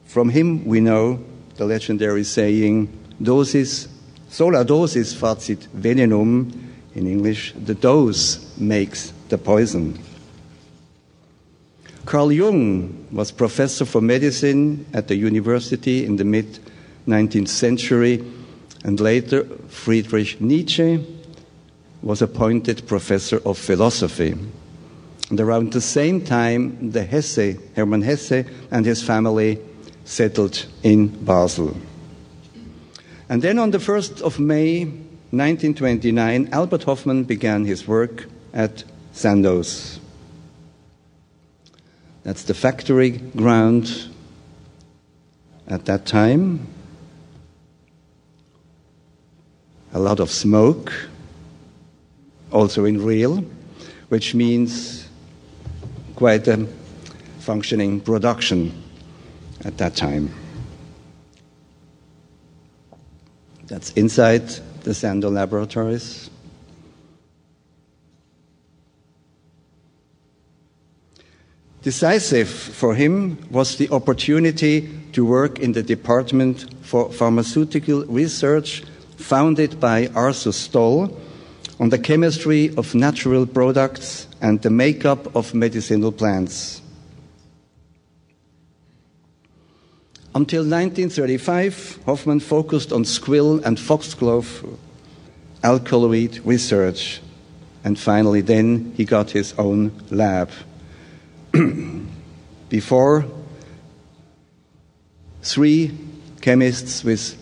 From 0.05 0.29
him, 0.29 0.65
we 0.65 0.81
know 0.81 1.19
the 1.55 1.65
legendary 1.65 2.23
saying, 2.23 2.89
dosis 3.19 3.87
Sola 4.29 4.63
dosis 4.63 5.15
facit 5.15 5.67
venenum, 5.75 6.51
in 6.93 7.07
English, 7.07 7.53
the 7.53 7.73
dose 7.73 8.55
makes 8.59 9.11
the 9.29 9.39
poison. 9.39 9.97
Carl 12.07 12.31
Jung 12.31 13.05
was 13.11 13.31
professor 13.31 13.83
for 13.83 13.99
medicine 13.99 14.85
at 14.93 15.09
the 15.09 15.15
university 15.17 16.05
in 16.05 16.15
the 16.15 16.23
mid 16.23 16.57
19th 17.05 17.49
century, 17.49 18.23
and 18.85 18.97
later 19.01 19.43
Friedrich 19.67 20.39
Nietzsche 20.39 21.05
was 22.01 22.21
appointed 22.21 22.87
professor 22.87 23.41
of 23.45 23.57
philosophy. 23.57 24.35
And 25.29 25.41
around 25.41 25.73
the 25.73 25.81
same 25.81 26.21
time, 26.21 26.91
the 26.91 27.03
Hesse, 27.03 27.57
Hermann 27.75 28.03
Hesse, 28.03 28.45
and 28.71 28.85
his 28.85 29.03
family 29.03 29.59
settled 30.05 30.65
in 30.83 31.07
Basel. 31.25 31.75
And 33.27 33.41
then 33.41 33.59
on 33.59 33.71
the 33.71 33.79
1st 33.79 34.21
of 34.21 34.39
May 34.39 34.85
1929, 34.85 36.49
Albert 36.53 36.83
Hofmann 36.83 37.25
began 37.25 37.65
his 37.65 37.85
work 37.85 38.27
at 38.53 38.85
Sandoz. 39.11 39.96
That's 42.27 42.43
the 42.43 42.53
factory 42.53 43.11
ground 43.11 44.09
at 45.65 45.85
that 45.85 46.05
time. 46.05 46.67
A 49.93 49.99
lot 49.99 50.19
of 50.19 50.29
smoke, 50.29 50.91
also 52.51 52.83
in 52.83 53.01
real, 53.01 53.45
which 54.09 54.35
means 54.35 55.07
quite 56.17 56.49
a 56.49 56.67
functioning 57.39 58.01
production 58.01 58.73
at 59.63 59.77
that 59.77 59.95
time. 59.95 60.29
That's 63.67 63.93
inside 63.93 64.49
the 64.83 64.93
Sandoz 64.93 65.31
laboratories. 65.31 66.29
Decisive 71.87 72.49
for 72.49 72.95
him 72.95 73.37
was 73.49 73.77
the 73.77 73.89
opportunity 73.91 74.89
to 75.13 75.23
work 75.23 75.59
in 75.59 75.71
the 75.71 75.81
Department 75.81 76.65
for 76.81 77.09
Pharmaceutical 77.13 78.03
Research 78.07 78.83
founded 79.15 79.79
by 79.79 80.09
Arthur 80.13 80.51
Stoll 80.51 81.17
on 81.79 81.87
the 81.87 81.97
chemistry 81.97 82.75
of 82.75 82.93
natural 82.93 83.45
products 83.45 84.27
and 84.41 84.61
the 84.61 84.69
makeup 84.69 85.33
of 85.33 85.53
medicinal 85.53 86.11
plants. 86.11 86.81
Until 90.35 90.63
1935, 90.63 91.99
Hofmann 92.05 92.41
focused 92.41 92.91
on 92.91 93.05
squill 93.05 93.63
and 93.63 93.79
foxglove 93.79 94.77
alkaloid 95.63 96.41
research, 96.43 97.21
and 97.85 97.97
finally, 97.97 98.41
then 98.41 98.91
he 98.97 99.05
got 99.05 99.31
his 99.31 99.53
own 99.57 99.93
lab. 100.11 100.49
Before, 102.69 103.25
three 105.41 105.91
chemists 106.41 107.03
with 107.03 107.35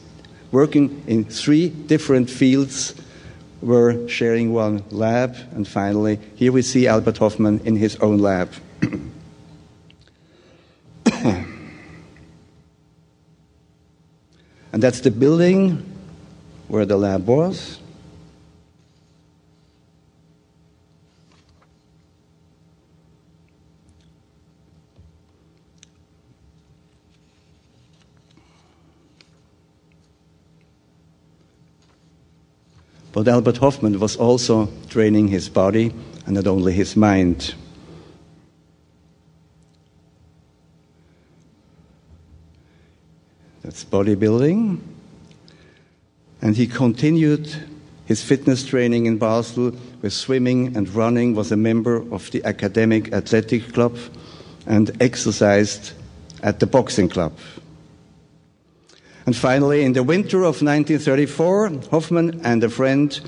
working 0.51 1.03
in 1.07 1.25
three 1.25 1.69
different 1.69 2.29
fields 2.29 2.93
were 3.61 4.07
sharing 4.07 4.53
one 4.53 4.83
lab, 4.91 5.35
and 5.51 5.67
finally, 5.67 6.19
here 6.35 6.51
we 6.51 6.61
see 6.61 6.87
Albert 6.87 7.17
Hofmann 7.17 7.59
in 7.65 7.75
his 7.75 7.95
own 7.97 8.19
lab. 8.19 8.51
and 11.05 11.47
that's 14.71 14.99
the 15.01 15.11
building 15.11 15.83
where 16.67 16.85
the 16.85 16.97
lab 16.97 17.27
was. 17.27 17.79
But 33.15 33.29
Albert 33.29 33.55
Hofmann 33.59 33.97
was 34.01 34.17
also 34.17 34.67
training 34.89 35.29
his 35.29 35.47
body 35.47 35.93
and 36.25 36.35
not 36.35 36.47
only 36.47 36.73
his 36.73 36.97
mind. 36.97 37.55
That's 43.61 43.85
bodybuilding. 43.85 44.81
And 46.41 46.57
he 46.57 46.67
continued 46.67 47.55
his 48.05 48.21
fitness 48.21 48.65
training 48.65 49.05
in 49.05 49.17
Basel 49.17 49.71
with 50.01 50.11
swimming 50.11 50.75
and 50.75 50.89
running, 50.89 51.35
was 51.35 51.53
a 51.53 51.55
member 51.55 52.03
of 52.11 52.29
the 52.31 52.43
Academic 52.43 53.13
Athletic 53.13 53.71
Club, 53.71 53.97
and 54.67 54.91
exercised 55.01 55.93
at 56.43 56.59
the 56.59 56.67
boxing 56.67 57.07
club. 57.07 57.31
And 59.25 59.35
finally, 59.35 59.83
in 59.83 59.93
the 59.93 60.03
winter 60.03 60.39
of 60.39 60.61
1934, 60.61 61.69
Hofmann 61.89 62.41
and 62.43 62.63
a 62.63 62.69
friend 62.69 63.19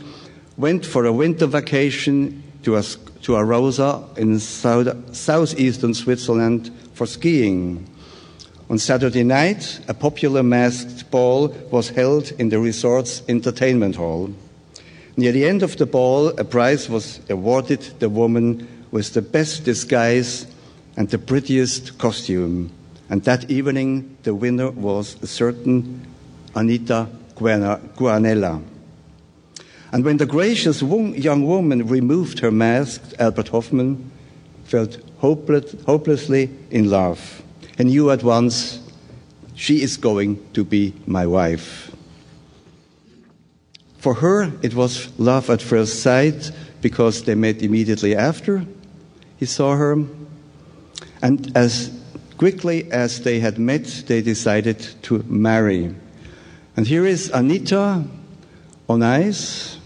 went 0.56 0.86
for 0.86 1.06
a 1.06 1.14
winter 1.14 1.48
vacation 1.48 2.44
to, 2.64 2.76
a, 2.76 2.84
to 2.84 3.32
Arosa 3.36 4.16
in 4.18 4.40
south, 4.40 5.16
southeastern 5.16 5.94
Switzerland 5.94 6.72
for 6.94 7.08
skiing. 7.08 7.88
On 8.70 8.78
Saturday 8.78 9.24
night, 9.24 9.80
a 9.88 9.94
popular 9.94 10.44
masked 10.44 11.10
ball 11.10 11.48
was 11.72 11.90
held 11.90 12.32
in 12.38 12.50
the 12.50 12.60
resort's 12.60 13.24
entertainment 13.28 13.96
hall. 13.96 14.30
Near 15.16 15.32
the 15.32 15.48
end 15.48 15.64
of 15.64 15.78
the 15.78 15.86
ball, 15.86 16.28
a 16.38 16.44
prize 16.44 16.90
was 16.90 17.22
awarded 17.30 17.82
the 18.00 18.10
woman 18.10 18.68
with 18.92 19.14
the 19.14 19.22
best 19.22 19.64
disguise 19.64 20.46
and 20.96 21.10
the 21.10 21.18
prettiest 21.18 21.98
costume. 21.98 22.72
And 23.10 23.24
that 23.24 23.50
evening, 23.50 24.18
the 24.24 24.36
winner 24.36 24.72
was 24.72 25.16
a 25.22 25.28
certain 25.28 26.06
Anita 26.56 27.08
Guanella. 27.36 28.64
And 29.92 30.04
when 30.04 30.18
the 30.18 30.26
gracious 30.26 30.82
young 30.82 31.46
woman 31.46 31.88
removed 31.88 32.40
her 32.40 32.52
mask, 32.52 33.02
Albert 33.20 33.50
Hofmann 33.50 34.12
felt 34.66 34.98
hopeless, 35.20 35.76
hopelessly 35.86 36.50
in 36.70 36.90
love. 36.90 37.42
and 37.78 37.90
knew 37.90 38.10
at 38.10 38.24
once 38.24 38.80
she 39.56 39.82
is 39.82 39.98
going 39.98 40.40
to 40.54 40.64
be 40.64 40.94
my 41.06 41.26
wife. 41.26 41.92
For 44.00 44.16
her, 44.16 44.52
it 44.62 44.74
was 44.74 45.10
love 45.20 45.50
at 45.50 45.62
first 45.62 46.02
sight 46.02 46.52
because 46.82 47.24
they 47.24 47.36
met 47.36 47.62
immediately 47.62 48.16
after 48.16 48.66
he 49.38 49.46
saw 49.46 49.76
her. 49.76 49.98
And 51.22 51.52
as 51.56 51.92
quickly 52.38 52.92
as 52.92 53.22
they 53.22 53.40
had 53.40 53.58
met, 53.60 54.04
they 54.08 54.22
decided 54.22 54.80
to 55.04 55.24
marry. 55.28 55.94
And 56.76 56.88
here 56.88 57.06
is 57.06 57.30
Anita 57.34 58.04
on 58.88 59.04
ice, 59.04 59.78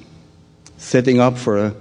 setting 0.78 1.20
up 1.20 1.38
for 1.38 1.58
a 1.58 1.76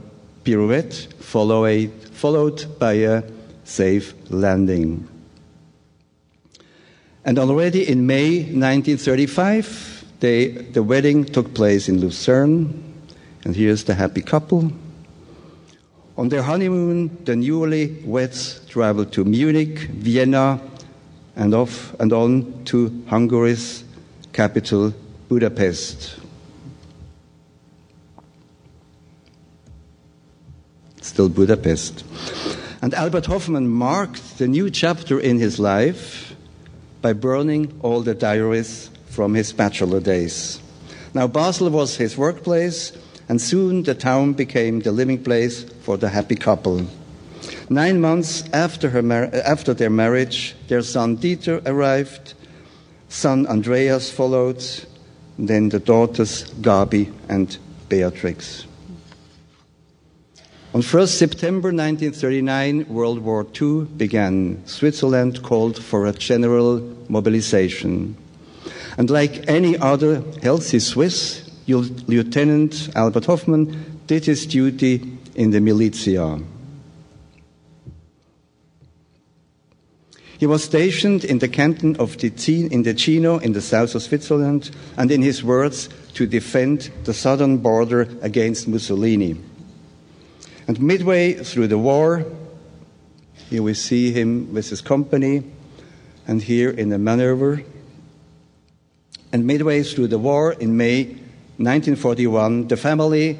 pirouette, 0.44 0.94
followed 1.20 2.78
by 2.78 2.92
a 2.92 3.22
safe 3.64 4.14
landing. 4.30 5.08
And 7.24 7.38
already 7.38 7.86
in 7.86 8.06
May 8.06 8.38
1935, 8.38 10.04
they, 10.20 10.48
the 10.48 10.82
wedding 10.82 11.24
took 11.24 11.54
place 11.54 11.88
in 11.88 12.00
Lucerne. 12.00 12.84
And 13.44 13.56
here's 13.56 13.84
the 13.84 13.94
happy 13.94 14.22
couple. 14.22 14.72
On 16.20 16.28
their 16.28 16.42
honeymoon, 16.42 17.24
the 17.24 17.34
newly 17.34 17.96
weds 18.04 18.60
traveled 18.68 19.10
to 19.12 19.24
Munich, 19.24 19.88
Vienna, 19.88 20.60
and 21.34 21.54
off 21.54 21.98
and 21.98 22.12
on 22.12 22.62
to 22.66 23.02
Hungary's 23.06 23.84
capital, 24.34 24.92
Budapest. 25.30 26.20
Still 31.00 31.30
Budapest. 31.30 32.04
And 32.82 32.92
Albert 32.92 33.24
Hofmann 33.24 33.68
marked 33.68 34.36
the 34.36 34.46
new 34.46 34.68
chapter 34.68 35.18
in 35.18 35.38
his 35.38 35.58
life 35.58 36.36
by 37.00 37.14
burning 37.14 37.80
all 37.80 38.02
the 38.02 38.14
diaries 38.14 38.90
from 39.06 39.32
his 39.32 39.54
bachelor 39.54 40.00
days. 40.00 40.60
Now, 41.14 41.28
Basel 41.28 41.70
was 41.70 41.96
his 41.96 42.18
workplace, 42.18 42.92
and 43.30 43.40
soon 43.40 43.84
the 43.84 43.94
town 43.94 44.32
became 44.32 44.80
the 44.80 44.90
living 44.90 45.22
place 45.22 45.62
for 45.82 45.96
the 45.96 46.08
happy 46.08 46.34
couple. 46.34 46.84
Nine 47.68 48.00
months 48.00 48.42
after, 48.52 49.00
mar- 49.02 49.30
after 49.32 49.72
their 49.72 49.88
marriage, 49.88 50.56
their 50.66 50.82
son 50.82 51.16
Dieter 51.16 51.62
arrived, 51.64 52.34
son 53.08 53.46
Andreas 53.46 54.10
followed, 54.10 54.64
then 55.38 55.68
the 55.68 55.78
daughters 55.78 56.50
Gabi 56.54 57.14
and 57.28 57.56
Beatrix. 57.88 58.66
On 60.74 60.82
1st 60.82 61.16
September 61.16 61.68
1939, 61.68 62.88
World 62.88 63.20
War 63.20 63.46
II 63.62 63.84
began. 63.96 64.60
Switzerland 64.66 65.44
called 65.44 65.80
for 65.80 66.06
a 66.06 66.12
general 66.12 66.80
mobilization. 67.08 68.16
And 68.98 69.08
like 69.08 69.48
any 69.48 69.78
other 69.78 70.24
healthy 70.42 70.80
Swiss, 70.80 71.49
Lieutenant 71.66 72.90
Albert 72.94 73.26
Hofmann 73.26 74.00
did 74.06 74.24
his 74.24 74.46
duty 74.46 75.18
in 75.34 75.50
the 75.50 75.60
militia. 75.60 76.40
He 80.38 80.46
was 80.46 80.64
stationed 80.64 81.22
in 81.22 81.38
the 81.38 81.48
canton 81.48 81.96
of 81.96 82.16
Ticino 82.16 82.72
in 82.72 83.44
in 83.44 83.52
the 83.52 83.60
south 83.60 83.94
of 83.94 84.02
Switzerland, 84.02 84.70
and 84.96 85.10
in 85.10 85.20
his 85.20 85.44
words, 85.44 85.90
to 86.14 86.26
defend 86.26 86.90
the 87.04 87.12
southern 87.12 87.58
border 87.58 88.08
against 88.22 88.66
Mussolini. 88.66 89.36
And 90.66 90.80
midway 90.80 91.34
through 91.34 91.68
the 91.68 91.76
war, 91.76 92.24
here 93.50 93.62
we 93.62 93.74
see 93.74 94.12
him 94.12 94.54
with 94.54 94.70
his 94.70 94.80
company, 94.80 95.42
and 96.26 96.42
here 96.42 96.70
in 96.70 96.90
a 96.90 96.98
maneuver. 96.98 97.62
And 99.32 99.46
midway 99.46 99.82
through 99.82 100.08
the 100.08 100.18
war, 100.18 100.52
in 100.52 100.74
May 100.74 101.19
1941, 101.60 102.68
the 102.68 102.76
family 102.78 103.38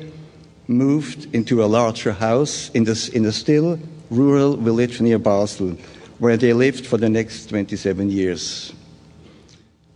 moved 0.68 1.34
into 1.34 1.64
a 1.64 1.66
larger 1.66 2.12
house 2.12 2.68
in, 2.74 2.84
the, 2.84 3.10
in 3.14 3.24
a 3.24 3.32
still 3.32 3.78
rural 4.10 4.58
village 4.58 5.00
near 5.00 5.18
Basel, 5.18 5.70
where 6.18 6.36
they 6.36 6.52
lived 6.52 6.84
for 6.84 6.98
the 6.98 7.08
next 7.08 7.46
27 7.46 8.10
years. 8.10 8.74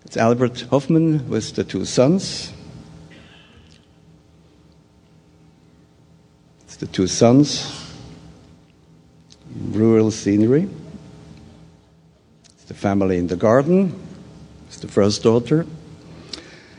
It's 0.07 0.17
Albert 0.17 0.63
Hofmann 0.71 1.29
with 1.29 1.55
the 1.55 1.65
two 1.65 1.85
sons. 1.85 2.51
It's 6.63 6.77
the 6.77 6.87
two 6.87 7.07
sons, 7.07 7.93
rural 9.71 10.11
scenery. 10.11 10.67
It's 12.55 12.65
the 12.65 12.75
family 12.75 13.19
in 13.19 13.27
the 13.27 13.37
garden. 13.37 13.95
It's 14.69 14.79
the 14.79 14.89
first 14.89 15.23
daughter. 15.23 15.67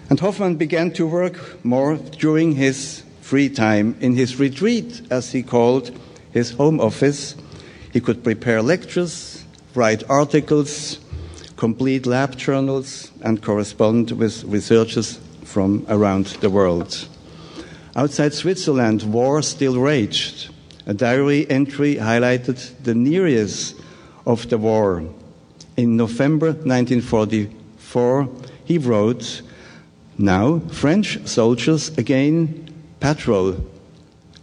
And 0.09 0.19
Hofmann 0.19 0.55
began 0.55 0.91
to 0.91 1.07
work 1.07 1.63
more 1.65 1.97
during 1.97 2.53
his 2.53 3.03
free 3.21 3.49
time 3.49 3.95
in 4.01 4.15
his 4.15 4.39
retreat, 4.39 5.01
as 5.09 5.31
he 5.31 5.41
called 5.41 5.91
his 6.31 6.51
home 6.51 6.79
office. 6.79 7.35
He 7.91 7.99
could 7.99 8.23
prepare 8.23 8.61
lectures, 8.61 9.43
write 9.73 10.03
articles, 10.09 10.99
complete 11.57 12.05
lab 12.05 12.37
journals, 12.37 13.11
and 13.21 13.41
correspond 13.41 14.11
with 14.11 14.43
researchers 14.43 15.19
from 15.43 15.85
around 15.89 16.25
the 16.41 16.49
world. 16.49 17.07
Outside 17.95 18.33
Switzerland, 18.33 19.03
war 19.03 19.41
still 19.41 19.79
raged. 19.79 20.49
A 20.85 20.93
diary 20.93 21.49
entry 21.49 21.95
highlighted 21.95 22.83
the 22.83 22.93
nearness 22.93 23.73
of 24.25 24.47
the 24.49 24.57
war. 24.57 25.03
In 25.77 25.97
November 25.97 26.47
1944, 26.47 28.29
he 28.65 28.77
wrote, 28.77 29.41
Now 30.17 30.59
French 30.71 31.19
soldiers 31.27 31.89
again 31.97 32.69
patrol 32.99 33.57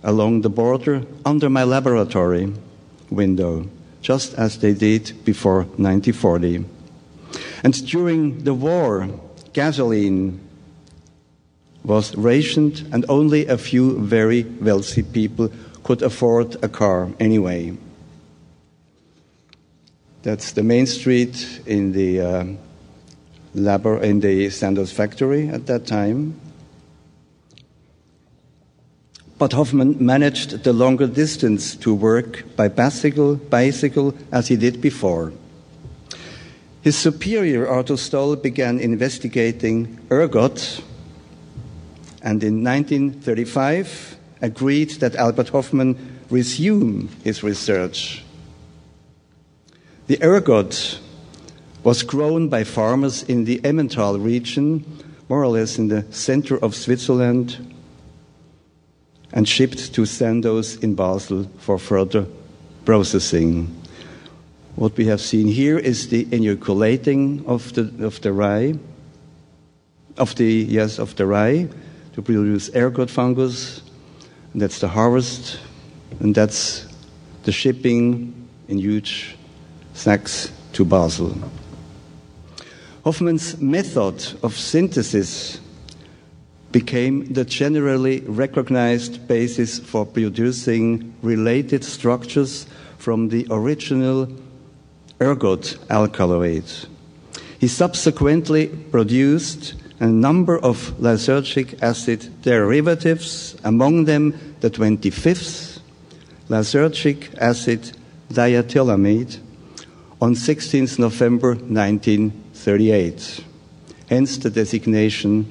along 0.03 0.43
the 0.43 0.51
border 0.51 1.07
under 1.25 1.49
my 1.49 1.65
laboratory 1.65 2.53
window, 3.11 3.69
just 4.03 4.35
as 4.35 4.59
they 4.59 4.75
did 4.75 5.13
before 5.25 5.63
1940. 5.79 6.65
And 7.65 7.87
during 7.87 8.45
the 8.45 8.55
war, 8.55 9.09
gasoline 9.53 10.41
was 11.85 12.15
rationed, 12.17 12.87
and 12.93 13.05
only 13.09 13.47
a 13.47 13.59
few 13.59 13.99
very 13.99 14.43
wealthy 14.43 15.03
people 15.03 15.51
could 15.83 16.03
afford 16.03 16.57
a 16.63 16.69
car 16.69 17.11
anyway. 17.19 17.77
That's 20.23 20.53
the 20.53 20.63
main 20.63 20.87
street 20.87 21.61
in 21.67 21.93
the 21.93 22.21
uh, 22.21 22.45
labor 23.55 23.99
in 23.99 24.21
the 24.21 24.51
Sandoz 24.51 24.93
factory 24.93 25.49
at 25.49 25.67
that 25.67 25.87
time. 25.87 26.41
But 29.39 29.53
Hofmann 29.53 29.97
managed 29.99 30.63
the 30.63 30.73
longer 30.73 31.07
distance 31.07 31.75
to 31.77 31.95
work 31.95 32.45
by 32.57 32.69
bicycle, 32.69 33.37
bicycle 33.37 34.15
as 34.31 34.49
he 34.49 34.57
did 34.57 34.81
before. 34.81 35.33
His 36.81 36.97
superior, 36.97 37.69
Arthur 37.69 37.97
Stoll, 37.97 38.37
began 38.37 38.79
investigating 38.79 39.99
ergot 40.11 40.83
and 42.23 42.43
in 42.45 42.63
1935 42.63 44.17
agreed 44.41 44.91
that 45.01 45.17
Albert 45.17 45.49
Hofmann 45.49 45.97
resume 46.31 47.09
his 47.25 47.43
research. 47.43 48.25
The 50.07 50.23
ergot 50.23 51.01
was 51.85 52.03
grown 52.03 52.49
by 52.49 52.65
farmers 52.65 53.23
in 53.25 53.45
the 53.45 53.59
Emmental 53.61 54.23
region, 54.23 54.85
more 55.29 55.43
or 55.43 55.49
less 55.49 55.79
in 55.79 55.89
the 55.89 56.05
center 56.11 56.57
of 56.63 56.75
Switzerland, 56.75 57.75
and 59.33 59.49
shipped 59.49 59.95
to 59.95 60.05
Sandoz 60.07 60.77
in 60.77 60.95
Basel 60.95 61.45
for 61.59 61.79
further 61.79 62.27
processing. 62.85 63.75
What 64.77 64.97
we 64.97 65.07
have 65.07 65.21
seen 65.21 65.49
here 65.49 65.79
is 65.79 66.09
the 66.09 66.27
inoculating 66.31 67.45
of 67.47 67.73
the, 67.75 67.93
of 68.05 68.21
the 68.21 68.33
rye, 68.33 68.75
of 70.17 70.35
the, 70.37 70.47
yes, 70.47 70.99
of 70.99 71.17
the 71.17 71.27
rye 71.27 71.69
to 72.13 72.23
produce 72.23 72.71
ergot 72.75 73.11
fungus. 73.11 73.83
And 74.53 74.61
that's 74.61 74.81
the 74.81 74.89
harvest, 74.89 75.59
and 76.21 76.35
that's 76.35 76.87
the 77.45 77.53
shipping 77.53 78.49
in 78.69 78.79
huge 78.79 79.37
sacks 79.95 80.53
to 80.75 80.85
Basel. 80.85 81.35
Hofmann's 83.05 83.61
method 83.61 84.39
of 84.45 84.57
synthesis 84.57 85.61
became 86.71 87.33
the 87.33 87.45
generally 87.45 88.21
recognized 88.21 89.27
basis 89.27 89.81
for 89.81 90.07
producing 90.07 91.13
related 91.21 91.83
structures 91.83 92.67
from 92.99 93.29
the 93.29 93.45
original 93.51 94.29
ergot 95.21 95.79
alkaloid. 95.91 96.65
He 97.59 97.67
subsequently 97.67 98.69
produced 98.69 99.75
a 99.99 100.07
number 100.07 100.59
of 100.59 100.95
lysergic 101.01 101.83
acid 101.83 102.43
derivatives, 102.43 103.57
among 103.65 104.05
them 104.05 104.57
the 104.61 104.71
25th 104.71 105.81
lysergic 106.49 107.37
acid 107.39 107.97
diethylamide 108.33 109.39
on 110.21 110.35
16th 110.35 111.01
November 111.01 111.57
1938. 112.65 113.45
Hence 114.09 114.39
the 114.39 114.51
designation 114.51 115.47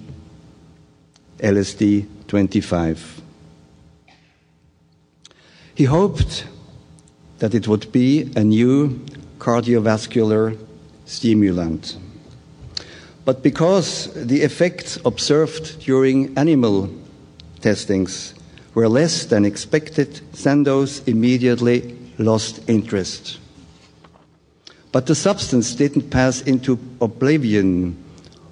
LSD 1.40 2.06
25. 2.28 3.22
He 5.76 5.84
hoped 5.84 6.46
that 7.40 7.54
it 7.54 7.68
would 7.68 7.92
be 7.92 8.32
a 8.38 8.44
new 8.46 9.02
cardiovascular 9.40 10.58
stimulant. 11.06 11.98
But 13.26 13.44
because 13.44 14.14
the 14.14 14.42
effects 14.44 14.98
observed 15.04 15.82
during 15.82 16.38
animal 16.38 16.90
testings 17.60 18.34
were 18.74 18.88
less 18.88 19.26
than 19.26 19.44
expected, 19.44 20.22
Sandoz 20.34 21.02
immediately 21.08 21.98
lost 22.18 22.62
interest. 22.70 23.41
But 24.92 25.06
the 25.06 25.16
substance 25.16 25.74
didn't 25.74 26.10
pass 26.10 26.42
into 26.42 26.78
oblivion. 27.00 27.98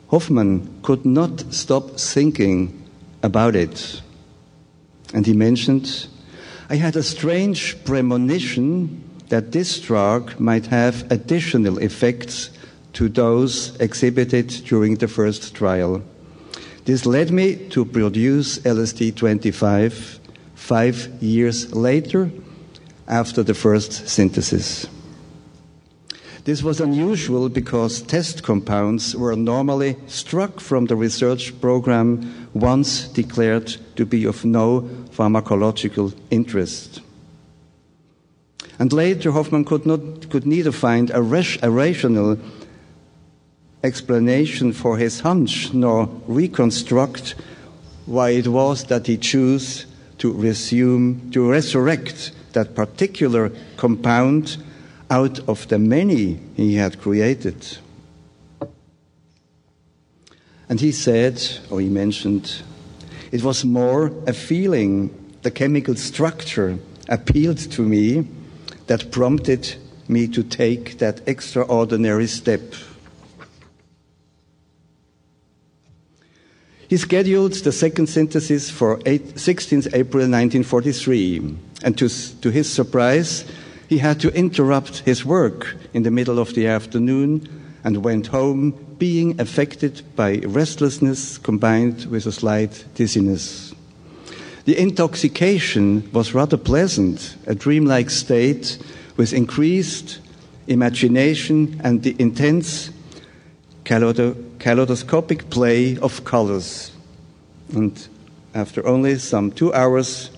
Hofmann 0.08 0.82
could 0.84 1.06
not 1.06 1.54
stop 1.54 2.00
thinking 2.00 2.88
about 3.22 3.56
it. 3.56 4.02
And 5.14 5.26
he 5.26 5.34
mentioned, 5.34 6.08
I 6.70 6.76
had 6.76 6.96
a 6.96 7.04
strange 7.04 7.84
premonition 7.84 9.04
that 9.30 9.52
this 9.52 9.80
drug 9.80 10.40
might 10.40 10.68
have 10.68 11.12
additional 11.12 11.78
effects 11.80 12.52
to 12.94 13.10
those 13.10 13.76
exhibited 13.80 14.48
during 14.66 14.96
the 14.96 15.08
first 15.08 15.54
trial. 15.54 16.02
This 16.86 17.06
led 17.06 17.32
me 17.32 17.56
to 17.70 17.86
produce 17.86 18.60
LSD 18.60 19.16
25 19.16 20.20
five 20.56 21.10
years 21.22 21.74
later 21.74 22.32
after 23.08 23.44
the 23.44 23.54
first 23.54 24.08
synthesis. 24.08 24.88
This 26.46 26.64
was 26.64 26.80
unusual 26.80 27.50
because 27.50 28.02
test 28.02 28.44
compounds 28.44 29.16
were 29.16 29.36
normally 29.36 29.98
struck 30.08 30.60
from 30.60 30.86
the 30.86 30.96
research 30.96 31.60
program 31.60 32.50
once 32.54 33.08
declared 33.10 33.76
to 33.96 34.06
be 34.06 34.26
of 34.26 34.46
no 34.46 34.82
pharmacological 35.12 36.14
interest. 36.32 37.02
And 38.80 38.94
later, 38.94 39.32
Hofmann 39.32 39.66
could, 39.66 39.86
not, 39.86 40.30
could 40.30 40.46
neither 40.46 40.72
find 40.72 41.10
a, 41.10 41.18
a 41.18 41.70
rational 41.70 42.38
explanation 43.84 44.72
for 44.72 44.98
his 44.98 45.20
hunch 45.20 45.74
nor 45.74 46.10
reconstruct 46.28 47.36
why 48.06 48.32
it 48.32 48.48
was 48.48 48.86
that 48.86 49.08
he 49.08 49.18
chose 49.18 49.86
to 50.18 50.32
resume, 50.34 51.30
to 51.32 51.50
resurrect 51.50 52.32
that 52.54 52.76
particular 52.76 53.52
compound 53.78 54.58
out 55.10 55.40
of 55.48 55.68
the 55.68 55.80
many 55.80 56.40
he 56.56 56.76
had 56.76 57.00
created. 57.02 57.78
And 60.68 60.80
he 60.80 60.92
said, 60.92 61.42
or 61.70 61.82
he 61.82 61.90
mentioned, 61.90 62.62
it 63.32 63.44
was 63.44 63.66
more 63.66 64.12
a 64.28 64.34
feeling, 64.34 65.10
the 65.42 65.52
chemical 65.52 65.96
structure 65.96 66.78
appealed 67.08 67.58
to 67.58 67.82
me 67.82 68.28
that 68.88 69.12
prompted 69.12 69.76
me 70.08 70.28
to 70.28 70.44
take 70.44 70.98
that 71.00 71.28
extraordinary 71.28 72.28
step. 72.28 72.62
He 76.88 76.98
scheduled 76.98 77.54
the 77.54 77.72
second 77.72 78.08
synthesis 78.08 78.72
for 78.72 79.00
8, 79.06 79.36
16th 79.36 79.94
April 79.94 80.24
1943, 80.24 81.56
and 81.84 81.96
to, 82.00 82.10
to 82.42 82.50
his 82.50 82.72
surprise, 82.72 83.46
he 83.90 83.98
had 83.98 84.20
to 84.20 84.34
interrupt 84.36 85.00
his 85.00 85.26
work 85.26 85.76
in 85.96 86.04
the 86.04 86.12
middle 86.12 86.38
of 86.38 86.54
the 86.54 86.68
afternoon 86.68 87.50
and 87.84 88.04
went 88.04 88.28
home 88.28 88.72
being 89.00 89.42
affected 89.42 90.04
by 90.16 90.36
restlessness 90.46 91.40
combined 91.40 92.06
with 92.06 92.28
a 92.28 92.32
slight 92.32 92.86
dizziness. 92.94 93.74
The 94.66 94.80
intoxication 94.80 96.08
was 96.14 96.36
rather 96.36 96.56
pleasant, 96.56 97.36
a 97.48 97.56
dreamlike 97.56 98.12
state 98.12 98.78
with 99.18 99.34
increased 99.34 100.20
imagination 100.68 101.82
and 101.84 102.04
the 102.04 102.16
intense 102.20 102.92
kaleidoscopic 103.86 105.50
play 105.50 105.98
of 105.98 106.24
colors. 106.26 106.92
And 107.74 108.08
after 108.54 108.86
only 108.86 109.18
some 109.18 109.52
two 109.52 109.74
hours, 109.74 110.30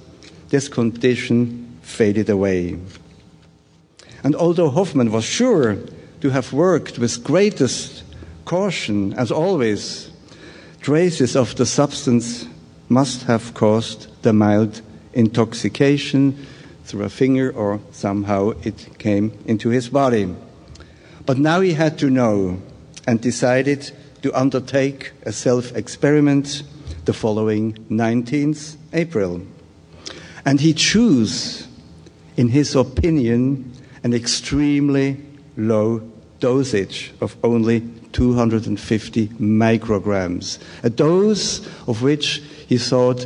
this 0.47 0.69
condition 0.69 1.77
faded 1.81 2.29
away. 2.29 2.77
And 4.23 4.35
although 4.35 4.69
Hofmann 4.69 5.11
was 5.11 5.23
sure 5.23 5.77
to 6.21 6.29
have 6.29 6.53
worked 6.53 6.99
with 6.99 7.23
greatest 7.23 8.03
caution, 8.45 9.13
as 9.13 9.31
always, 9.31 10.11
traces 10.81 11.35
of 11.35 11.55
the 11.55 11.65
substance 11.65 12.47
must 12.89 13.23
have 13.23 13.53
caused 13.53 14.07
the 14.21 14.33
mild 14.33 14.81
intoxication 15.13 16.45
through 16.85 17.03
a 17.03 17.09
finger 17.09 17.51
or 17.51 17.79
somehow 17.91 18.49
it 18.63 18.99
came 18.99 19.31
into 19.45 19.69
his 19.69 19.89
body. 19.89 20.33
But 21.25 21.37
now 21.37 21.61
he 21.61 21.73
had 21.73 21.97
to 21.99 22.09
know 22.09 22.61
and 23.07 23.21
decided 23.21 23.91
to 24.21 24.33
undertake 24.33 25.11
a 25.23 25.31
self 25.31 25.75
experiment 25.75 26.63
the 27.05 27.13
following 27.13 27.73
19th 27.89 28.75
April. 28.93 29.41
And 30.45 30.59
he 30.59 30.73
chose, 30.73 31.67
in 32.37 32.49
his 32.49 32.75
opinion, 32.75 33.71
an 34.03 34.13
extremely 34.13 35.17
low 35.57 36.01
dosage 36.39 37.13
of 37.21 37.35
only 37.43 37.81
250 38.13 39.27
micrograms, 39.39 40.59
a 40.83 40.89
dose 40.89 41.65
of 41.87 42.01
which 42.01 42.41
he 42.67 42.77
thought 42.77 43.25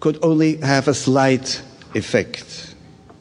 could 0.00 0.18
only 0.22 0.56
have 0.58 0.88
a 0.88 0.94
slight 0.94 1.62
effect. 1.94 2.74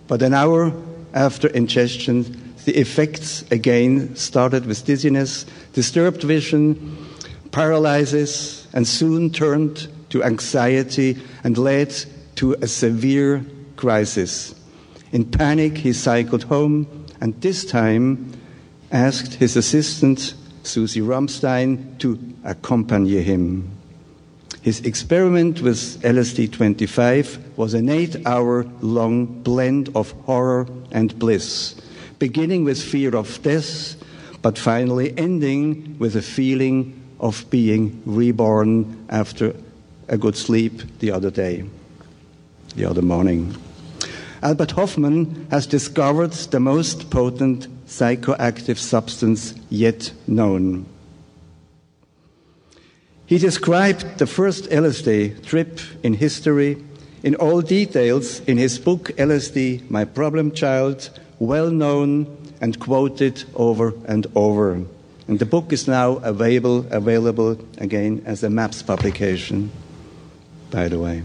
But 0.08 0.22
an 0.22 0.34
hour 0.34 0.74
after 1.14 1.48
ingestion, 1.48 2.54
the 2.66 2.78
effects 2.78 3.44
again 3.52 4.16
started 4.16 4.66
with 4.66 4.86
dizziness, 4.86 5.46
disturbed 5.74 6.24
vision, 6.24 6.98
paralysis, 7.52 8.68
and 8.74 8.88
soon 8.88 9.30
turned 9.30 9.88
to 10.10 10.24
anxiety 10.24 11.18
and 11.44 11.58
led 11.58 11.94
to 12.36 12.54
a 12.62 12.68
severe 12.68 13.46
crisis. 13.76 14.56
In 15.14 15.26
panic, 15.26 15.78
he 15.78 15.94
cycled 15.94 16.46
home 16.46 16.88
and 17.22 17.40
this 17.40 17.64
time 17.64 18.34
asked 18.92 19.36
his 19.36 19.56
assistant, 19.56 20.34
Susi 20.64 21.02
Ramstein, 21.02 22.00
to 22.00 22.20
accompany 22.44 23.22
him. 23.22 23.70
His 24.64 24.82
experiment 24.82 25.62
with 25.62 26.02
LSD 26.02 26.52
25 26.52 27.58
was 27.58 27.76
an 27.76 27.90
eight 27.90 28.26
hour 28.26 28.66
long 28.82 29.26
blend 29.44 29.90
of 29.94 30.12
horror 30.26 30.68
and 30.92 31.18
bliss, 31.20 31.76
beginning 32.18 32.64
with 32.64 32.82
fear 32.82 33.16
of 33.16 33.40
death, 33.44 33.96
but 34.42 34.58
finally 34.58 35.16
ending 35.16 35.96
with 36.00 36.16
a 36.16 36.24
feeling 36.24 37.00
of 37.20 37.46
being 37.52 38.02
reborn 38.08 39.06
after 39.10 39.56
a 40.08 40.18
good 40.18 40.36
sleep 40.36 40.82
the 41.00 41.12
other 41.12 41.30
day, 41.30 41.66
the 42.76 42.86
other 42.86 43.04
morning. 43.04 43.56
Albert 44.44 44.72
Hofmann 44.72 45.48
has 45.52 45.66
discovered 45.66 46.34
the 46.34 46.60
most 46.60 47.10
potent 47.10 47.70
psychoactive 47.88 48.78
substance 48.78 49.54
yet 49.70 50.12
known. 50.28 50.86
He 53.26 53.38
described 53.38 54.18
the 54.18 54.28
first 54.28 54.66
LSD 54.66 55.46
trip 55.46 55.80
in 56.04 56.16
history 56.16 56.84
in 57.24 57.36
all 57.36 57.62
details 57.62 58.42
in 58.42 58.58
his 58.58 58.78
book 58.80 59.12
LSD, 59.16 59.90
My 59.90 60.04
Problem 60.04 60.52
Child, 60.52 61.10
well 61.40 61.72
known 61.72 62.28
and 62.60 62.78
quoted 62.82 63.46
over 63.56 63.94
and 64.10 64.28
over. 64.36 64.74
And 65.30 65.40
the 65.40 65.46
book 65.46 65.72
is 65.72 65.88
now 65.88 66.18
available, 66.18 66.86
available 66.92 67.58
again 67.78 68.22
as 68.26 68.44
a 68.44 68.50
MAPS 68.50 68.84
publication, 68.84 69.72
by 70.70 70.90
the 70.90 71.00
way. 71.00 71.24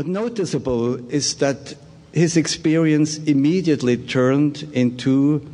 But 0.00 0.06
noticeable 0.06 0.94
is 1.12 1.34
that 1.44 1.74
his 2.10 2.38
experience 2.38 3.18
immediately 3.18 3.98
turned 3.98 4.66
into 4.72 5.46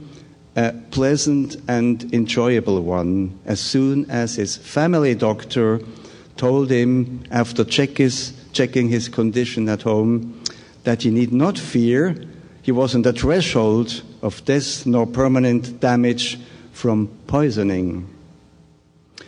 a 0.55 0.73
pleasant 0.93 1.57
and 1.67 2.15
enjoyable 2.15 2.81
one 2.81 3.41
as 3.45 3.59
soon 3.59 4.09
as 4.09 4.37
his 4.37 4.57
family 4.57 5.17
doctor 5.17 5.81
told 6.37 6.71
him, 6.71 7.25
after 7.33 7.65
check 7.65 7.99
his, 7.99 8.35
checking 8.53 8.89
his 8.89 9.09
condition 9.09 9.69
at 9.69 9.83
home, 9.83 10.41
that 10.85 11.03
he 11.03 11.11
need 11.11 11.33
not 11.33 11.59
fear. 11.59 12.15
He 12.63 12.71
was 12.71 12.95
on 12.95 13.03
the 13.03 13.13
threshold 13.13 14.01
of 14.23 14.45
death 14.45 14.87
nor 14.87 15.09
permanent 15.09 15.81
damage 15.81 16.39
from 16.73 17.09
poisoning. 17.27 18.07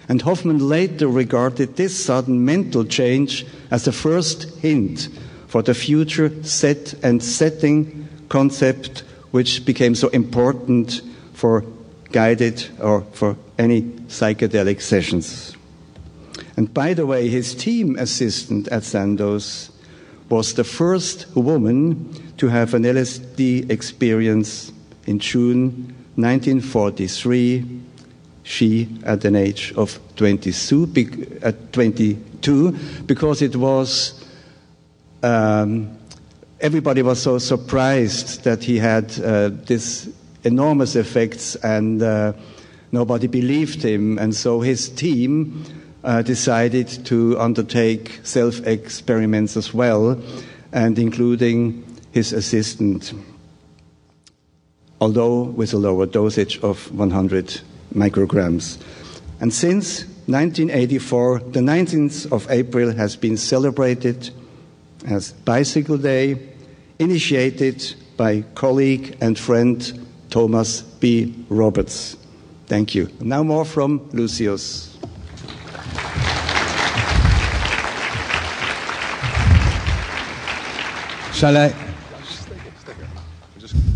And 0.09 0.22
Hofmann 0.22 0.59
later 0.59 1.06
regarded 1.06 1.76
this 1.76 2.02
sudden 2.02 2.44
mental 2.44 2.84
change 2.84 3.44
as 3.70 3.84
the 3.84 3.92
first 3.92 4.44
hint 4.61 5.09
for 5.46 5.62
the 5.62 5.74
future 5.74 6.32
set 6.42 6.94
and 7.02 7.22
setting 7.22 8.09
concept, 8.28 9.04
which 9.30 9.64
became 9.66 9.94
so 9.94 10.09
important 10.09 11.02
for 11.34 11.64
guided 12.11 12.66
or 12.80 13.02
for 13.12 13.36
any 13.59 13.82
psychedelic 13.82 14.80
sessions. 14.80 15.54
And 16.56 16.72
by 16.72 16.94
the 16.94 17.06
way, 17.06 17.28
his 17.28 17.54
team 17.54 17.96
assistant 17.98 18.68
at 18.68 18.84
Sandoz 18.84 19.70
was 20.28 20.54
the 20.54 20.64
first 20.64 21.26
woman 21.36 22.12
to 22.36 22.48
have 22.48 22.74
an 22.74 22.82
LSD 22.82 23.70
experience 23.70 24.72
in 25.06 25.18
June 25.18 25.94
1943. 26.16 27.88
She 28.49 28.88
at 29.05 29.26
an 29.26 29.36
age 29.36 29.74
of 29.76 30.01
22, 30.16 31.38
at 31.42 31.70
22 31.74 32.72
because 33.05 33.42
it 33.42 33.55
was 33.55 34.24
um, 35.22 35.99
everybody 36.59 37.03
was 37.03 37.20
so 37.20 37.36
surprised 37.36 38.44
that 38.44 38.64
he 38.64 38.78
had 38.78 39.12
uh, 39.20 39.51
this 39.51 40.09
enormous 40.44 40.96
effects 40.96 41.57
and 41.57 42.03
uh, 42.03 42.32
nobody 42.90 43.26
believed 43.26 43.82
him. 43.82 44.18
And 44.18 44.34
so 44.34 44.62
his 44.62 44.88
team 44.88 45.64
uh, 46.03 46.22
decided 46.22 46.88
to 47.05 47.38
undertake 47.38 48.18
self 48.22 48.66
experiments 48.66 49.59
as 49.59 49.74
well, 49.74 50.18
and 50.72 50.99
including 50.99 51.84
his 52.12 52.32
assistant, 52.32 53.12
although 55.03 55.42
with 55.42 55.74
a 55.74 55.76
lower 55.76 56.07
dosage 56.07 56.59
of 56.61 56.90
100 56.92 57.61
micrograms. 57.95 58.78
And 59.41 59.53
since 59.53 60.05
1984, 60.26 61.39
the 61.41 61.61
19th 61.61 62.32
of 62.32 62.51
April 62.51 62.93
has 62.93 63.16
been 63.16 63.36
celebrated 63.36 64.30
as 65.07 65.32
Bicycle 65.32 65.97
Day, 65.97 66.39
initiated 66.99 67.95
by 68.16 68.43
colleague 68.55 69.16
and 69.20 69.39
friend 69.39 70.07
Thomas 70.30 70.82
B. 70.82 71.34
Roberts. 71.49 72.16
Thank 72.66 72.95
you. 72.95 73.09
Now 73.20 73.43
more 73.43 73.64
from 73.64 74.09
Lucius. 74.12 74.99
Shall 81.32 81.57
I? 81.57 81.72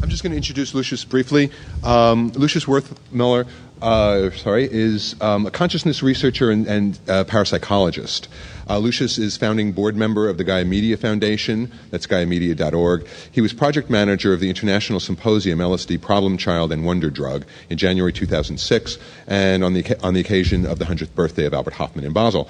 I'm 0.00 0.08
just 0.08 0.22
going 0.22 0.30
to 0.30 0.36
introduce 0.36 0.74
Lucius 0.74 1.04
briefly. 1.04 1.50
Um, 1.82 2.30
Lucius 2.36 2.68
Worth 2.68 2.98
Miller, 3.12 3.46
uh, 3.82 4.30
sorry, 4.30 4.68
is 4.70 5.20
um, 5.20 5.44
a 5.46 5.50
consciousness 5.50 6.02
researcher 6.02 6.50
and, 6.50 6.66
and 6.66 6.98
uh, 7.08 7.24
parapsychologist. 7.24 8.28
Uh, 8.70 8.78
Lucius 8.78 9.18
is 9.18 9.36
founding 9.36 9.72
board 9.72 9.96
member 9.96 10.28
of 10.28 10.38
the 10.38 10.44
Gaia 10.44 10.64
Media 10.64 10.96
Foundation. 10.96 11.70
That's 11.90 12.06
GaiaMedia.org. 12.06 13.06
He 13.32 13.40
was 13.40 13.52
project 13.52 13.90
manager 13.90 14.32
of 14.32 14.40
the 14.40 14.48
International 14.48 15.00
Symposium 15.00 15.58
LSD 15.58 16.00
Problem 16.00 16.38
Child 16.38 16.70
and 16.70 16.84
Wonder 16.84 17.10
Drug 17.10 17.44
in 17.68 17.76
January 17.76 18.12
2006, 18.12 18.98
and 19.26 19.64
on 19.64 19.74
the 19.74 19.96
on 20.02 20.14
the 20.14 20.20
occasion 20.20 20.64
of 20.64 20.78
the 20.78 20.84
100th 20.84 21.14
birthday 21.14 21.44
of 21.44 21.52
Albert 21.52 21.74
Hofmann 21.74 22.04
in 22.04 22.12
Basel 22.12 22.48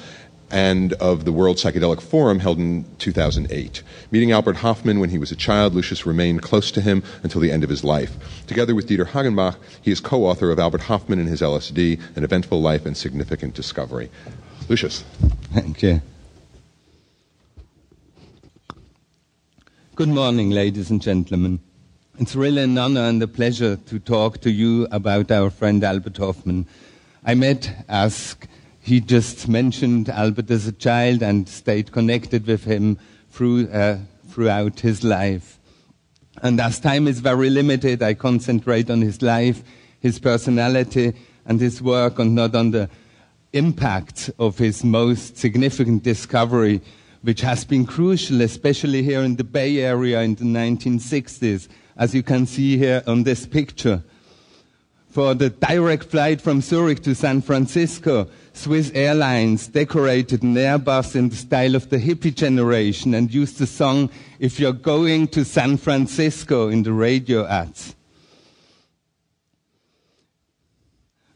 and 0.53 0.92
of 0.94 1.24
the 1.24 1.32
World 1.32 1.57
Psychedelic 1.57 2.00
Forum 2.00 2.38
held 2.38 2.59
in 2.59 2.84
2008. 2.98 3.82
Meeting 4.11 4.30
Albert 4.30 4.57
Hofmann 4.57 5.00
when 5.00 5.11
he 5.11 5.18
was 5.18 5.32
a 5.32 5.36
child, 5.36 5.74
Lucius 5.74 6.07
remained 6.07 6.42
close 6.42 6.70
to 6.70 6.82
him 6.82 7.03
until 7.22 7.40
the 7.40 7.50
end 7.50 7.64
of 7.64 7.70
his 7.70 7.82
life. 7.82 8.16
Together 8.46 8.74
with 8.74 8.86
Dieter 8.86 9.07
Hagenbach, 9.07 9.57
he 9.80 9.90
is 9.90 9.98
co-author 9.98 10.50
of 10.50 10.59
Albert 10.59 10.82
Hofmann 10.82 11.18
and 11.18 11.28
his 11.28 11.40
LSD, 11.40 12.00
An 12.16 12.22
Eventful 12.22 12.61
Life 12.61 12.84
and 12.84 12.96
Significant 12.96 13.55
Discovery. 13.55 14.11
Lucius. 14.68 15.03
Thank 15.55 15.82
you. 15.82 16.03
Good 19.94 20.09
morning, 20.09 20.50
ladies 20.50 20.90
and 20.90 21.00
gentlemen. 21.00 21.61
It's 22.18 22.36
really 22.36 22.62
an 22.62 22.76
honor 22.76 23.05
and 23.05 23.22
a 23.22 23.26
pleasure 23.26 23.76
to 23.76 23.98
talk 23.98 24.42
to 24.42 24.50
you 24.50 24.86
about 24.90 25.30
our 25.30 25.48
friend 25.48 25.82
Albert 25.82 26.18
Hofmann. 26.18 26.66
I 27.24 27.34
met, 27.34 27.84
as 27.88 28.36
he 28.83 29.01
just 29.01 29.47
mentioned, 29.47 30.09
Albert 30.09 30.51
as 30.51 30.66
a 30.66 30.72
child 30.72 31.22
and 31.22 31.49
stayed 31.49 31.93
connected 31.93 32.49
with 32.49 32.64
him 32.64 32.99
through, 33.30 33.68
uh, 33.68 33.99
throughout 34.28 34.80
his 34.80 35.05
life. 35.05 35.61
And 36.43 36.61
as 36.61 36.80
time 36.80 37.07
is 37.07 37.20
very 37.20 37.49
limited, 37.49 38.03
I 38.03 38.14
concentrate 38.14 38.91
on 38.91 39.01
his 39.01 39.22
life, 39.22 39.62
his 40.01 40.18
personality, 40.18 41.12
and 41.47 41.61
his 41.61 41.80
work, 41.80 42.18
and 42.18 42.35
not 42.35 42.57
on 42.57 42.72
the 42.72 42.91
impact 43.53 44.30
of 44.41 44.59
his 44.59 44.83
most 44.83 45.37
significant 45.37 46.03
discovery, 46.03 46.80
which 47.22 47.41
has 47.43 47.64
been 47.64 47.87
crucial, 47.87 48.41
especially 48.41 49.05
here 49.05 49.20
in 49.20 49.37
the 49.37 49.45
Bay 49.45 49.78
Area 49.78 50.22
in 50.22 50.35
the 50.35 50.45
1960s, 50.45 51.68
as 51.97 52.16
you 52.16 52.24
can 52.24 52.47
see 52.47 52.76
here 52.78 53.05
on 53.07 53.22
this 53.22 53.47
picture. 53.47 54.03
For 55.09 55.35
the 55.35 55.51
direct 55.51 56.05
flight 56.05 56.41
from 56.41 56.62
Zurich 56.62 57.03
to 57.03 57.14
San 57.14 57.43
Francisco, 57.43 58.28
Swiss 58.55 58.90
Airlines 58.94 59.66
decorated 59.68 60.42
an 60.42 60.55
Airbus 60.55 61.16
in 61.16 61.30
the 61.30 61.36
style 61.36 61.74
of 61.74 61.88
the 61.88 61.98
hippie 61.98 62.34
generation 62.34 63.14
and 63.14 63.32
used 63.32 63.59
the 63.59 63.66
song 63.66 64.11
If 64.38 64.61
You're 64.61 64.72
Going 64.72 65.28
to 65.28 65.44
San 65.44 65.76
Francisco 65.78 66.68
in 66.68 66.82
the 66.82 66.92
radio 66.92 67.46
ads. 67.46 67.96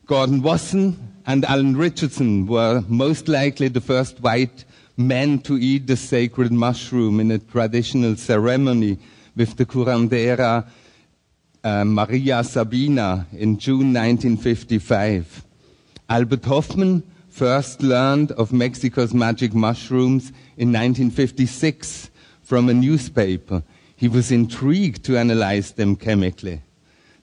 Gordon 0.07 0.43
Wasson 0.43 1.15
and 1.27 1.45
Alan 1.47 1.77
Richardson 1.77 2.47
were 2.47 2.85
most 2.87 3.29
likely 3.29 3.69
the 3.69 3.81
first 3.81 4.21
white 4.21 4.65
men 4.97 5.41
to 5.41 5.59
eat 5.59 5.87
the 5.87 5.97
sacred 5.97 6.53
mushroom 6.53 7.19
in 7.19 7.31
a 7.31 7.39
traditional 7.39 8.15
ceremony 8.17 8.99
with 9.35 9.57
the 9.57 9.67
curandera 9.67 10.69
uh, 11.65 11.85
Maria 11.85 12.45
Sabina 12.45 13.27
in 13.33 13.59
June 13.59 13.93
1955. 13.93 15.46
Albert 16.09 16.45
Hofmann 16.45 17.03
first 17.29 17.83
learned 17.83 18.31
of 18.33 18.53
Mexico's 18.53 19.13
magic 19.13 19.53
mushrooms 19.53 20.29
in 20.57 20.69
1956 20.73 22.11
from 22.43 22.69
a 22.69 22.75
newspaper. 22.75 23.65
He 23.97 24.07
was 24.07 24.31
intrigued 24.31 25.05
to 25.07 25.19
analyze 25.19 25.73
them 25.73 25.97
chemically. 25.97 26.63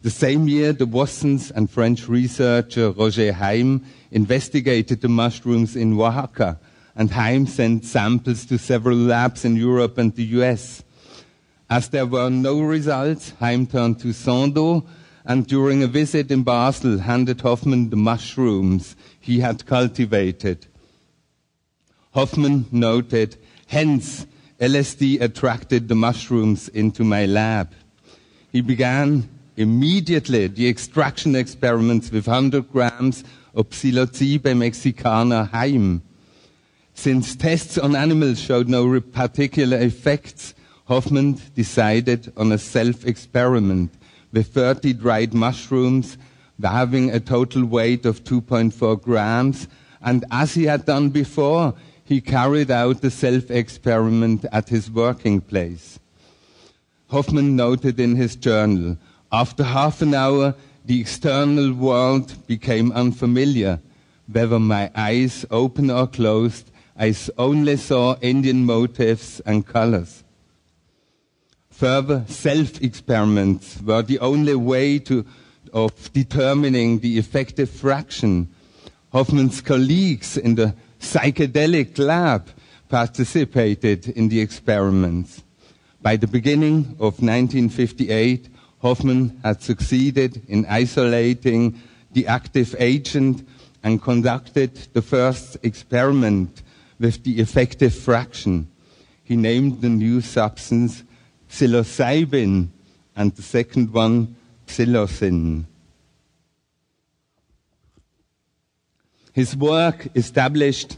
The 0.01 0.09
same 0.09 0.49
year, 0.49 0.73
the 0.73 0.85
Wassons 0.85 1.49
and 1.51 1.71
French 1.71 2.09
researcher 2.09 2.91
Roger 2.91 3.31
Heim 3.31 3.85
investigated 4.11 4.99
the 4.99 5.07
mushrooms 5.07 5.77
in 5.77 5.97
Oaxaca, 5.97 6.59
and 6.93 7.09
Heim 7.09 7.47
sent 7.47 7.85
samples 7.85 8.45
to 8.47 8.57
several 8.57 8.97
labs 8.97 9.45
in 9.45 9.55
Europe 9.55 9.97
and 9.97 10.13
the 10.13 10.25
US. 10.41 10.83
As 11.69 11.87
there 11.87 12.05
were 12.05 12.29
no 12.29 12.59
results, 12.59 13.31
Heim 13.39 13.65
turned 13.65 14.01
to 14.01 14.11
Sandoz 14.11 14.83
and 15.25 15.47
during 15.47 15.81
a 15.83 15.87
visit 15.87 16.31
in 16.31 16.43
Basel 16.43 16.99
handed 16.99 17.41
Hofmann 17.41 17.89
the 17.89 17.95
mushrooms 17.95 18.95
he 19.19 19.39
had 19.39 19.65
cultivated. 19.65 20.67
Hofmann 22.13 22.65
noted, 22.71 23.37
hence 23.67 24.25
LSD 24.59 25.21
attracted 25.21 25.87
the 25.87 25.95
mushrooms 25.95 26.67
into 26.69 27.03
my 27.03 27.25
lab. 27.25 27.73
He 28.51 28.61
began 28.61 29.29
immediately 29.57 30.47
the 30.47 30.67
extraction 30.67 31.35
experiments 31.35 32.11
with 32.11 32.27
100 32.27 32.71
grams 32.71 33.23
of 33.55 33.69
Psilocybe 33.69 34.55
mexicana 34.55 35.45
Heim. 35.45 36.01
Since 36.93 37.35
tests 37.35 37.77
on 37.77 37.95
animals 37.95 38.39
showed 38.39 38.67
no 38.67 38.99
particular 38.99 39.77
effects, 39.77 40.53
Hofmann 40.85 41.39
decided 41.55 42.31
on 42.37 42.51
a 42.51 42.57
self-experiment 42.57 43.91
with 44.33 44.47
30 44.47 44.93
dried 44.93 45.33
mushrooms 45.33 46.17
having 46.61 47.09
a 47.11 47.19
total 47.19 47.65
weight 47.65 48.05
of 48.05 48.23
2.4 48.23 49.01
grams. 49.01 49.67
And 50.01 50.25
as 50.31 50.53
he 50.53 50.65
had 50.65 50.85
done 50.85 51.09
before, 51.09 51.73
he 52.03 52.21
carried 52.21 52.71
out 52.71 53.01
the 53.01 53.11
self-experiment 53.11 54.45
at 54.51 54.69
his 54.69 54.91
working 54.91 55.41
place. 55.41 55.99
Hofmann 57.07 57.55
noted 57.55 57.99
in 57.99 58.15
his 58.15 58.35
journal, 58.35 58.97
after 59.31 59.63
half 59.63 60.01
an 60.01 60.13
hour, 60.13 60.55
the 60.85 60.99
external 60.99 61.73
world 61.73 62.35
became 62.47 62.91
unfamiliar. 62.91 63.79
Whether 64.31 64.59
my 64.59 64.91
eyes 64.95 65.45
open 65.51 65.89
or 65.89 66.07
closed, 66.07 66.71
I 66.97 67.15
only 67.37 67.77
saw 67.77 68.15
Indian 68.21 68.65
motifs 68.65 69.39
and 69.45 69.65
colors. 69.65 70.22
Further 71.83 72.23
self-experiments 72.29 73.81
were 73.81 74.03
the 74.03 74.17
only 74.19 74.55
way 74.55 74.99
to, 74.99 75.25
of 75.73 76.13
determining 76.13 76.99
the 76.99 77.17
effective 77.17 77.69
fraction. 77.69 78.47
Hofmann's 79.11 79.59
colleagues 79.59 80.37
in 80.37 80.55
the 80.55 80.75
psychedelic 81.01 81.99
lab 81.99 82.47
participated 82.87 84.07
in 84.07 84.29
the 84.29 84.39
experiments. 84.39 85.43
By 86.01 86.15
the 86.15 86.25
beginning 86.25 86.95
of 87.01 87.19
1958, 87.19 88.47
Hofmann 88.81 89.41
had 89.43 89.61
succeeded 89.61 90.41
in 90.47 90.65
isolating 90.69 91.81
the 92.13 92.27
active 92.27 92.77
agent 92.79 93.45
and 93.83 94.01
conducted 94.01 94.73
the 94.93 95.01
first 95.01 95.57
experiment 95.63 96.63
with 96.97 97.25
the 97.25 97.41
effective 97.41 97.93
fraction. 97.93 98.69
He 99.25 99.35
named 99.35 99.81
the 99.81 99.89
new 99.89 100.21
substance 100.21 101.03
psilocybin 101.53 102.69
and 103.15 103.35
the 103.35 103.41
second 103.41 103.93
one 103.93 104.35
psilocin. 104.65 105.65
His 109.33 109.55
work 109.55 110.07
established 110.15 110.97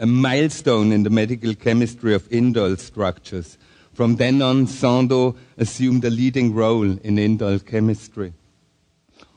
a 0.00 0.06
milestone 0.06 0.90
in 0.92 1.02
the 1.02 1.10
medical 1.10 1.54
chemistry 1.54 2.14
of 2.14 2.28
indole 2.30 2.78
structures 2.78 3.58
from 3.94 4.16
then 4.16 4.42
on, 4.42 4.66
Sandoz 4.66 5.34
assumed 5.56 6.04
a 6.04 6.10
leading 6.10 6.52
role 6.52 6.98
in 6.98 7.16
indole 7.16 7.64
chemistry. 7.64 8.32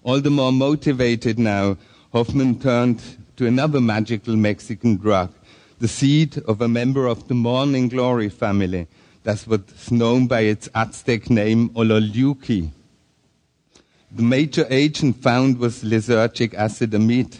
All 0.01 0.19
the 0.19 0.31
more 0.31 0.51
motivated 0.51 1.37
now, 1.37 1.77
Hofmann 2.11 2.59
turned 2.59 3.01
to 3.35 3.45
another 3.45 3.79
magical 3.79 4.35
Mexican 4.35 4.95
drug, 4.95 5.31
the 5.77 5.87
seed 5.87 6.39
of 6.47 6.59
a 6.59 6.67
member 6.67 7.05
of 7.05 7.27
the 7.27 7.35
morning 7.35 7.87
glory 7.87 8.29
family. 8.29 8.87
That's 9.27 9.45
what's 9.45 9.91
known 9.91 10.27
by 10.27 10.43
its 10.43 10.69
Aztec 10.73 11.29
name, 11.29 11.67
Ololiuqui. 11.71 12.71
The 14.09 14.23
major 14.23 14.65
agent 14.69 15.17
found 15.17 15.57
was 15.57 15.83
lysergic 15.83 16.53
acid 16.53 16.91
amide. 16.91 17.39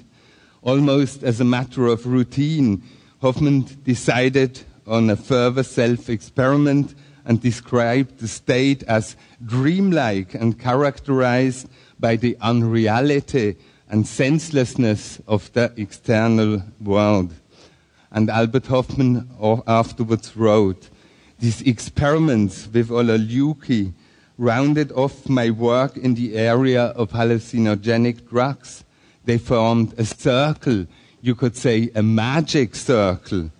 Almost 0.61 1.23
as 1.23 1.39
a 1.39 1.45
matter 1.45 1.87
of 1.87 2.05
routine, 2.05 2.83
Hofmann 3.21 3.61
decided 3.85 4.59
on 4.85 5.09
a 5.09 5.15
further 5.15 5.63
self-experiment 5.63 6.93
and 7.23 7.39
described 7.39 8.19
the 8.19 8.27
state 8.27 8.83
as 8.83 9.15
dreamlike 9.45 10.33
and 10.33 10.59
characterized 10.59 11.69
by 12.01 12.17
the 12.17 12.35
unreality 12.41 13.55
and 13.89 14.05
senselessness 14.05 15.21
of 15.25 15.53
the 15.53 15.71
external 15.77 16.63
world. 16.81 17.33
And 18.11 18.29
Albert 18.29 18.65
Hofmann 18.65 19.29
afterwards 19.65 20.35
wrote, 20.35 20.89
these 21.39 21.61
experiments 21.61 22.67
with 22.71 22.89
Ololiuqui 22.89 23.93
rounded 24.37 24.91
off 24.91 25.27
my 25.29 25.49
work 25.49 25.97
in 25.97 26.15
the 26.15 26.35
area 26.35 26.85
of 26.95 27.11
hallucinogenic 27.11 28.27
drugs. 28.29 28.83
They 29.25 29.37
formed 29.37 29.93
a 29.97 30.05
circle, 30.05 30.87
you 31.21 31.35
could 31.35 31.55
say 31.55 31.89
a 31.95 32.03
magic 32.03 32.75
circle, 32.75 33.51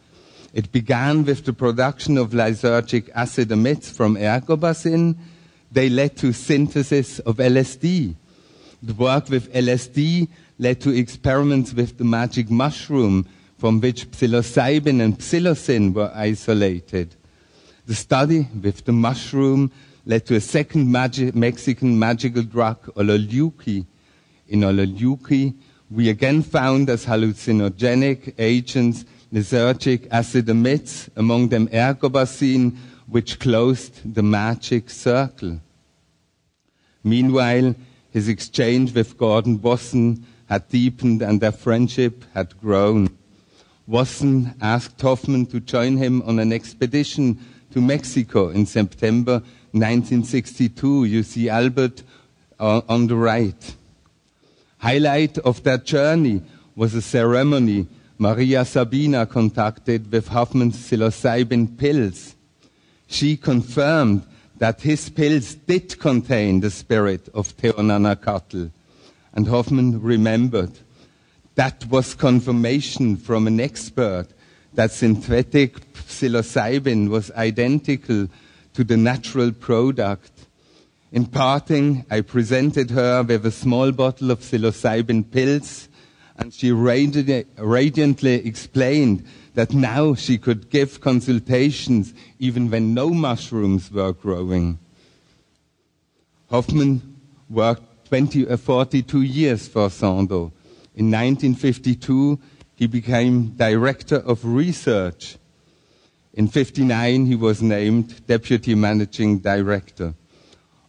it 0.57 0.71
began 0.71 1.23
with 1.23 1.45
the 1.45 1.53
production 1.53 2.17
of 2.17 2.32
lysergic 2.32 3.11
acid 3.13 3.49
amides 3.49 3.91
from 3.91 4.15
ergobasine. 4.15 5.15
They 5.71 5.88
led 5.88 6.17
to 6.17 6.34
synthesis 6.34 7.19
of 7.19 7.38
LSD. 7.38 8.15
The 8.82 8.93
work 8.95 9.30
with 9.30 9.53
LSD 9.53 10.28
led 10.57 10.82
to 10.82 10.89
experiments 10.89 11.73
with 11.73 11.99
the 11.99 12.05
magic 12.05 12.49
mushroom 12.49 13.28
from 13.59 13.80
which 13.82 14.09
psilocybin 14.09 14.99
and 14.99 15.19
psilocin 15.19 15.93
were 15.93 16.11
isolated. 16.15 17.15
The 17.88 17.95
study 17.95 18.49
with 18.61 18.83
the 18.83 18.91
mushroom 18.91 19.71
led 20.05 20.25
to 20.25 20.35
a 20.35 20.41
second 20.41 20.91
magi- 20.91 21.31
Mexican 21.33 21.97
magical 21.97 22.43
drug, 22.43 22.83
Ololiuqui. 22.97 23.85
In 24.49 24.59
Ololiuqui, 24.59 25.53
we 25.89 26.09
again 26.09 26.43
found 26.43 26.89
as 26.89 27.05
hallucinogenic 27.05 28.33
agents 28.38 29.05
lysergic 29.33 30.05
acid 30.11 30.47
amides, 30.47 31.07
among 31.15 31.47
them 31.47 31.69
ergobasine, 31.69 32.75
which 33.07 33.39
closed 33.39 34.13
the 34.15 34.23
magic 34.23 34.89
circle. 34.89 35.61
Meanwhile, 37.05 37.73
his 38.11 38.27
exchange 38.27 38.93
with 38.93 39.17
Gordon 39.17 39.61
Wasson 39.61 40.25
had 40.47 40.67
deepened 40.67 41.21
and 41.21 41.39
their 41.39 41.53
friendship 41.53 42.25
had 42.33 42.59
grown. 42.59 43.07
Wasson 43.85 44.55
asked 44.59 44.99
Hofmann 44.99 45.45
to 45.45 45.61
join 45.61 45.95
him 45.95 46.21
on 46.23 46.39
an 46.39 46.51
expedition 46.51 47.39
to 47.78 47.82
Mexico 47.82 48.49
in 48.49 48.65
September 48.65 49.34
1962. 49.71 51.05
You 51.05 51.21
see 51.21 51.47
Albert 51.47 52.01
uh, 52.59 52.82
on 52.89 53.05
the 53.05 53.15
right. 53.15 53.75
Highlight 54.80 55.38
of 55.38 55.61
that 55.61 55.86
journey 55.86 56.41
was 56.75 56.95
a 56.95 57.03
ceremony 57.03 57.86
Maria 58.17 58.65
Sabina 58.65 59.28
contacted 59.28 60.11
with 60.11 60.28
Hofmann's 60.28 60.78
psilocybin 60.78 61.78
pills. 61.78 62.34
She 63.05 63.38
confirmed 63.38 64.25
that 64.57 64.82
his 64.82 65.09
pills 65.11 65.53
did 65.53 65.99
contain 65.99 66.61
the 66.61 66.71
spirit 66.71 67.30
of 67.36 67.55
Teonanacatl. 67.57 68.71
And 69.36 69.47
Hofmann 69.47 70.01
remembered 70.01 70.71
that 71.53 71.86
was 71.86 72.15
confirmation 72.15 73.17
from 73.17 73.45
an 73.45 73.59
expert 73.59 74.30
that 74.78 74.91
synthetic 74.91 75.91
psilocybin 75.93 77.09
was 77.09 77.32
identical 77.32 78.28
to 78.75 78.84
the 78.84 78.95
natural 78.95 79.51
product. 79.51 80.32
In 81.11 81.25
parting, 81.25 82.05
I 82.11 82.21
presented 82.21 82.91
her 82.91 83.23
with 83.23 83.43
a 83.47 83.51
small 83.51 83.91
bottle 83.91 84.30
of 84.30 84.41
psilocybin 84.41 85.32
pills 85.32 85.89
and 86.38 86.53
she 86.53 86.69
radi- 86.69 87.47
radiantly 87.57 88.36
explained 88.45 89.25
that 89.55 89.73
now 89.73 90.13
she 90.13 90.38
could 90.38 90.69
give 90.69 91.01
consultations 91.01 92.13
even 92.38 92.69
when 92.69 92.93
no 92.93 93.09
mushrooms 93.09 93.91
were 93.91 94.13
growing. 94.13 94.78
Hofmann 96.51 97.01
worked 97.49 98.05
20, 98.09 98.47
uh, 98.47 98.57
42 98.57 99.23
years 99.23 99.67
for 99.67 99.89
Sandoz. 99.89 100.51
In 100.93 101.09
1952, 101.09 102.39
he 102.78 102.86
became 102.86 103.55
director 103.57 104.17
of 104.17 104.45
research. 104.45 105.38
In 106.36 106.47
59, 106.47 107.25
he 107.25 107.36
was 107.36 107.61
named 107.61 108.25
deputy 108.28 108.75
managing 108.75 109.39
director. 109.39 110.13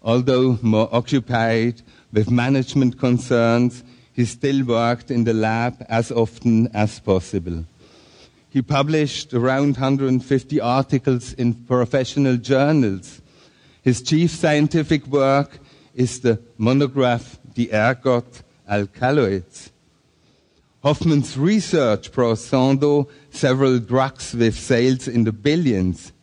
Although 0.03 0.59
more 0.61 0.89
occupied 0.93 1.80
with 2.12 2.30
management 2.30 2.99
concerns, 2.99 3.82
he 4.12 4.26
still 4.26 4.66
worked 4.66 5.11
in 5.11 5.24
the 5.24 5.32
lab 5.32 5.82
as 5.89 6.12
often 6.12 6.68
as 6.74 7.01
possible. 7.01 7.64
He 8.51 8.61
published 8.61 9.32
around 9.32 9.78
150 9.78 10.61
articles 10.61 11.32
in 11.32 11.55
professional 11.55 12.36
journals. 12.36 13.22
His 13.82 14.03
chief 14.03 14.30
scientific 14.30 15.07
work 15.07 15.59
is 15.95 16.20
the 16.20 16.39
monograph 16.59 17.39
Die 17.55 17.68
Ergot 17.72 18.43
Alkaloids. 18.68 19.70
Hofmann's 20.89 21.36
research 21.36 22.11
brought 22.12 22.39
Sandoz 22.39 23.05
several 23.28 23.78
drugs 23.78 24.32
with 24.32 24.59
sales 24.59 25.07
in 25.07 25.24
the 25.24 25.32
billions. 25.32 26.14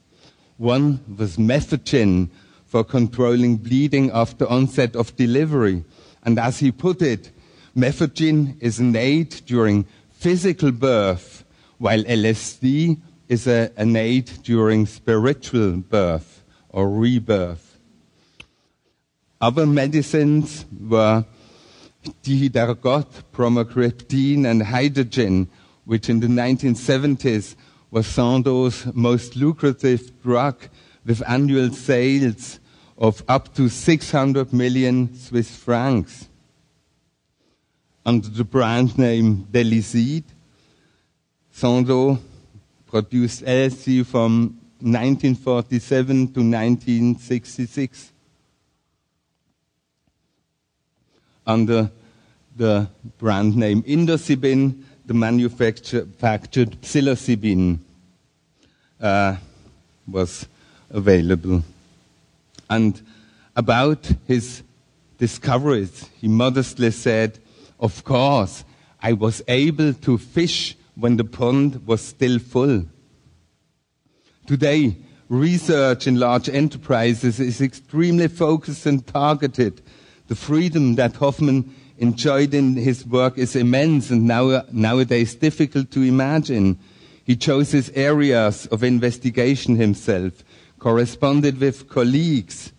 One 0.58 1.02
was 1.20 1.38
Methadone 1.38 2.32
for 2.66 2.84
controlling 2.84 3.58
bleeding 3.58 4.10
after 4.10 4.48
onset 4.48 4.96
of 4.96 5.16
delivery. 5.18 5.84
And 6.24 6.40
as 6.40 6.58
he 6.58 6.72
put 6.72 7.04
it, 7.04 7.30
Methadone 7.78 8.60
is 8.60 8.80
an 8.80 8.96
aid 8.96 9.30
during 9.46 9.86
physical 10.10 10.72
birth, 10.72 11.46
while 11.78 12.04
LSD 12.04 13.00
is 13.30 13.46
a, 13.46 13.72
an 13.78 13.96
aid 13.96 14.32
during 14.42 14.88
spiritual 14.88 15.78
birth 15.78 16.42
or 16.70 16.90
rebirth. 16.90 17.78
Other 19.40 19.68
medicines 19.68 20.66
were 20.82 21.24
Dihydergot, 22.24 23.32
bromocriptine, 23.32 24.46
and 24.46 24.62
Hydergine, 24.62 25.48
which 25.86 26.10
in 26.10 26.20
the 26.20 26.28
1970s 26.28 27.56
was 27.92 28.08
Sandoz's 28.08 28.94
most 28.94 29.36
lucrative 29.36 30.22
drug 30.22 30.68
with 31.06 31.22
annual 31.28 31.70
sales 31.72 32.60
of 32.98 33.24
up 33.28 33.54
to 33.56 33.70
600 33.70 34.54
million 34.54 35.16
Swiss 35.16 35.56
francs. 35.56 36.30
Under 38.06 38.30
the 38.30 38.44
brand 38.44 38.98
name 38.98 39.48
Delysid, 39.52 40.24
Sandoz 41.52 42.20
produced 42.86 43.44
LSD 43.44 44.06
from 44.06 44.60
1947 44.80 46.34
to 46.34 46.40
1966 46.42 48.12
under 51.46 51.92
the 52.56 52.88
brand 53.18 53.56
name 53.56 53.84
Indocybin, 53.84 54.84
the 55.06 55.14
manufactured 55.14 56.12
psilocybin 56.82 57.80
uh, 59.00 59.36
was 60.08 60.48
available. 60.90 61.64
And 62.70 63.02
about 63.56 64.10
his 64.28 64.64
discoveries, 65.18 66.10
he 66.20 66.28
modestly 66.28 66.92
said, 66.92 67.40
Of 67.80 68.04
course, 68.04 68.64
I 69.02 69.14
was 69.14 69.44
able 69.48 69.94
to 69.94 70.18
fish 70.18 70.76
when 70.96 71.18
the 71.18 71.24
pond 71.24 71.86
was 71.86 72.02
still 72.02 72.40
full. 72.40 72.86
Today, 74.48 74.96
research 75.30 76.08
in 76.08 76.20
large 76.20 76.50
enterprises 76.50 77.40
is 77.40 77.62
extremely 77.62 78.28
focused 78.28 78.86
and 78.86 79.06
targeted. 79.06 79.82
The 80.28 80.36
freedom 80.36 80.96
that 80.96 81.16
Hofmann 81.18 81.74
enjoyed 81.98 82.54
in 82.54 82.76
his 82.76 83.06
work 83.06 83.38
is 83.38 83.56
immense 83.56 84.10
and 84.10 84.26
now, 84.26 84.64
nowadays 84.72 85.36
difficult 85.36 85.92
to 85.92 86.02
imagine. 86.02 86.80
He 87.24 87.36
chose 87.36 87.72
his 87.72 87.90
areas 87.96 88.66
of 88.68 88.84
investigation 88.84 89.76
himself, 89.76 90.44
corresponded 90.80 91.60
with 91.60 91.90
colleagues 91.90 92.74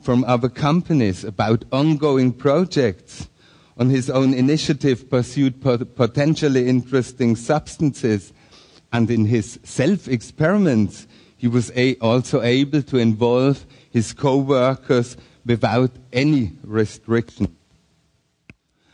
from 0.00 0.24
other 0.24 0.48
companies 0.48 1.22
about 1.24 1.64
ongoing 1.70 2.32
projects, 2.32 3.28
on 3.78 3.88
his 3.90 4.10
own 4.10 4.34
initiative 4.34 5.08
pursued 5.08 5.60
pot- 5.62 5.94
potentially 5.94 6.68
interesting 6.68 7.36
substances, 7.36 8.32
and 8.92 9.10
in 9.10 9.24
his 9.24 9.58
self-experiments, 9.64 11.06
he 11.36 11.48
was 11.48 11.72
a- 11.74 11.96
also 11.96 12.42
able 12.42 12.82
to 12.82 12.98
involve 12.98 13.64
his 13.90 14.12
co-workers 14.12 15.16
without 15.44 15.90
any 16.12 16.52
restriction. 16.62 17.56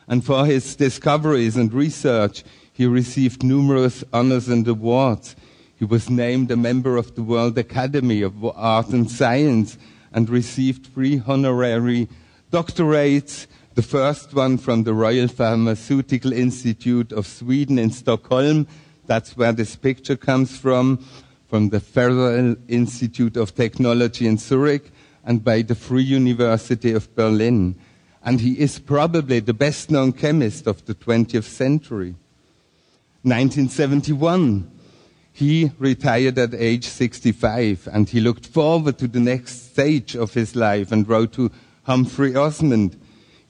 And 0.07 0.25
for 0.25 0.47
his 0.47 0.75
discoveries 0.75 1.57
and 1.57 1.73
research, 1.73 2.43
he 2.73 2.87
received 2.87 3.43
numerous 3.43 4.03
honors 4.13 4.49
and 4.49 4.67
awards. 4.67 5.37
He 5.77 5.85
was 5.85 6.09
named 6.09 6.51
a 6.51 6.57
member 6.57 6.97
of 6.97 7.15
the 7.15 7.23
World 7.23 7.59
Academy 7.59 8.23
of 8.23 8.45
Art 8.45 8.89
and 8.89 9.11
Science 9.11 9.77
and 10.13 10.31
received 10.31 10.87
three 10.87 11.23
honorary 11.27 12.09
doctorates. 12.51 13.47
The 13.75 13.83
first 13.83 14.35
one 14.35 14.59
from 14.59 14.85
the 14.85 14.95
Royal 14.95 15.29
Pharmaceutical 15.29 16.33
Institute 16.33 17.13
of 17.13 17.27
Sweden 17.27 17.79
in 17.79 17.91
Stockholm. 17.91 18.67
That's 19.07 19.37
where 19.37 19.53
this 19.53 19.77
picture 19.77 20.17
comes 20.17 20.57
from, 20.57 21.05
from 21.49 21.69
the 21.69 21.81
Federal 21.81 22.57
Institute 22.67 23.37
of 23.37 23.55
Technology 23.55 24.27
in 24.27 24.39
Zurich 24.39 24.91
and 25.29 25.45
by 25.45 25.61
the 25.61 25.75
Free 25.75 26.03
University 26.03 26.93
of 26.93 27.15
Berlin. 27.15 27.79
And 28.25 28.41
he 28.41 28.59
is 28.59 28.79
probably 28.79 29.41
the 29.41 29.53
best 29.53 29.91
known 29.91 30.13
chemist 30.13 30.67
of 30.67 30.83
the 30.87 30.95
20th 30.95 31.45
century. 31.45 32.15
1971, 33.23 34.71
he 35.35 35.71
retired 35.79 36.39
at 36.39 36.55
age 36.55 36.87
65 36.87 37.91
and 37.93 38.09
he 38.09 38.21
looked 38.21 38.47
forward 38.47 38.97
to 38.99 39.07
the 39.07 39.21
next 39.21 39.73
stage 39.73 40.17
of 40.17 40.33
his 40.33 40.57
life 40.57 40.93
and 40.93 41.07
wrote 41.07 41.35
to 41.35 41.53
Humphrey 41.83 42.35
Osmond 42.35 42.99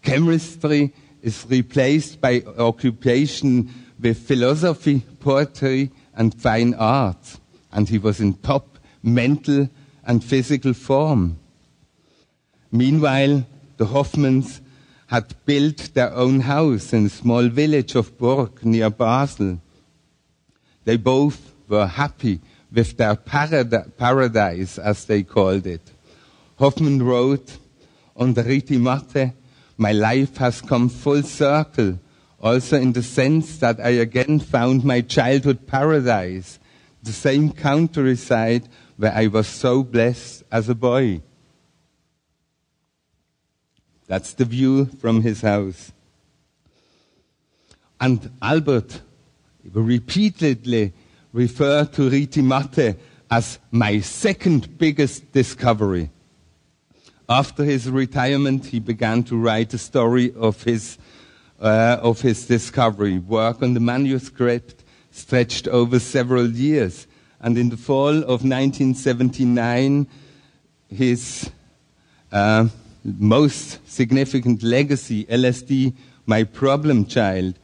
Chemistry 0.02 0.92
is 1.22 1.46
replaced 1.48 2.20
by 2.20 2.42
occupation 2.58 3.72
with 4.00 4.18
philosophy, 4.18 5.04
poetry, 5.20 5.92
and 6.16 6.34
fine 6.34 6.74
art. 6.74 7.38
And 7.70 7.88
he 7.88 7.98
was 7.98 8.20
in 8.20 8.34
top 8.34 8.78
mental 9.02 9.68
and 10.04 10.24
physical 10.24 10.72
form. 10.72 11.38
Meanwhile, 12.70 13.46
the 13.76 13.86
Hofmanns 13.86 14.60
had 15.06 15.34
built 15.46 15.94
their 15.94 16.12
own 16.12 16.40
house 16.40 16.92
in 16.92 17.06
a 17.06 17.08
small 17.08 17.48
village 17.48 17.94
of 17.94 18.18
Burg 18.18 18.64
near 18.64 18.90
Basel. 18.90 19.58
They 20.84 20.96
both 20.96 21.54
were 21.66 21.86
happy 21.86 22.40
with 22.70 22.96
their 22.96 23.14
parad- 23.14 23.96
paradise, 23.96 24.78
as 24.78 25.04
they 25.06 25.22
called 25.22 25.66
it. 25.66 25.92
Hofmann 26.58 27.02
wrote, 27.02 27.56
on 28.14 28.34
the 28.34 28.42
Rittimatte, 28.42 29.32
my 29.78 29.92
life 29.92 30.36
has 30.38 30.60
come 30.60 30.88
full 30.88 31.22
circle, 31.22 31.98
also 32.42 32.76
in 32.78 32.92
the 32.92 33.02
sense 33.02 33.58
that 33.58 33.80
I 33.80 33.90
again 33.90 34.40
found 34.40 34.84
my 34.84 35.00
childhood 35.00 35.66
paradise, 35.66 36.58
the 37.02 37.12
same 37.12 37.52
countryside 37.52 38.68
where 38.96 39.14
I 39.14 39.28
was 39.28 39.46
so 39.46 39.82
blessed 39.82 40.42
as 40.50 40.68
a 40.68 40.74
boy. 40.74 41.22
That's 44.08 44.32
the 44.32 44.46
view 44.46 44.86
from 44.86 45.22
his 45.22 45.42
house. 45.42 45.92
And 48.00 48.30
Albert 48.40 49.02
repeatedly 49.62 50.94
referred 51.32 51.92
to 51.92 52.10
Rittimatte 52.10 52.96
as 53.30 53.58
my 53.70 54.00
second 54.00 54.78
biggest 54.78 55.30
discovery. 55.32 56.10
After 57.28 57.64
his 57.64 57.90
retirement, 57.90 58.64
he 58.64 58.80
began 58.80 59.22
to 59.24 59.36
write 59.36 59.74
a 59.74 59.78
story 59.78 60.32
of 60.34 60.62
his, 60.62 60.96
uh, 61.60 61.98
of 62.00 62.22
his 62.22 62.46
discovery. 62.46 63.18
Work 63.18 63.62
on 63.62 63.74
the 63.74 63.80
manuscript 63.80 64.84
stretched 65.10 65.68
over 65.68 65.98
several 65.98 66.48
years. 66.48 67.06
And 67.40 67.58
in 67.58 67.68
the 67.68 67.76
fall 67.76 68.16
of 68.16 68.42
1979, 68.42 70.06
his 70.88 71.50
uh, 72.32 72.68
most 73.18 73.78
significant 73.88 74.62
legacy, 74.62 75.24
LSD, 75.26 75.94
My 76.26 76.44
Problem 76.44 77.06
Child, 77.06 77.58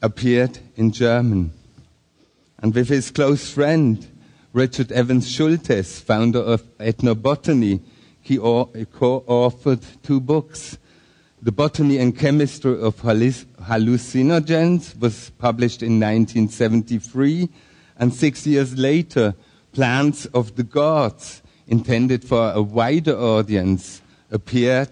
appeared 0.00 0.58
in 0.76 0.92
German. 0.92 1.52
And 2.58 2.74
with 2.74 2.88
his 2.88 3.10
close 3.10 3.50
friend, 3.50 4.06
Richard 4.52 4.92
Evans 4.92 5.28
Schultes, 5.28 6.00
founder 6.00 6.38
of 6.38 6.62
ethnobotany, 6.78 7.80
he 8.20 8.36
co 8.38 8.70
authored 9.28 9.82
two 10.02 10.20
books 10.20 10.78
The 11.42 11.52
Botany 11.52 11.98
and 11.98 12.16
Chemistry 12.18 12.80
of 12.80 13.02
Hallucinogens 13.02 14.98
was 14.98 15.28
published 15.36 15.82
in 15.82 16.00
1973, 16.00 17.50
and 17.98 18.14
six 18.14 18.46
years 18.46 18.78
later, 18.78 19.34
Plants 19.72 20.24
of 20.26 20.56
the 20.56 20.62
Gods, 20.62 21.42
intended 21.66 22.24
for 22.24 22.50
a 22.52 22.62
wider 22.62 23.14
audience, 23.14 24.00
appeared. 24.34 24.90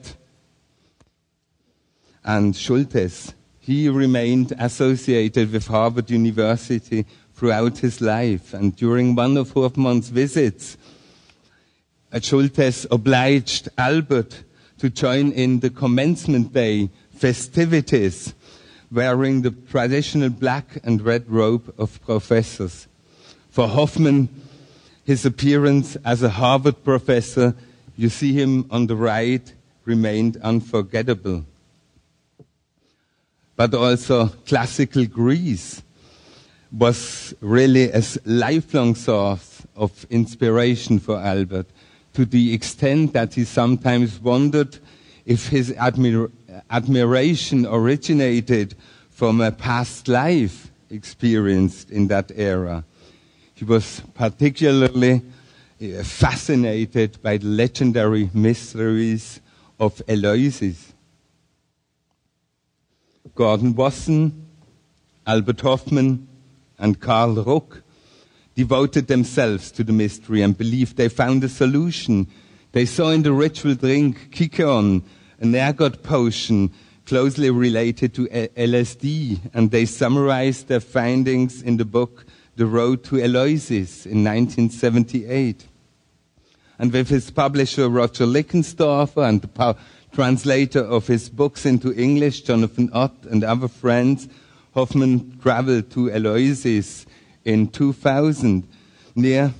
And 2.24 2.54
Schultes, 2.54 3.34
he 3.60 3.88
remained 3.88 4.54
associated 4.58 5.52
with 5.52 5.66
Harvard 5.66 6.10
University 6.10 7.04
throughout 7.34 7.78
his 7.78 8.00
life, 8.00 8.54
and 8.54 8.74
during 8.76 9.16
one 9.16 9.36
of 9.36 9.50
Hofmann's 9.50 10.08
visits, 10.08 10.76
uh, 12.12 12.18
Schultes 12.18 12.86
obliged 12.90 13.68
Albert 13.76 14.44
to 14.78 14.88
join 14.88 15.32
in 15.32 15.60
the 15.60 15.70
commencement 15.70 16.52
day 16.52 16.90
festivities 17.16 18.34
wearing 18.92 19.42
the 19.42 19.50
traditional 19.50 20.28
black 20.28 20.78
and 20.84 21.02
red 21.02 21.28
robe 21.28 21.74
of 21.78 22.00
professors. 22.04 22.86
For 23.50 23.66
Hofmann, 23.66 24.28
his 25.04 25.24
appearance 25.24 25.96
as 26.04 26.22
a 26.22 26.28
Harvard 26.28 26.84
professor, 26.84 27.56
you 27.96 28.08
see 28.08 28.32
him 28.32 28.66
on 28.70 28.86
the 28.86 28.96
right, 28.96 29.52
remained 29.84 30.36
unforgettable. 30.38 31.44
But 33.56 33.74
also 33.74 34.28
classical 34.46 35.06
Greece 35.06 35.82
was 36.70 37.34
really 37.40 37.90
a 37.90 38.02
lifelong 38.24 38.94
source 38.94 39.66
of 39.76 40.06
inspiration 40.10 40.98
for 40.98 41.18
Albert 41.18 41.66
to 42.14 42.24
the 42.24 42.54
extent 42.54 43.12
that 43.12 43.34
he 43.34 43.44
sometimes 43.44 44.20
wondered 44.20 44.78
if 45.24 45.48
his 45.48 45.72
admir- 45.72 46.30
admiration 46.70 47.66
originated 47.66 48.74
from 49.10 49.40
a 49.40 49.52
past 49.52 50.08
life 50.08 50.70
experienced 50.90 51.90
in 51.90 52.08
that 52.08 52.30
era. 52.34 52.84
He 53.54 53.64
was 53.64 54.02
particularly 54.14 55.22
Uh, 55.82 56.04
fascinated 56.04 57.20
by 57.22 57.36
the 57.36 57.46
legendary 57.46 58.30
mysteries 58.32 59.40
of 59.80 60.00
Eleusis. 60.06 60.92
Gordon 63.34 63.74
Wasson, 63.74 64.46
Albert 65.26 65.60
Hofmann, 65.62 66.28
and 66.78 67.00
Carl 67.00 67.34
Ruck 67.42 67.82
devoted 68.54 69.08
themselves 69.08 69.72
to 69.72 69.82
the 69.82 69.92
mystery 69.92 70.42
and 70.42 70.56
believed 70.56 70.96
they 70.96 71.08
found 71.08 71.42
a 71.42 71.48
solution. 71.48 72.28
They 72.70 72.86
saw 72.86 73.10
in 73.10 73.24
the 73.24 73.32
ritual 73.32 73.74
drink 73.74 74.30
Kykeon, 74.30 75.02
an 75.40 75.56
ergot 75.56 76.04
potion 76.04 76.70
closely 77.06 77.50
related 77.50 78.14
to 78.14 78.28
LSD, 78.28 79.50
and 79.52 79.72
they 79.72 79.86
summarized 79.86 80.68
their 80.68 80.78
findings 80.78 81.60
in 81.60 81.76
the 81.76 81.84
book 81.84 82.24
The 82.54 82.66
Road 82.66 83.02
to 83.04 83.16
Eleusis 83.16 84.06
in 84.06 84.22
1978. 84.22 85.70
And 86.82 86.92
with 86.92 87.10
his 87.10 87.30
publisher 87.30 87.88
Roger 87.88 88.26
Liggenstorfer 88.26 89.28
and 89.28 89.40
the 89.40 89.76
translator 90.10 90.80
of 90.80 91.06
his 91.06 91.28
books 91.28 91.64
into 91.64 91.94
English, 91.94 92.40
Jonathan 92.40 92.90
Ott, 92.92 93.14
and 93.30 93.44
other 93.44 93.68
friends, 93.68 94.28
Hofmann 94.74 95.38
traveled 95.40 95.92
to 95.92 96.10
Eleusis 96.10 97.06
in 97.44 97.68
2000 97.68 98.66
near 99.14 99.54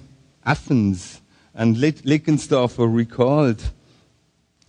Athens. 0.44 1.20
And 1.54 1.76
Liggenstorfer 1.76 2.92
recalled 2.92 3.70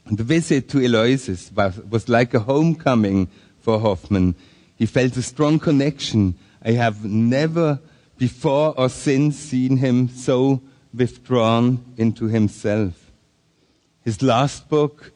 the 0.05 0.23
visit 0.23 0.69
to 0.69 0.77
Eleusis 0.77 1.51
was, 1.51 1.79
was 1.79 2.07
like 2.07 2.35
a 2.35 2.39
homecoming 2.41 3.29
for 3.61 3.79
Hofmann. 3.79 4.35
He 4.75 4.85
felt 4.85 5.17
a 5.17 5.23
strong 5.23 5.57
connection. 5.57 6.37
I 6.63 6.73
have 6.73 7.03
never 7.03 7.79
before 8.19 8.75
or 8.77 8.89
since 8.89 9.39
seen 9.39 9.77
him 9.77 10.07
so 10.07 10.61
withdrawn 10.93 11.93
into 11.97 12.25
himself. 12.25 13.11
His 14.03 14.21
last 14.21 14.69
book, 14.69 15.11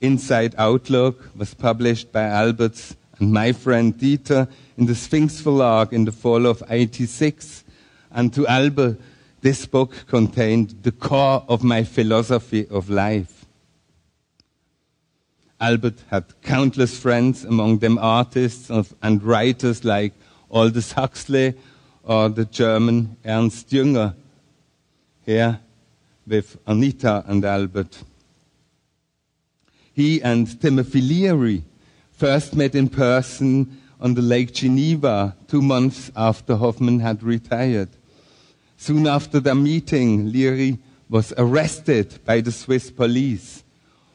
Insight 0.00 0.54
Outlook, 0.58 1.30
was 1.36 1.54
published 1.54 2.12
by 2.12 2.22
Albert's 2.22 2.96
and 3.18 3.32
my 3.32 3.52
friend 3.52 3.96
Dieter 3.96 4.48
in 4.76 4.86
the 4.86 4.94
Sphinx 4.94 5.40
Verlag 5.40 5.92
in 5.92 6.04
the 6.04 6.12
fall 6.12 6.46
of 6.46 6.62
86. 6.68 7.64
And 8.10 8.32
to 8.34 8.46
Albert, 8.46 9.00
this 9.40 9.64
book 9.64 10.06
contained 10.06 10.82
the 10.82 10.92
core 10.92 11.44
of 11.48 11.62
my 11.62 11.84
philosophy 11.84 12.66
of 12.68 12.90
life. 12.90 13.46
Albert 15.58 16.02
had 16.10 16.24
countless 16.42 16.98
friends, 16.98 17.44
among 17.44 17.78
them 17.78 17.96
artists 17.98 18.70
and 19.02 19.22
writers 19.22 19.84
like 19.84 20.12
Aldous 20.50 20.92
Huxley 20.92 21.54
or 22.02 22.28
the 22.28 22.44
German 22.44 23.16
Ernst 23.24 23.70
Jünger, 23.70 24.14
here 25.26 25.58
with 26.24 26.56
Anita 26.68 27.24
and 27.26 27.44
Albert. 27.44 28.04
He 29.92 30.22
and 30.22 30.60
Timothy 30.60 31.00
Leary 31.00 31.64
first 32.12 32.54
met 32.54 32.76
in 32.76 32.88
person 32.88 33.82
on 34.00 34.14
the 34.14 34.22
Lake 34.22 34.54
Geneva 34.54 35.34
two 35.48 35.60
months 35.60 36.12
after 36.14 36.54
Hofmann 36.54 37.00
had 37.00 37.24
retired. 37.24 37.88
Soon 38.76 39.08
after 39.08 39.40
their 39.40 39.56
meeting, 39.56 40.30
Leary 40.30 40.78
was 41.08 41.32
arrested 41.36 42.20
by 42.24 42.40
the 42.40 42.52
Swiss 42.52 42.90
police. 42.90 43.64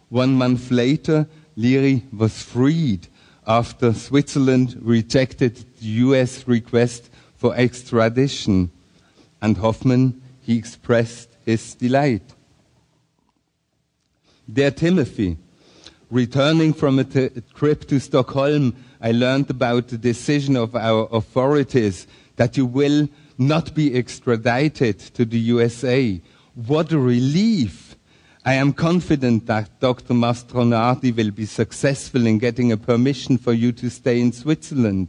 One 0.08 0.34
month 0.34 0.72
later, 0.72 1.28
Leary 1.58 2.06
was 2.16 2.42
freed 2.42 3.08
after 3.46 3.94
Switzerland 3.94 4.78
rejected 4.80 5.58
the 5.58 5.88
US 6.06 6.48
request 6.48 7.10
for 7.36 7.54
extradition. 7.56 8.72
And 9.42 9.58
Hofmann, 9.58 10.22
he 10.52 10.58
expressed 10.58 11.30
his 11.46 11.76
delight. 11.76 12.34
Dear 14.52 14.72
Timothy, 14.72 15.38
returning 16.10 16.74
from 16.74 17.00
a 17.00 17.06
t- 17.06 17.30
trip 17.56 17.88
to 17.88 18.00
Stockholm, 18.00 18.76
I 19.00 19.12
learned 19.14 19.50
about 19.50 19.88
the 19.88 19.98
decision 19.98 20.58
of 20.58 20.76
our 20.76 21.08
authorities 21.12 22.06
that 22.36 22.58
you 22.58 22.66
will 22.66 23.08
not 23.38 23.74
be 23.74 23.96
extradited 23.96 25.00
to 25.16 25.24
the 25.24 25.40
USA. 25.40 26.22
What 26.56 26.92
a 26.92 27.00
relief! 27.00 27.96
I 28.44 28.56
am 28.56 28.74
confident 28.74 29.46
that 29.46 29.80
Dr. 29.80 30.14
Mastronardi 30.14 31.16
will 31.16 31.32
be 31.32 31.46
successful 31.46 32.26
in 32.26 32.40
getting 32.40 32.72
a 32.72 32.78
permission 32.78 33.38
for 33.38 33.54
you 33.54 33.72
to 33.74 33.90
stay 33.90 34.20
in 34.20 34.34
Switzerland. 34.34 35.08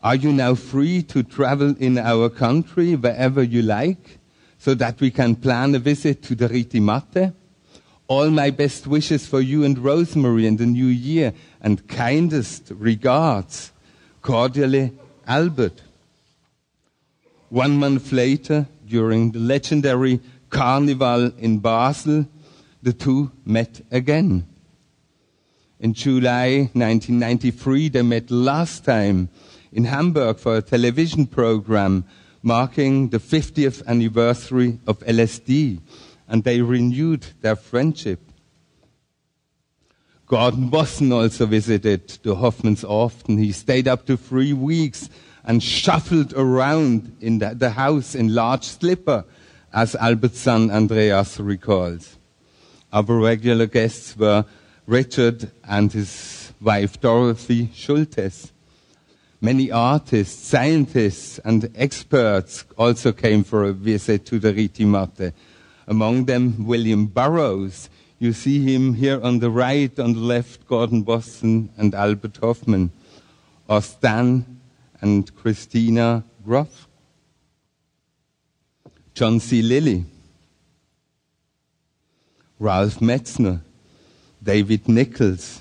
Are 0.00 0.14
you 0.14 0.32
now 0.32 0.54
free 0.54 1.02
to 1.04 1.24
travel 1.24 1.74
in 1.80 1.98
our 1.98 2.28
country 2.28 2.94
wherever 2.94 3.42
you 3.42 3.62
like 3.62 4.20
so 4.64 4.72
that 4.72 4.98
we 4.98 5.10
can 5.10 5.36
plan 5.36 5.74
a 5.74 5.78
visit 5.78 6.22
to 6.22 6.34
the 6.34 6.48
Rittimatte? 6.48 7.34
All 8.08 8.30
my 8.30 8.48
best 8.48 8.86
wishes 8.86 9.26
for 9.26 9.42
you 9.42 9.62
and 9.62 9.78
Rosemary 9.78 10.46
in 10.46 10.56
the 10.56 10.64
new 10.64 10.86
year 10.86 11.34
and 11.60 11.86
kindest 11.86 12.72
regards. 12.74 13.72
Cordially, 14.22 14.90
Albert. 15.26 15.82
One 17.50 17.76
month 17.76 18.10
later, 18.10 18.66
during 18.88 19.32
the 19.32 19.38
legendary 19.38 20.20
carnival 20.48 21.30
in 21.36 21.58
Basel, 21.58 22.26
the 22.82 22.94
two 22.94 23.32
met 23.44 23.82
again. 23.90 24.46
In 25.78 25.92
July 25.92 26.70
1993, 26.72 27.90
they 27.90 28.00
met 28.00 28.30
last 28.30 28.86
time 28.86 29.28
in 29.74 29.84
Hamburg 29.84 30.38
for 30.38 30.56
a 30.56 30.62
television 30.62 31.26
program 31.26 32.06
marking 32.44 33.08
the 33.08 33.18
50th 33.18 33.84
anniversary 33.86 34.78
of 34.86 34.98
LSD 35.00 35.80
and 36.28 36.44
they 36.44 36.60
renewed 36.60 37.26
their 37.40 37.56
friendship. 37.56 38.20
Gordon 40.26 40.70
Wasson 40.70 41.12
also 41.12 41.46
visited 41.46 42.08
the 42.22 42.36
Hofmanns 42.36 42.84
often. 42.84 43.38
He 43.38 43.52
stayed 43.52 43.88
up 43.88 44.06
to 44.06 44.16
three 44.16 44.52
weeks 44.52 45.08
and 45.44 45.62
shuffled 45.62 46.32
around 46.34 47.16
in 47.20 47.38
the, 47.38 47.54
the 47.54 47.70
house 47.70 48.14
in 48.14 48.34
large 48.34 48.64
slipper, 48.64 49.24
as 49.72 49.94
Albert's 49.96 50.38
son 50.38 50.70
Andreas 50.70 51.38
recalls. 51.38 52.16
Other 52.92 53.16
regular 53.16 53.66
guests 53.66 54.16
were 54.16 54.44
Richard 54.86 55.50
and 55.64 55.92
his 55.92 56.52
wife 56.60 57.00
Dorothy 57.00 57.66
Schultes. 57.68 58.50
Many 59.44 59.70
artists, 59.70 60.42
scientists, 60.42 61.38
and 61.40 61.70
experts 61.74 62.64
also 62.78 63.12
came 63.12 63.44
for 63.44 63.64
a 63.64 63.74
visit 63.74 64.24
to 64.24 64.38
the 64.38 64.54
Rittimatte 64.54 65.34
among 65.86 66.24
them 66.24 66.64
William 66.64 67.04
Burroughs. 67.04 67.90
You 68.18 68.32
see 68.32 68.62
him 68.62 68.94
here 68.94 69.20
on 69.22 69.40
the 69.40 69.50
right, 69.50 69.98
on 70.00 70.14
the 70.14 70.20
left, 70.20 70.66
Gordon 70.66 71.04
Wasson 71.04 71.68
and 71.76 71.94
Albert 71.94 72.38
Hofmann, 72.38 72.90
or 73.68 73.82
Stan 73.82 74.60
and 75.02 75.36
Christina 75.36 76.24
Grof, 76.42 76.88
John 79.12 79.40
C. 79.40 79.60
Lilly, 79.60 80.06
Ralph 82.58 82.98
Metzner, 83.00 83.60
David 84.42 84.88
Nichols, 84.88 85.60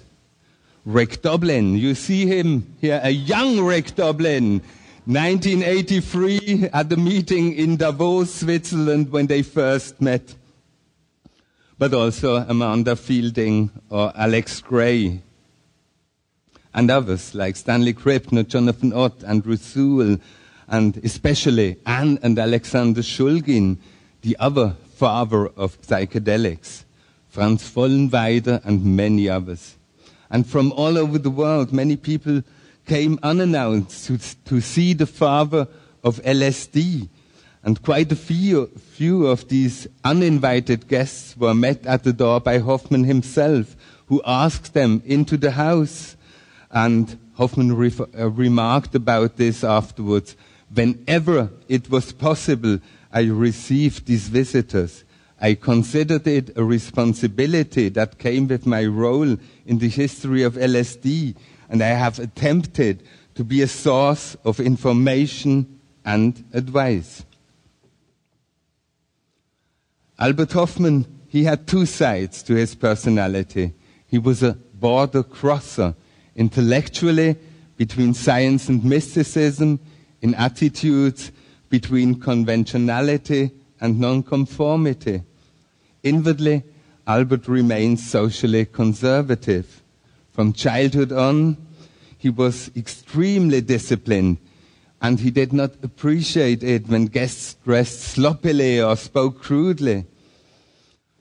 Rick 0.85 1.21
Doblin. 1.21 1.77
You 1.77 1.95
see 1.95 2.25
him 2.25 2.75
here, 2.81 2.99
a 3.03 3.09
young 3.09 3.61
Rick 3.61 3.95
Doblin, 3.95 4.61
1983 5.05 6.69
at 6.73 6.89
the 6.89 6.97
meeting 6.97 7.53
in 7.53 7.77
Davos, 7.77 8.33
Switzerland, 8.33 9.11
when 9.11 9.27
they 9.27 9.43
first 9.43 10.01
met. 10.01 10.35
But 11.77 11.93
also 11.93 12.35
Amanda 12.35 12.95
Feilding 12.95 13.69
or 13.89 14.11
Alex 14.15 14.61
Gray. 14.61 15.21
And 16.73 16.91
others 16.91 17.33
like 17.33 17.55
Stanley 17.55 17.93
Krippner, 17.93 18.47
Jonathan 18.47 18.93
Ott, 18.93 19.23
Andrew 19.23 19.55
Sewell, 19.55 20.17
and 20.67 20.97
especially 20.97 21.77
Anne 21.85 22.19
and 22.23 22.37
Alexander 22.39 23.01
Shulgin, 23.01 23.77
the 24.21 24.35
other 24.39 24.75
father 24.95 25.47
of 25.47 25.79
psychedelics, 25.81 26.83
Franz 27.29 27.63
Vollenweider, 27.69 28.63
and 28.65 28.83
many 28.83 29.29
others. 29.29 29.75
And 30.33 30.47
from 30.47 30.71
all 30.71 30.97
over 30.97 31.19
the 31.19 31.29
world, 31.29 31.71
many 31.71 31.95
people 31.95 32.41
came 32.87 33.19
unannounced 33.21 34.07
to, 34.07 34.17
to 34.45 34.61
see 34.61 34.93
the 34.93 35.05
father 35.05 35.67
of 36.03 36.19
LSD. 36.23 37.07
And 37.63 37.79
quite 37.83 38.11
a 38.11 38.15
few, 38.15 38.65
few 38.65 39.27
of 39.27 39.47
these 39.47 39.87
uninvited 40.03 40.87
guests 40.87 41.37
were 41.37 41.53
met 41.53 41.85
at 41.85 42.03
the 42.03 42.11
door 42.11 42.41
by 42.41 42.57
Hofmann 42.57 43.03
himself, 43.03 43.75
who 44.07 44.23
asked 44.25 44.73
them 44.73 45.03
into 45.05 45.37
the 45.37 45.51
house. 45.51 46.17
And 46.71 47.19
Hofmann 47.35 47.75
re- 47.75 47.91
uh, 48.17 48.31
remarked 48.31 48.95
about 48.95 49.37
this 49.37 49.63
afterwards. 49.63 50.35
Whenever 50.73 51.51
it 51.69 51.91
was 51.91 52.11
possible, 52.11 52.79
I 53.11 53.21
received 53.25 54.07
these 54.07 54.29
visitors. 54.29 55.03
I 55.43 55.55
considered 55.55 56.25
it 56.25 56.57
a 56.57 56.63
responsibility 56.63 57.89
that 57.89 58.17
came 58.17 58.47
with 58.47 58.65
my 58.65 58.85
role 58.85 59.35
in 59.65 59.77
the 59.77 59.89
history 59.89 60.41
of 60.41 60.53
LSD, 60.53 61.35
and 61.69 61.83
I 61.83 61.89
have 61.89 62.17
attempted 62.17 63.03
to 63.35 63.43
be 63.43 63.61
a 63.61 63.67
source 63.67 64.37
of 64.45 64.61
information 64.61 65.81
and 66.05 66.45
advice. 66.53 67.25
Albert 70.17 70.53
Hofmann, 70.53 71.05
he 71.27 71.43
had 71.43 71.67
two 71.67 71.85
sides 71.85 72.41
to 72.43 72.55
his 72.55 72.73
personality. 72.73 73.73
He 74.07 74.19
was 74.19 74.43
a 74.43 74.53
border 74.53 75.23
crosser, 75.23 75.93
intellectually 76.37 77.35
between 77.75 78.13
science 78.13 78.69
and 78.69 78.81
mysticism, 78.85 79.81
in 80.21 80.35
attitudes 80.35 81.33
between 81.67 82.21
conventionality 82.21 83.51
and 83.81 83.99
nonconformity. 83.99 85.21
Inwardly, 86.03 86.63
Albert 87.07 87.47
remained 87.47 87.99
socially 87.99 88.65
conservative. 88.65 89.81
From 90.31 90.53
childhood 90.53 91.11
on, 91.11 91.57
he 92.17 92.29
was 92.29 92.71
extremely 92.75 93.61
disciplined, 93.61 94.37
and 95.01 95.19
he 95.19 95.31
did 95.31 95.53
not 95.53 95.71
appreciate 95.81 96.63
it 96.63 96.87
when 96.87 97.05
guests 97.05 97.55
dressed 97.63 98.01
sloppily 98.01 98.81
or 98.81 98.95
spoke 98.95 99.41
crudely. 99.41 100.05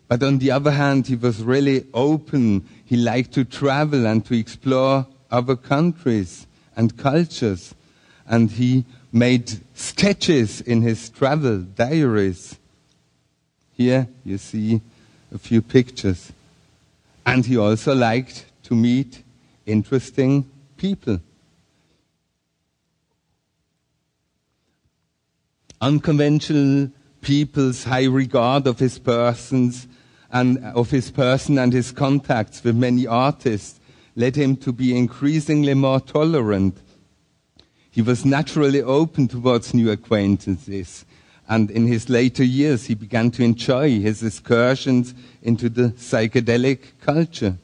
But 0.09 0.23
on 0.23 0.39
the 0.39 0.51
other 0.51 0.73
hand, 0.73 1.07
he 1.07 1.17
was 1.17 1.43
really 1.43 1.87
open. 1.95 2.69
He 2.85 2.97
liked 2.97 3.33
to 3.33 3.45
travel 3.45 4.07
and 4.07 4.25
to 4.27 4.39
explore 4.39 5.07
other 5.31 5.57
countries 5.57 6.47
and 6.77 6.97
cultures. 6.97 7.75
And 8.27 8.51
he 8.51 8.85
made 9.11 9.61
sketches 9.75 10.61
in 10.61 10.83
his 10.83 11.09
travel 11.09 11.59
diaries. 11.61 12.59
Here 13.77 14.09
you 14.25 14.39
see 14.39 14.81
a 15.35 15.39
few 15.39 15.63
pictures. 15.63 16.33
And 17.25 17.47
he 17.47 17.57
also 17.57 17.95
liked 17.95 18.47
to 18.65 18.75
meet 18.75 19.23
interesting 19.67 20.51
people. 20.77 21.21
Unconventional 25.81 26.91
people's 27.21 27.85
high 27.85 28.05
regard 28.05 28.67
of 28.67 28.79
his 28.79 28.99
persons 28.99 29.87
and 30.31 30.59
of 30.59 30.91
his 30.91 31.11
person 31.11 31.59
and 31.59 31.73
his 31.73 31.93
contacts 31.93 32.63
with 32.63 32.77
many 32.77 33.07
artists 33.07 33.81
led 34.15 34.37
him 34.37 34.57
to 34.57 34.73
be 34.73 34.97
increasingly 34.97 35.75
more 35.75 36.01
tolerant. 36.01 36.77
He 37.91 38.03
was 38.03 38.25
naturally 38.25 38.83
open 38.83 39.29
towards 39.29 39.75
new 39.75 39.91
acquaintances 39.91 41.05
and 41.49 41.71
in 41.71 41.87
his 41.87 42.09
later 42.09 42.45
years, 42.45 42.87
he 42.87 42.95
began 42.95 43.31
to 43.33 43.43
enjoy 43.43 44.01
his 44.01 44.23
excursions 44.23 45.15
into 45.43 45.69
the 45.69 45.91
psychedelic 45.91 46.81
culture. 47.01 47.57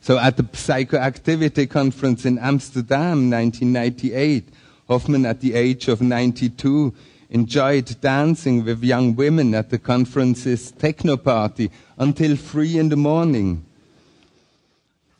So 0.00 0.18
at 0.18 0.36
the 0.36 0.44
Psychoactivity 0.44 1.68
Conference 1.68 2.24
in 2.24 2.38
Amsterdam, 2.38 3.30
1998, 3.30 4.48
Hofmann, 4.88 5.26
at 5.26 5.40
the 5.40 5.54
age 5.54 5.88
of 5.88 6.00
92, 6.00 6.94
enjoyed 7.30 8.00
dancing 8.00 8.64
with 8.64 8.82
young 8.82 9.14
women 9.14 9.54
at 9.54 9.70
the 9.70 9.78
conference's 9.78 10.70
techno 10.70 11.16
party 11.16 11.70
until 11.98 12.36
three 12.36 12.78
in 12.78 12.88
the 12.88 12.96
morning. 12.96 13.64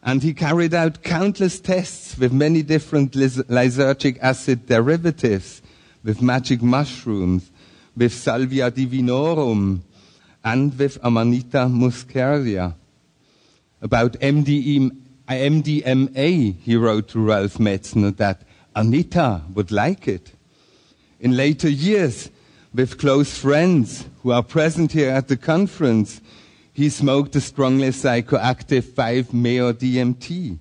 And 0.03 0.23
he 0.23 0.33
carried 0.33 0.73
out 0.73 1.03
countless 1.03 1.61
tests 1.61 2.17
with 2.17 2.33
many 2.33 2.63
different 2.63 3.13
lysergic 3.13 4.19
acid 4.23 4.67
derivatives 4.67 5.61
with 6.03 6.23
magic 6.23 6.63
mushrooms, 6.63 7.51
with 7.97 8.13
Salvia 8.13 8.71
divinorum, 8.71 9.81
and 10.45 10.79
with 10.79 10.99
Amanita 11.03 11.67
muscaria. 11.69 12.75
About 13.83 14.13
MDMA, 14.15 14.95
he 16.57 16.77
wrote 16.77 17.09
to 17.09 17.19
Ralph 17.21 17.59
Metzner 17.59 18.17
that 18.17 18.43
Anita 18.75 19.43
would 19.55 19.71
like 19.71 20.09
it. 20.09 20.33
In 21.21 21.37
later 21.37 21.69
years, 21.69 22.31
with 22.73 22.99
close 22.99 23.37
friends 23.37 24.07
who 24.23 24.31
are 24.31 24.43
present 24.43 24.93
here 24.93 25.11
at 25.11 25.29
the 25.29 25.37
conference, 25.37 26.21
he 26.73 26.89
smoked 26.89 27.33
the 27.33 27.41
strongly 27.41 27.89
psychoactive 27.89 28.85
5-meo 28.85 29.73
DMT. 29.73 30.59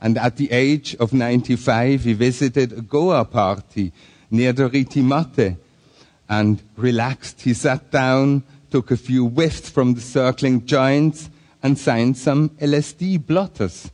And 0.00 0.16
at 0.16 0.36
the 0.36 0.50
age 0.50 0.96
of 0.96 1.12
95, 1.12 2.04
he 2.04 2.14
visited 2.14 2.72
a 2.72 2.80
Goa 2.80 3.24
party 3.24 3.92
near 4.34 4.52
the 4.52 4.68
Rittimatte 4.68 5.56
and 6.28 6.60
relaxed. 6.76 7.42
He 7.42 7.54
sat 7.54 7.90
down, 7.90 8.42
took 8.70 8.90
a 8.90 8.96
few 8.96 9.28
whiffs 9.28 9.70
from 9.70 9.94
the 9.94 10.00
circling 10.00 10.66
joints, 10.66 11.30
and 11.62 11.78
signed 11.78 12.18
some 12.18 12.50
LSD 12.50 13.24
blotters. 13.26 13.90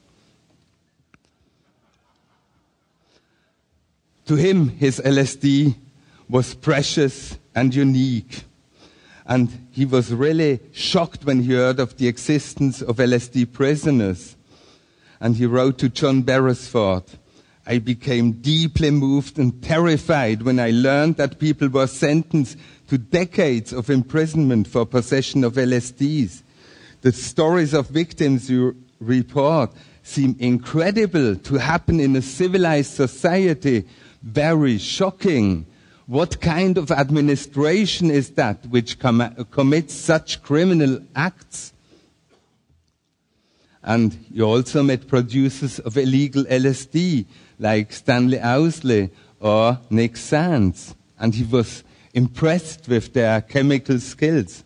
To 4.27 4.35
him, 4.37 4.71
his 4.71 5.01
LSD 5.01 5.77
was 6.29 6.55
precious 6.55 7.37
and 7.55 7.75
unique. 7.75 8.45
And 9.27 9.69
he 9.73 9.85
was 9.85 10.13
really 10.13 10.61
shocked 10.73 11.25
when 11.25 11.43
he 11.43 11.55
heard 11.55 11.79
of 11.79 11.97
the 11.97 12.09
existence 12.09 12.81
of 12.81 12.97
LSD 12.97 13.53
prisoners. 13.53 14.37
And 15.21 15.37
he 15.37 15.47
wrote 15.47 15.79
to 15.79 15.89
John 15.89 16.23
Beresford 16.23 17.05
I 17.71 17.79
became 17.79 18.33
deeply 18.33 18.91
moved 18.91 19.39
and 19.39 19.63
terrified 19.63 20.43
when 20.43 20.59
I 20.59 20.73
learned 20.73 21.19
that 21.19 21.39
people 21.39 21.69
were 21.69 21.87
sentenced 21.87 22.59
to 22.89 22.99
decades 22.99 23.73
of 23.73 23.89
imprisonment 23.89 24.67
for 24.67 24.85
possession 24.85 25.45
of 25.45 25.53
LSDs. 25.53 26.43
The 27.03 27.13
stories 27.13 27.73
of 27.73 27.87
victims 27.87 28.51
you 28.51 28.75
report 28.99 29.71
seem 30.03 30.35
incredible 30.41 31.37
to 31.37 31.55
happen 31.59 32.01
in 32.01 32.17
a 32.17 32.23
civilized 32.23 32.93
society, 32.93 33.87
very 34.21 34.77
shocking. 34.77 35.65
What 36.07 36.41
kind 36.41 36.77
of 36.77 36.91
administration 36.91 38.11
is 38.11 38.31
that 38.31 38.67
which 38.67 38.99
com- 38.99 39.47
commits 39.53 39.95
such 39.95 40.43
criminal 40.43 40.99
acts? 41.15 41.73
And 43.85 44.27
you 44.29 44.43
also 44.43 44.83
met 44.83 45.07
producers 45.07 45.79
of 45.79 45.97
illegal 45.97 46.43
LSD 46.47 47.27
like 47.61 47.93
Stanley 47.93 48.41
Owsley 48.41 49.11
or 49.39 49.79
Nick 49.91 50.17
Sands. 50.17 50.97
and 51.21 51.35
he 51.35 51.45
was 51.45 51.85
impressed 52.15 52.89
with 52.89 53.13
their 53.13 53.41
chemical 53.43 54.01
skills. 54.01 54.65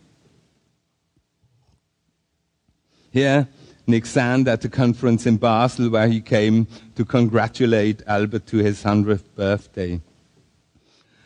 Here, 3.11 3.47
Nick 3.85 4.05
Sand 4.05 4.47
at 4.47 4.61
the 4.61 4.69
conference 4.69 5.27
in 5.27 5.37
Basel 5.37 5.89
where 5.89 6.07
he 6.07 6.21
came 6.21 6.67
to 6.95 7.05
congratulate 7.05 8.01
Albert 8.07 8.47
to 8.47 8.57
his 8.57 8.83
100th 8.83 9.25
birthday. 9.35 10.01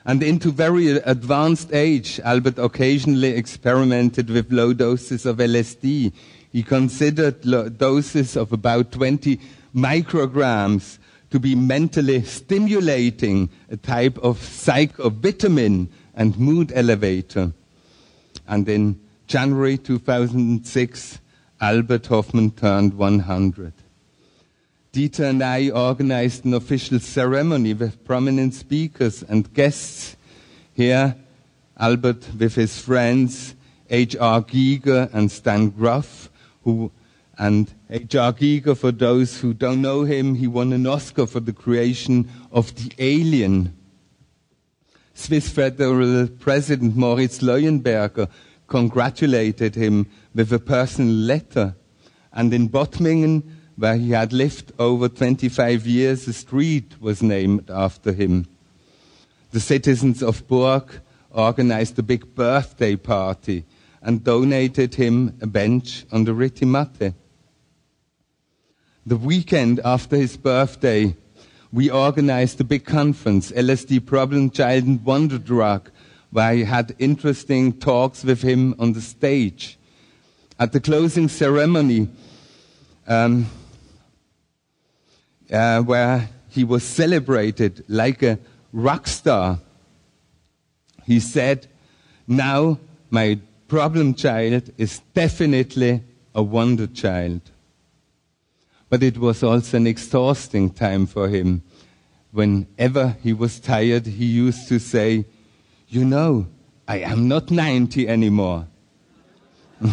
And 0.04 0.24
into 0.24 0.52
very 0.52 0.90
advanced 0.90 1.72
age, 1.72 2.20
Albert 2.24 2.58
occasionally 2.58 3.30
experimented 3.30 4.30
with 4.30 4.52
low 4.52 4.74
doses 4.74 5.26
of 5.26 5.38
LSD. 5.38 6.12
He 6.52 6.64
considered 6.64 7.42
doses 7.78 8.36
of 8.36 8.52
about 8.52 8.92
20 8.92 9.40
micrograms 9.76 10.98
to 11.32 11.40
be 11.40 11.56
mentally 11.56 12.24
stimulating, 12.24 13.50
a 13.70 13.78
type 13.78 14.18
of 14.20 14.40
psychovitamin 14.40 15.88
and 16.16 16.38
mood 16.38 16.72
elevator. 16.74 17.54
And 18.48 18.68
in 18.68 19.00
January 19.28 19.78
2006, 19.78 21.20
Albert 21.62 22.08
Hofmann 22.08 22.52
turned 22.52 22.96
100. 22.96 23.74
Dieter 24.92 25.30
and 25.30 25.44
I 25.44 25.70
organized 25.70 26.46
an 26.46 26.56
official 26.56 27.00
ceremony 27.00 27.76
with 27.76 28.04
prominent 28.06 28.56
speakers 28.56 29.22
and 29.22 29.54
guests. 29.54 30.16
Here, 30.74 31.16
Albert 31.78 32.28
with 32.38 32.56
his 32.56 32.80
friends, 32.80 33.54
H.R. 33.90 34.42
Giger 34.42 35.14
and 35.14 35.32
Stan 35.32 35.70
Grof, 35.70 36.30
who, 36.64 36.92
and 37.38 37.72
H.R. 37.92 38.34
Giger, 38.34 38.78
for 38.78 38.92
those 38.92 39.42
who 39.42 39.52
don't 39.52 39.82
know 39.82 40.04
him, 40.04 40.36
he 40.36 40.46
won 40.46 40.74
an 40.74 40.86
Oscar 40.86 41.26
for 41.26 41.40
the 41.40 41.54
creation 41.54 42.30
of 42.52 42.76
The 42.76 42.92
Alien. 43.00 43.76
Swiss 45.16 45.50
Federal 45.50 46.28
President 46.28 46.96
Moritz 46.96 47.40
Leuenberger 47.40 48.30
congratulated 48.68 49.74
him 49.74 50.06
with 50.36 50.54
a 50.54 50.60
personal 50.60 51.12
letter. 51.12 51.76
And 52.32 52.54
in 52.54 52.70
Bottmingen, 52.70 53.42
where 53.76 53.96
he 53.96 54.12
had 54.12 54.34
lived 54.34 54.72
over 54.78 55.10
25 55.10 55.88
years, 55.88 56.28
a 56.28 56.34
street 56.34 57.02
was 57.02 57.24
named 57.24 57.72
after 57.72 58.14
him. 58.14 58.46
The 59.50 59.60
citizens 59.60 60.22
of 60.22 60.48
Burg 60.48 61.02
organized 61.32 61.98
a 61.98 62.04
big 62.04 62.36
birthday 62.36 62.96
party 62.96 63.66
and 64.00 64.24
donated 64.24 64.94
him 64.94 65.38
a 65.42 65.48
bench 65.48 66.06
on 66.12 66.26
the 66.26 66.34
Rittimatte. 66.34 67.16
The 69.06 69.18
weekend 69.18 69.80
after 69.86 70.18
his 70.18 70.36
birthday, 70.36 71.16
we 71.72 71.90
organized 71.90 72.60
a 72.60 72.66
big 72.66 72.86
conference, 72.86 73.52
LSD 73.52 74.06
Problem 74.06 74.50
Child 74.50 74.84
and 74.84 75.06
Wonder 75.06 75.38
Drug, 75.38 75.90
where 76.32 76.46
I 76.46 76.64
had 76.64 76.96
interesting 77.00 77.74
talks 77.74 78.24
with 78.24 78.42
him 78.42 78.76
on 78.78 78.94
the 78.94 79.02
stage. 79.02 79.80
At 80.60 80.74
the 80.74 80.82
closing 80.82 81.30
ceremony, 81.30 82.10
um, 83.08 83.48
uh, 85.52 85.82
where 85.82 86.30
he 86.50 86.64
was 86.64 86.84
celebrated 86.84 87.86
like 87.88 88.22
a 88.22 88.38
rock 88.74 89.08
star. 89.08 89.60
He 91.06 91.20
said, 91.20 91.68
Now 92.28 92.80
my 93.10 93.40
problem 93.68 94.14
child 94.14 94.72
is 94.78 95.00
definitely 95.14 96.04
a 96.36 96.44
wonder 96.44 96.88
child. 96.88 97.42
But 98.90 99.04
it 99.04 99.18
was 99.18 99.44
also 99.44 99.78
an 99.78 99.88
exhausting 99.88 100.72
time 100.72 101.06
for 101.06 101.30
him. 101.30 101.62
Whenever 102.32 103.18
he 103.22 103.34
was 103.34 103.60
tired, 103.60 104.08
he 104.08 104.26
used 104.26 104.68
to 104.70 104.80
say, 104.80 105.26
You 105.88 106.06
know, 106.06 106.48
I 106.88 107.00
am 107.00 107.28
not 107.28 107.52
90 107.52 108.08
anymore. 108.08 108.68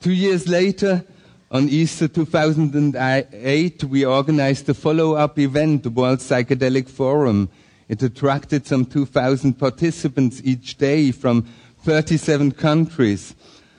Two 0.00 0.12
years 0.12 0.48
later, 0.48 1.04
on 1.50 1.68
Easter 1.68 2.08
2008, 2.08 3.84
we 3.84 4.04
organized 4.04 4.68
a 4.68 4.74
follow-up 4.74 5.38
event, 5.38 5.82
the 5.82 5.90
World 5.90 6.18
Psychedelic 6.18 6.88
Forum. 6.88 7.48
It 7.88 8.02
attracted 8.02 8.66
some 8.66 8.84
2,000 8.84 9.54
participants 9.54 10.40
each 10.44 10.76
day 10.76 11.12
from 11.12 11.46
37 11.82 12.52
countries. 12.52 13.34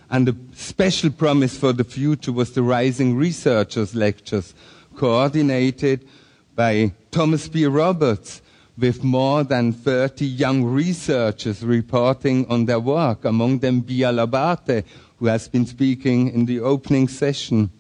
And 0.09 0.29
a 0.29 0.35
special 0.55 1.09
promise 1.09 1.57
for 1.57 1.73
the 1.73 1.83
future 1.83 2.31
was 2.31 2.53
the 2.53 2.63
Rising 2.63 3.15
Researchers 3.17 3.93
Lectures, 3.93 4.53
coordinated 4.95 6.07
by 6.55 6.93
Thomas 7.11 7.47
B. 7.49 7.65
Roberts, 7.65 8.41
with 8.77 9.03
more 9.03 9.43
than 9.43 9.73
30 9.73 10.25
young 10.25 10.63
researchers 10.63 11.63
reporting 11.63 12.45
on 12.47 12.65
their 12.65 12.79
work, 12.79 13.25
among 13.25 13.59
them 13.59 13.81
Bia 13.81 14.11
Labate, 14.11 14.85
who 15.17 15.25
has 15.25 15.47
been 15.47 15.65
speaking 15.65 16.29
in 16.29 16.45
the 16.45 16.59
opening 16.59 17.07
session. 17.07 17.71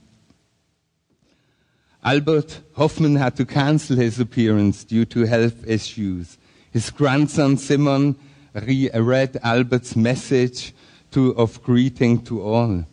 Albert 2.03 2.61
Hofmann 2.75 3.15
had 3.15 3.35
to 3.37 3.45
cancel 3.45 3.95
his 3.95 4.19
appearance 4.19 4.83
due 4.83 5.05
to 5.05 5.25
health 5.25 5.67
issues. 5.67 6.37
His 6.71 6.89
grandson 6.89 7.57
Simon 7.57 8.15
re- 8.53 8.89
read 8.93 9.37
Albert's 9.43 9.95
message 9.95 10.73
to, 11.17 11.35
of 11.35 11.63
greeting 11.63 12.21
to 12.21 12.43
all. 12.43 12.85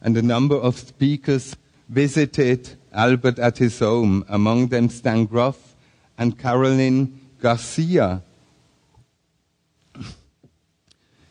And 0.00 0.16
a 0.16 0.22
number 0.22 0.54
of 0.56 0.78
speakers 0.78 1.56
visited 1.86 2.70
Albert 2.90 3.38
at 3.38 3.58
his 3.58 3.80
home, 3.80 4.24
among 4.30 4.68
them 4.68 4.88
Stan 4.88 5.26
Grof 5.26 5.76
and 6.16 6.38
Carolyn 6.38 7.20
Garcia, 7.38 8.22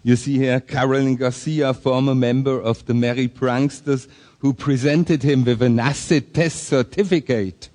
you 0.04 0.16
see 0.16 0.38
here 0.38 0.60
Carolyn 0.60 1.16
Garcia, 1.16 1.74
former 1.74 2.14
member 2.14 2.62
of 2.62 2.86
the 2.86 2.94
Merry 2.94 3.28
Pranksters, 3.28 4.08
who 4.38 4.54
presented 4.54 5.24
him 5.24 5.44
with 5.46 5.64
an 5.64 5.80
acid 5.80 6.32
test 6.32 6.66
certificate. 6.66 7.70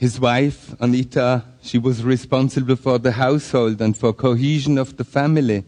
His 0.00 0.18
wife, 0.18 0.74
Anita, 0.80 1.44
she 1.60 1.76
was 1.76 2.02
responsible 2.02 2.76
for 2.76 2.98
the 2.98 3.12
household 3.12 3.82
and 3.82 3.94
for 3.94 4.14
cohesion 4.14 4.78
of 4.78 4.96
the 4.96 5.04
family. 5.04 5.62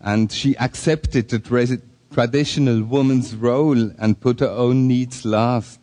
And 0.00 0.30
she 0.30 0.56
accepted 0.58 1.28
the 1.28 1.40
tra- 1.40 1.80
traditional 2.12 2.84
woman's 2.84 3.34
role 3.34 3.90
and 3.98 4.20
put 4.20 4.38
her 4.38 4.48
own 4.48 4.86
needs 4.86 5.24
last. 5.24 5.80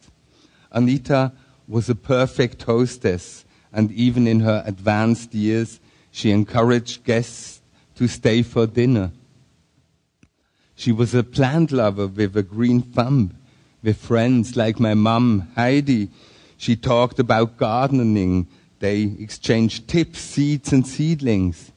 Anita 0.71 1.34
was 1.67 1.89
a 1.89 1.95
perfect 1.95 2.63
hostess, 2.63 3.43
and 3.73 3.91
even 3.91 4.26
in 4.26 4.39
her 4.39 4.63
advanced 4.65 5.36
years, 5.36 5.82
she 6.11 6.32
encouraged 6.32 7.03
guests 7.03 7.59
to 7.95 8.07
stay 8.07 8.41
for 8.41 8.67
dinner. 8.67 9.11
She 10.76 10.93
was 10.93 11.13
a 11.13 11.26
plant 11.26 11.73
lover 11.73 12.07
with 12.07 12.38
a 12.38 12.43
green 12.43 12.82
thumb. 12.82 13.34
With 13.84 13.97
friends 13.97 14.55
like 14.55 14.80
my 14.80 14.93
mum, 14.93 15.49
Heidi, 15.55 16.09
she 16.66 16.76
talked 16.76 17.20
about 17.20 17.57
gardening. 17.57 18.47
They 18.80 19.03
exchanged 19.20 19.88
tips, 19.88 20.18
seeds, 20.18 20.74
and 20.74 20.88
seedlings. 20.88 21.72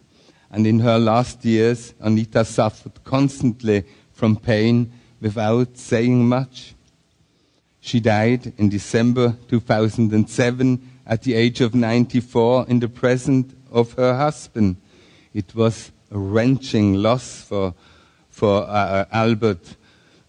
And 0.51 0.66
in 0.66 0.78
her 0.78 0.99
last 0.99 1.45
years, 1.45 1.93
Anita 2.01 2.43
suffered 2.43 3.05
constantly 3.05 3.84
from 4.14 4.36
pain 4.36 4.91
without 5.20 5.76
saying 5.76 6.26
much. 6.26 6.74
She 7.82 8.01
died 8.01 8.55
in 8.57 8.70
December 8.70 9.36
2007 9.49 10.91
at 11.07 11.22
the 11.22 11.34
age 11.34 11.61
of 11.61 11.74
94 11.74 12.64
in 12.68 12.80
the 12.80 12.89
presence 12.89 13.55
of 13.70 13.93
her 13.93 14.16
husband. 14.16 14.76
It 15.34 15.55
was 15.55 15.93
a 16.11 16.18
wrenching 16.18 16.95
loss 16.95 17.43
for, 17.43 17.74
for 18.30 18.62
uh, 18.66 19.05
Albert, 19.12 19.76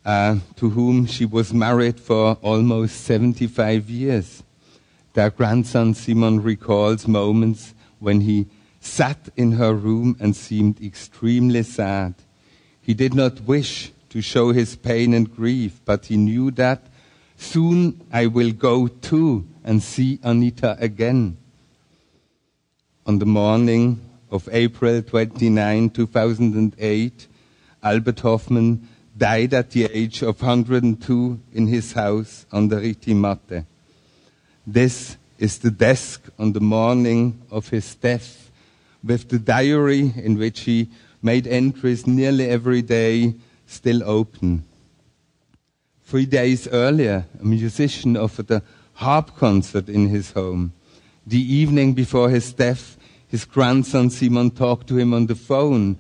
uh, 0.04 0.36
to 0.58 0.70
whom 0.70 1.06
she 1.06 1.24
was 1.24 1.54
married 1.54 1.98
for 1.98 2.34
almost 2.42 3.06
75 3.06 3.90
years. 3.90 4.44
Their 5.14 5.30
grandson 5.32 5.94
Simon 5.94 6.42
recalls 6.42 7.08
moments 7.08 7.74
when 8.00 8.22
he 8.22 8.48
sat 8.80 9.30
in 9.36 9.54
her 9.54 9.74
room 9.74 10.16
and 10.20 10.36
seemed 10.36 10.82
extremely 10.82 11.64
sad. 11.64 12.16
He 12.82 12.94
did 12.94 13.14
not 13.14 13.42
wish 13.42 13.92
to 14.10 14.22
show 14.22 14.52
his 14.52 14.76
pain 14.76 15.14
and 15.14 15.34
grief, 15.36 15.82
but 15.86 16.06
he 16.06 16.18
knew 16.18 16.52
that 16.52 16.88
soon 17.38 18.02
I 18.12 18.28
will 18.28 18.52
go 18.52 18.88
too 18.88 19.48
and 19.64 19.82
see 19.82 20.20
Anita 20.24 20.78
again. 20.80 21.38
On 23.06 23.20
the 23.20 23.26
morning 23.26 24.00
of 24.32 24.48
April 24.52 25.02
29, 25.02 25.90
2008, 25.90 27.28
Albert 27.82 28.20
Hofmann 28.20 28.88
died 29.18 29.54
at 29.54 29.72
the 29.72 29.86
age 29.86 30.22
of 30.22 30.42
102 30.42 31.40
in 31.54 31.68
his 31.68 31.94
house 31.94 32.46
on 32.52 32.68
the 32.68 32.78
Rittimatte. 32.78 33.66
This 34.68 35.18
is 35.38 35.60
the 35.60 35.72
desk 35.72 36.30
on 36.38 36.54
the 36.54 36.60
morning 36.60 37.42
of 37.50 37.70
his 37.70 37.96
death, 37.96 38.52
with 39.04 39.30
the 39.30 39.40
diary 39.40 40.14
in 40.16 40.38
which 40.38 40.62
he 40.62 40.90
made 41.22 41.48
entries 41.48 42.06
nearly 42.06 42.50
every 42.50 42.82
day 42.82 43.36
still 43.66 44.04
open. 44.04 44.66
Three 46.04 46.26
days 46.26 46.68
earlier, 46.68 47.26
a 47.40 47.46
musician 47.46 48.18
offered 48.18 48.52
a 48.52 48.64
harp 48.94 49.36
concert 49.38 49.88
in 49.88 50.10
his 50.10 50.32
home. 50.32 50.74
The 51.26 51.40
evening 51.40 51.94
before 51.94 52.30
his 52.30 52.52
death, 52.52 52.98
his 53.28 53.46
grandson 53.46 54.10
Simon 54.10 54.52
talked 54.52 54.88
to 54.88 54.98
him 54.98 55.14
on 55.14 55.28
the 55.28 55.36
phone, 55.36 55.98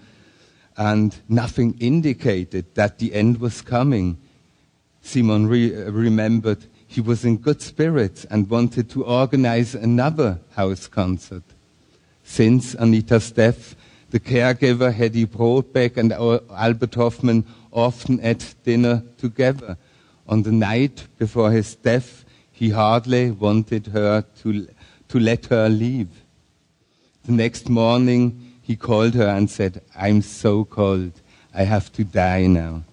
and 0.75 1.15
nothing 1.29 1.77
indicated 1.79 2.73
that 2.75 2.97
the 2.97 3.13
end 3.13 3.39
was 3.39 3.61
coming. 3.61 4.17
Simon 5.01 5.47
re- 5.47 5.75
uh, 5.75 5.91
remembered 5.91 6.65
he 6.89 7.01
was 7.01 7.23
in 7.23 7.37
good 7.37 7.61
spirits 7.61 8.25
and 8.31 8.49
wanted 8.49 8.89
to 8.89 9.05
organize 9.05 9.75
another 9.75 10.39
house 10.55 10.87
concert. 10.87 11.43
Since 12.23 12.73
Anita's 12.73 13.31
death, 13.31 13.75
the 14.09 14.19
caregiver 14.19 14.91
Hedy 14.91 15.27
Brodbeck 15.27 15.97
and 15.97 16.11
Albert 16.11 16.95
Hofmann 16.95 17.45
often 17.71 18.19
ate 18.23 18.55
dinner 18.63 19.03
together. 19.19 19.77
On 20.27 20.41
the 20.41 20.51
night 20.51 21.05
before 21.19 21.51
his 21.51 21.75
death, 21.75 22.25
he 22.51 22.71
hardly 22.71 23.29
wanted 23.29 23.85
her 23.87 24.23
to, 24.41 24.67
to 25.09 25.19
let 25.19 25.45
her 25.45 25.69
leave. 25.69 26.09
The 27.25 27.33
next 27.33 27.69
morning, 27.69 28.55
he 28.63 28.75
called 28.75 29.13
her 29.13 29.27
and 29.27 29.47
said, 29.47 29.83
I'm 29.95 30.23
so 30.23 30.65
cold. 30.65 31.11
I 31.53 31.65
have 31.65 31.93
to 31.93 32.03
die 32.03 32.47
now. 32.47 32.83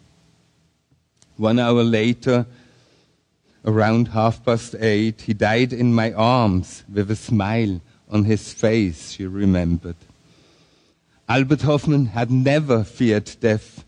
One 1.39 1.59
hour 1.59 1.83
later, 1.83 2.45
around 3.67 4.09
half 4.09 4.45
past 4.45 4.77
eight, 4.79 5.23
he 5.23 5.35
died 5.35 5.73
in 5.73 5.93
my 5.93 6.13
arms 6.13 6.85
with 6.93 7.11
a 7.11 7.17
smile 7.17 7.81
on 8.09 8.25
his 8.25 8.53
face, 8.53 9.11
she 9.11 9.27
remembered. 9.27 9.97
Albert 11.29 11.63
Hofmann 11.63 12.07
had 12.07 12.31
never 12.31 12.85
feared 12.85 13.37
death. 13.41 13.85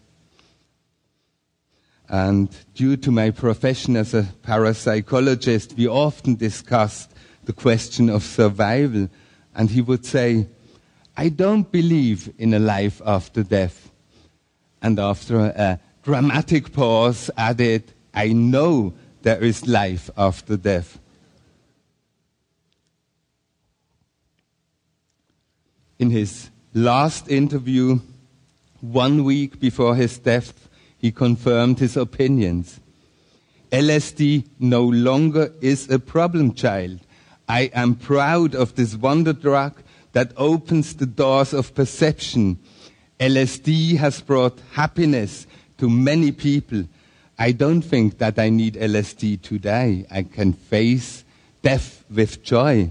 And 2.08 2.48
due 2.74 2.96
to 2.96 3.12
my 3.12 3.30
profession 3.30 3.94
as 3.96 4.12
a 4.14 4.26
parapsychologist, 4.42 5.76
we 5.76 5.86
often 5.86 6.34
discussed 6.34 7.12
the 7.44 7.52
question 7.52 8.10
of 8.10 8.24
survival. 8.24 9.08
And 9.54 9.70
he 9.70 9.80
would 9.80 10.04
say, 10.04 10.46
I 11.16 11.28
don't 11.28 11.70
believe 11.70 12.32
in 12.38 12.54
a 12.54 12.58
life 12.58 13.00
after 13.04 13.44
death. 13.44 13.90
And 14.82 14.98
after 14.98 15.38
a 15.38 15.78
dramatic 16.02 16.72
pause, 16.72 17.30
added, 17.36 17.84
I 18.14 18.28
know 18.28 18.94
there 19.22 19.42
is 19.42 19.66
life 19.66 20.10
after 20.16 20.56
death. 20.56 20.98
In 25.98 26.10
his 26.10 26.50
last 26.74 27.28
interview, 27.28 27.98
one 28.80 29.24
week 29.24 29.58
before 29.58 29.96
his 29.96 30.18
death, 30.18 30.68
he 30.96 31.10
confirmed 31.10 31.78
his 31.78 31.96
opinions. 31.96 32.80
LSD 33.72 34.46
no 34.58 34.84
longer 34.84 35.52
is 35.60 35.90
a 35.90 35.98
problem 35.98 36.54
child. 36.54 37.00
I 37.48 37.70
am 37.74 37.94
proud 37.96 38.54
of 38.54 38.74
this 38.74 38.94
wonder 38.94 39.32
drug 39.32 39.82
that 40.12 40.32
opens 40.36 40.94
the 40.94 41.06
doors 41.06 41.52
of 41.52 41.74
perception. 41.74 42.58
LSD 43.20 43.96
has 43.96 44.20
brought 44.20 44.60
happiness 44.72 45.46
to 45.78 45.88
many 45.88 46.32
people. 46.32 46.84
I 47.38 47.52
don't 47.52 47.82
think 47.82 48.18
that 48.18 48.38
I 48.38 48.48
need 48.48 48.74
LSD 48.74 49.42
today. 49.42 50.06
I 50.10 50.24
can 50.24 50.52
face 50.52 51.24
death 51.62 52.04
with 52.10 52.42
joy. 52.42 52.90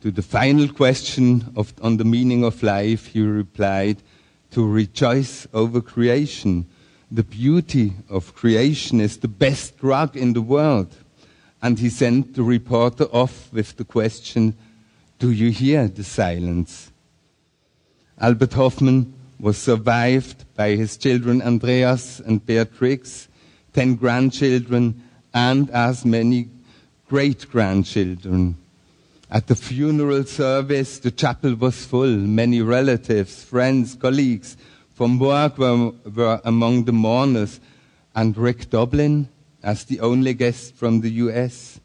To 0.00 0.10
the 0.10 0.22
final 0.22 0.68
question 0.68 1.52
of, 1.54 1.72
on 1.82 1.98
the 1.98 2.04
meaning 2.04 2.44
of 2.44 2.62
life, 2.62 3.06
he 3.06 3.20
replied, 3.20 3.98
to 4.50 4.66
rejoice 4.66 5.46
over 5.54 5.80
creation. 5.80 6.66
The 7.12 7.22
beauty 7.22 7.92
of 8.08 8.34
creation 8.34 9.00
is 9.00 9.18
the 9.18 9.28
best 9.28 9.78
drug 9.78 10.16
in 10.16 10.32
the 10.32 10.42
world. 10.42 10.94
And 11.62 11.78
he 11.78 11.90
sent 11.90 12.34
the 12.34 12.42
reporter 12.42 13.04
off 13.04 13.52
with 13.52 13.76
the 13.76 13.84
question, 13.84 14.56
Do 15.18 15.30
you 15.30 15.50
hear 15.50 15.86
the 15.86 16.04
silence? 16.04 16.90
Albert 18.20 18.54
Hofmann 18.54 19.14
was 19.40 19.56
survived 19.58 20.44
by 20.56 20.70
his 20.70 20.96
children 20.96 21.42
Andreas 21.42 22.20
and 22.20 22.44
Beatrix, 22.44 23.28
ten 23.72 23.94
grandchildren, 23.94 25.02
and 25.32 25.70
as 25.70 26.04
many 26.04 26.48
great 27.08 27.50
grandchildren. 27.50 28.56
At 29.30 29.46
the 29.46 29.54
funeral 29.54 30.24
service, 30.24 30.98
the 30.98 31.10
chapel 31.10 31.54
was 31.54 31.84
full. 31.84 32.08
Many 32.08 32.62
relatives, 32.62 33.44
friends, 33.44 33.94
colleagues 33.94 34.56
from 34.94 35.18
work 35.18 35.58
were, 35.58 35.92
were 36.14 36.40
among 36.44 36.84
the 36.84 36.92
mourners, 36.92 37.60
and 38.14 38.36
Rick 38.36 38.70
Doblin 38.70 39.28
as 39.62 39.84
the 39.84 40.00
only 40.00 40.34
guest 40.34 40.74
from 40.74 41.00
the 41.00 41.10
US. 41.10 41.78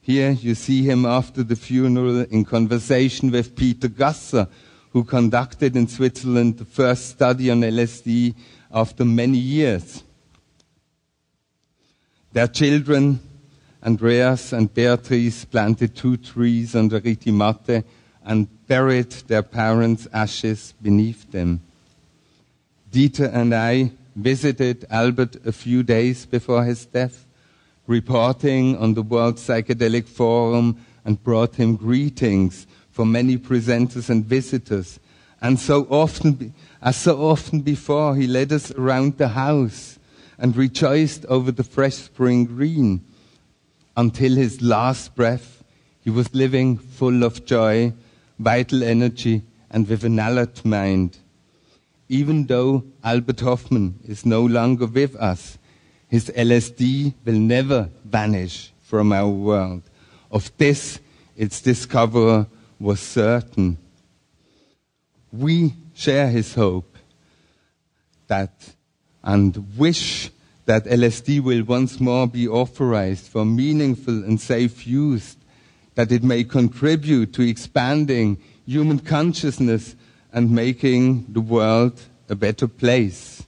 Here 0.00 0.32
you 0.32 0.54
see 0.54 0.82
him 0.82 1.06
after 1.06 1.42
the 1.42 1.56
funeral 1.56 2.20
in 2.22 2.44
conversation 2.44 3.30
with 3.30 3.56
Peter 3.56 3.88
Gasser, 3.88 4.48
who 4.92 5.04
conducted 5.04 5.76
in 5.76 5.88
Switzerland 5.88 6.58
the 6.58 6.64
first 6.64 7.08
study 7.08 7.50
on 7.50 7.60
LSD 7.60 8.34
after 8.72 9.04
many 9.04 9.38
years. 9.38 10.02
Their 12.32 12.48
children 12.48 13.20
Andreas 13.84 14.52
and 14.52 14.72
Beatrice 14.72 15.44
planted 15.44 15.96
two 15.96 16.16
trees 16.16 16.76
under 16.76 17.00
Rittimatte 17.00 17.82
and 18.24 18.66
buried 18.68 19.10
their 19.26 19.42
parents' 19.42 20.06
ashes 20.12 20.72
beneath 20.80 21.28
them. 21.32 21.60
Dieter 22.92 23.32
and 23.32 23.52
I 23.52 23.90
visited 24.14 24.86
Albert 24.88 25.44
a 25.44 25.50
few 25.50 25.82
days 25.82 26.26
before 26.26 26.64
his 26.64 26.86
death, 26.86 27.26
reporting 27.88 28.76
on 28.76 28.94
the 28.94 29.02
World 29.02 29.36
Psychedelic 29.36 30.06
Forum 30.06 30.76
and 31.04 31.22
brought 31.22 31.56
him 31.56 31.74
greetings 31.74 32.68
from 32.92 33.10
many 33.10 33.36
presenters 33.36 34.08
and 34.10 34.24
visitors. 34.24 35.00
And 35.40 35.58
so 35.58 35.86
often, 35.90 36.54
as 36.80 36.96
so 36.96 37.20
often 37.20 37.60
before, 37.60 38.14
he 38.14 38.26
led 38.26 38.52
us 38.52 38.70
around 38.70 39.18
the 39.18 39.28
house 39.28 39.98
and 40.38 40.56
rejoiced 40.56 41.24
over 41.26 41.50
the 41.50 41.64
fresh 41.64 41.94
spring 41.94 42.44
green 42.44 43.04
until 43.96 44.34
his 44.34 44.62
last 44.62 45.14
breath, 45.14 45.62
he 46.00 46.10
was 46.10 46.34
living 46.34 46.78
full 46.78 47.22
of 47.22 47.44
joy, 47.44 47.92
vital 48.38 48.82
energy, 48.82 49.42
and 49.70 49.88
with 49.88 50.04
an 50.04 50.18
alert 50.18 50.64
mind. 50.64 51.18
Even 52.08 52.46
though 52.46 52.84
Albert 53.04 53.40
Hofmann 53.40 53.98
is 54.04 54.26
no 54.26 54.42
longer 54.42 54.86
with 54.86 55.16
us, 55.16 55.58
his 56.08 56.30
LSD 56.36 57.14
will 57.24 57.38
never 57.38 57.88
vanish 58.04 58.72
from 58.82 59.12
our 59.12 59.28
world. 59.28 59.82
Of 60.30 60.50
this, 60.58 60.98
its 61.36 61.60
discoverer 61.60 62.46
was 62.82 63.00
certain. 63.00 63.78
We 65.32 65.74
share 65.94 66.28
his 66.28 66.54
hope 66.54 66.96
that 68.26 68.74
and 69.22 69.78
wish 69.78 70.30
that 70.66 70.84
LSD 70.84 71.40
will 71.40 71.62
once 71.64 72.00
more 72.00 72.26
be 72.26 72.48
authorized 72.48 73.28
for 73.28 73.44
meaningful 73.44 74.24
and 74.24 74.40
safe 74.40 74.86
use, 74.86 75.36
that 75.94 76.10
it 76.10 76.22
may 76.22 76.44
contribute 76.44 77.32
to 77.34 77.42
expanding 77.42 78.38
human 78.66 78.98
consciousness 78.98 79.94
and 80.32 80.50
making 80.50 81.26
the 81.28 81.40
world 81.40 82.00
a 82.28 82.34
better 82.34 82.66
place. 82.66 83.41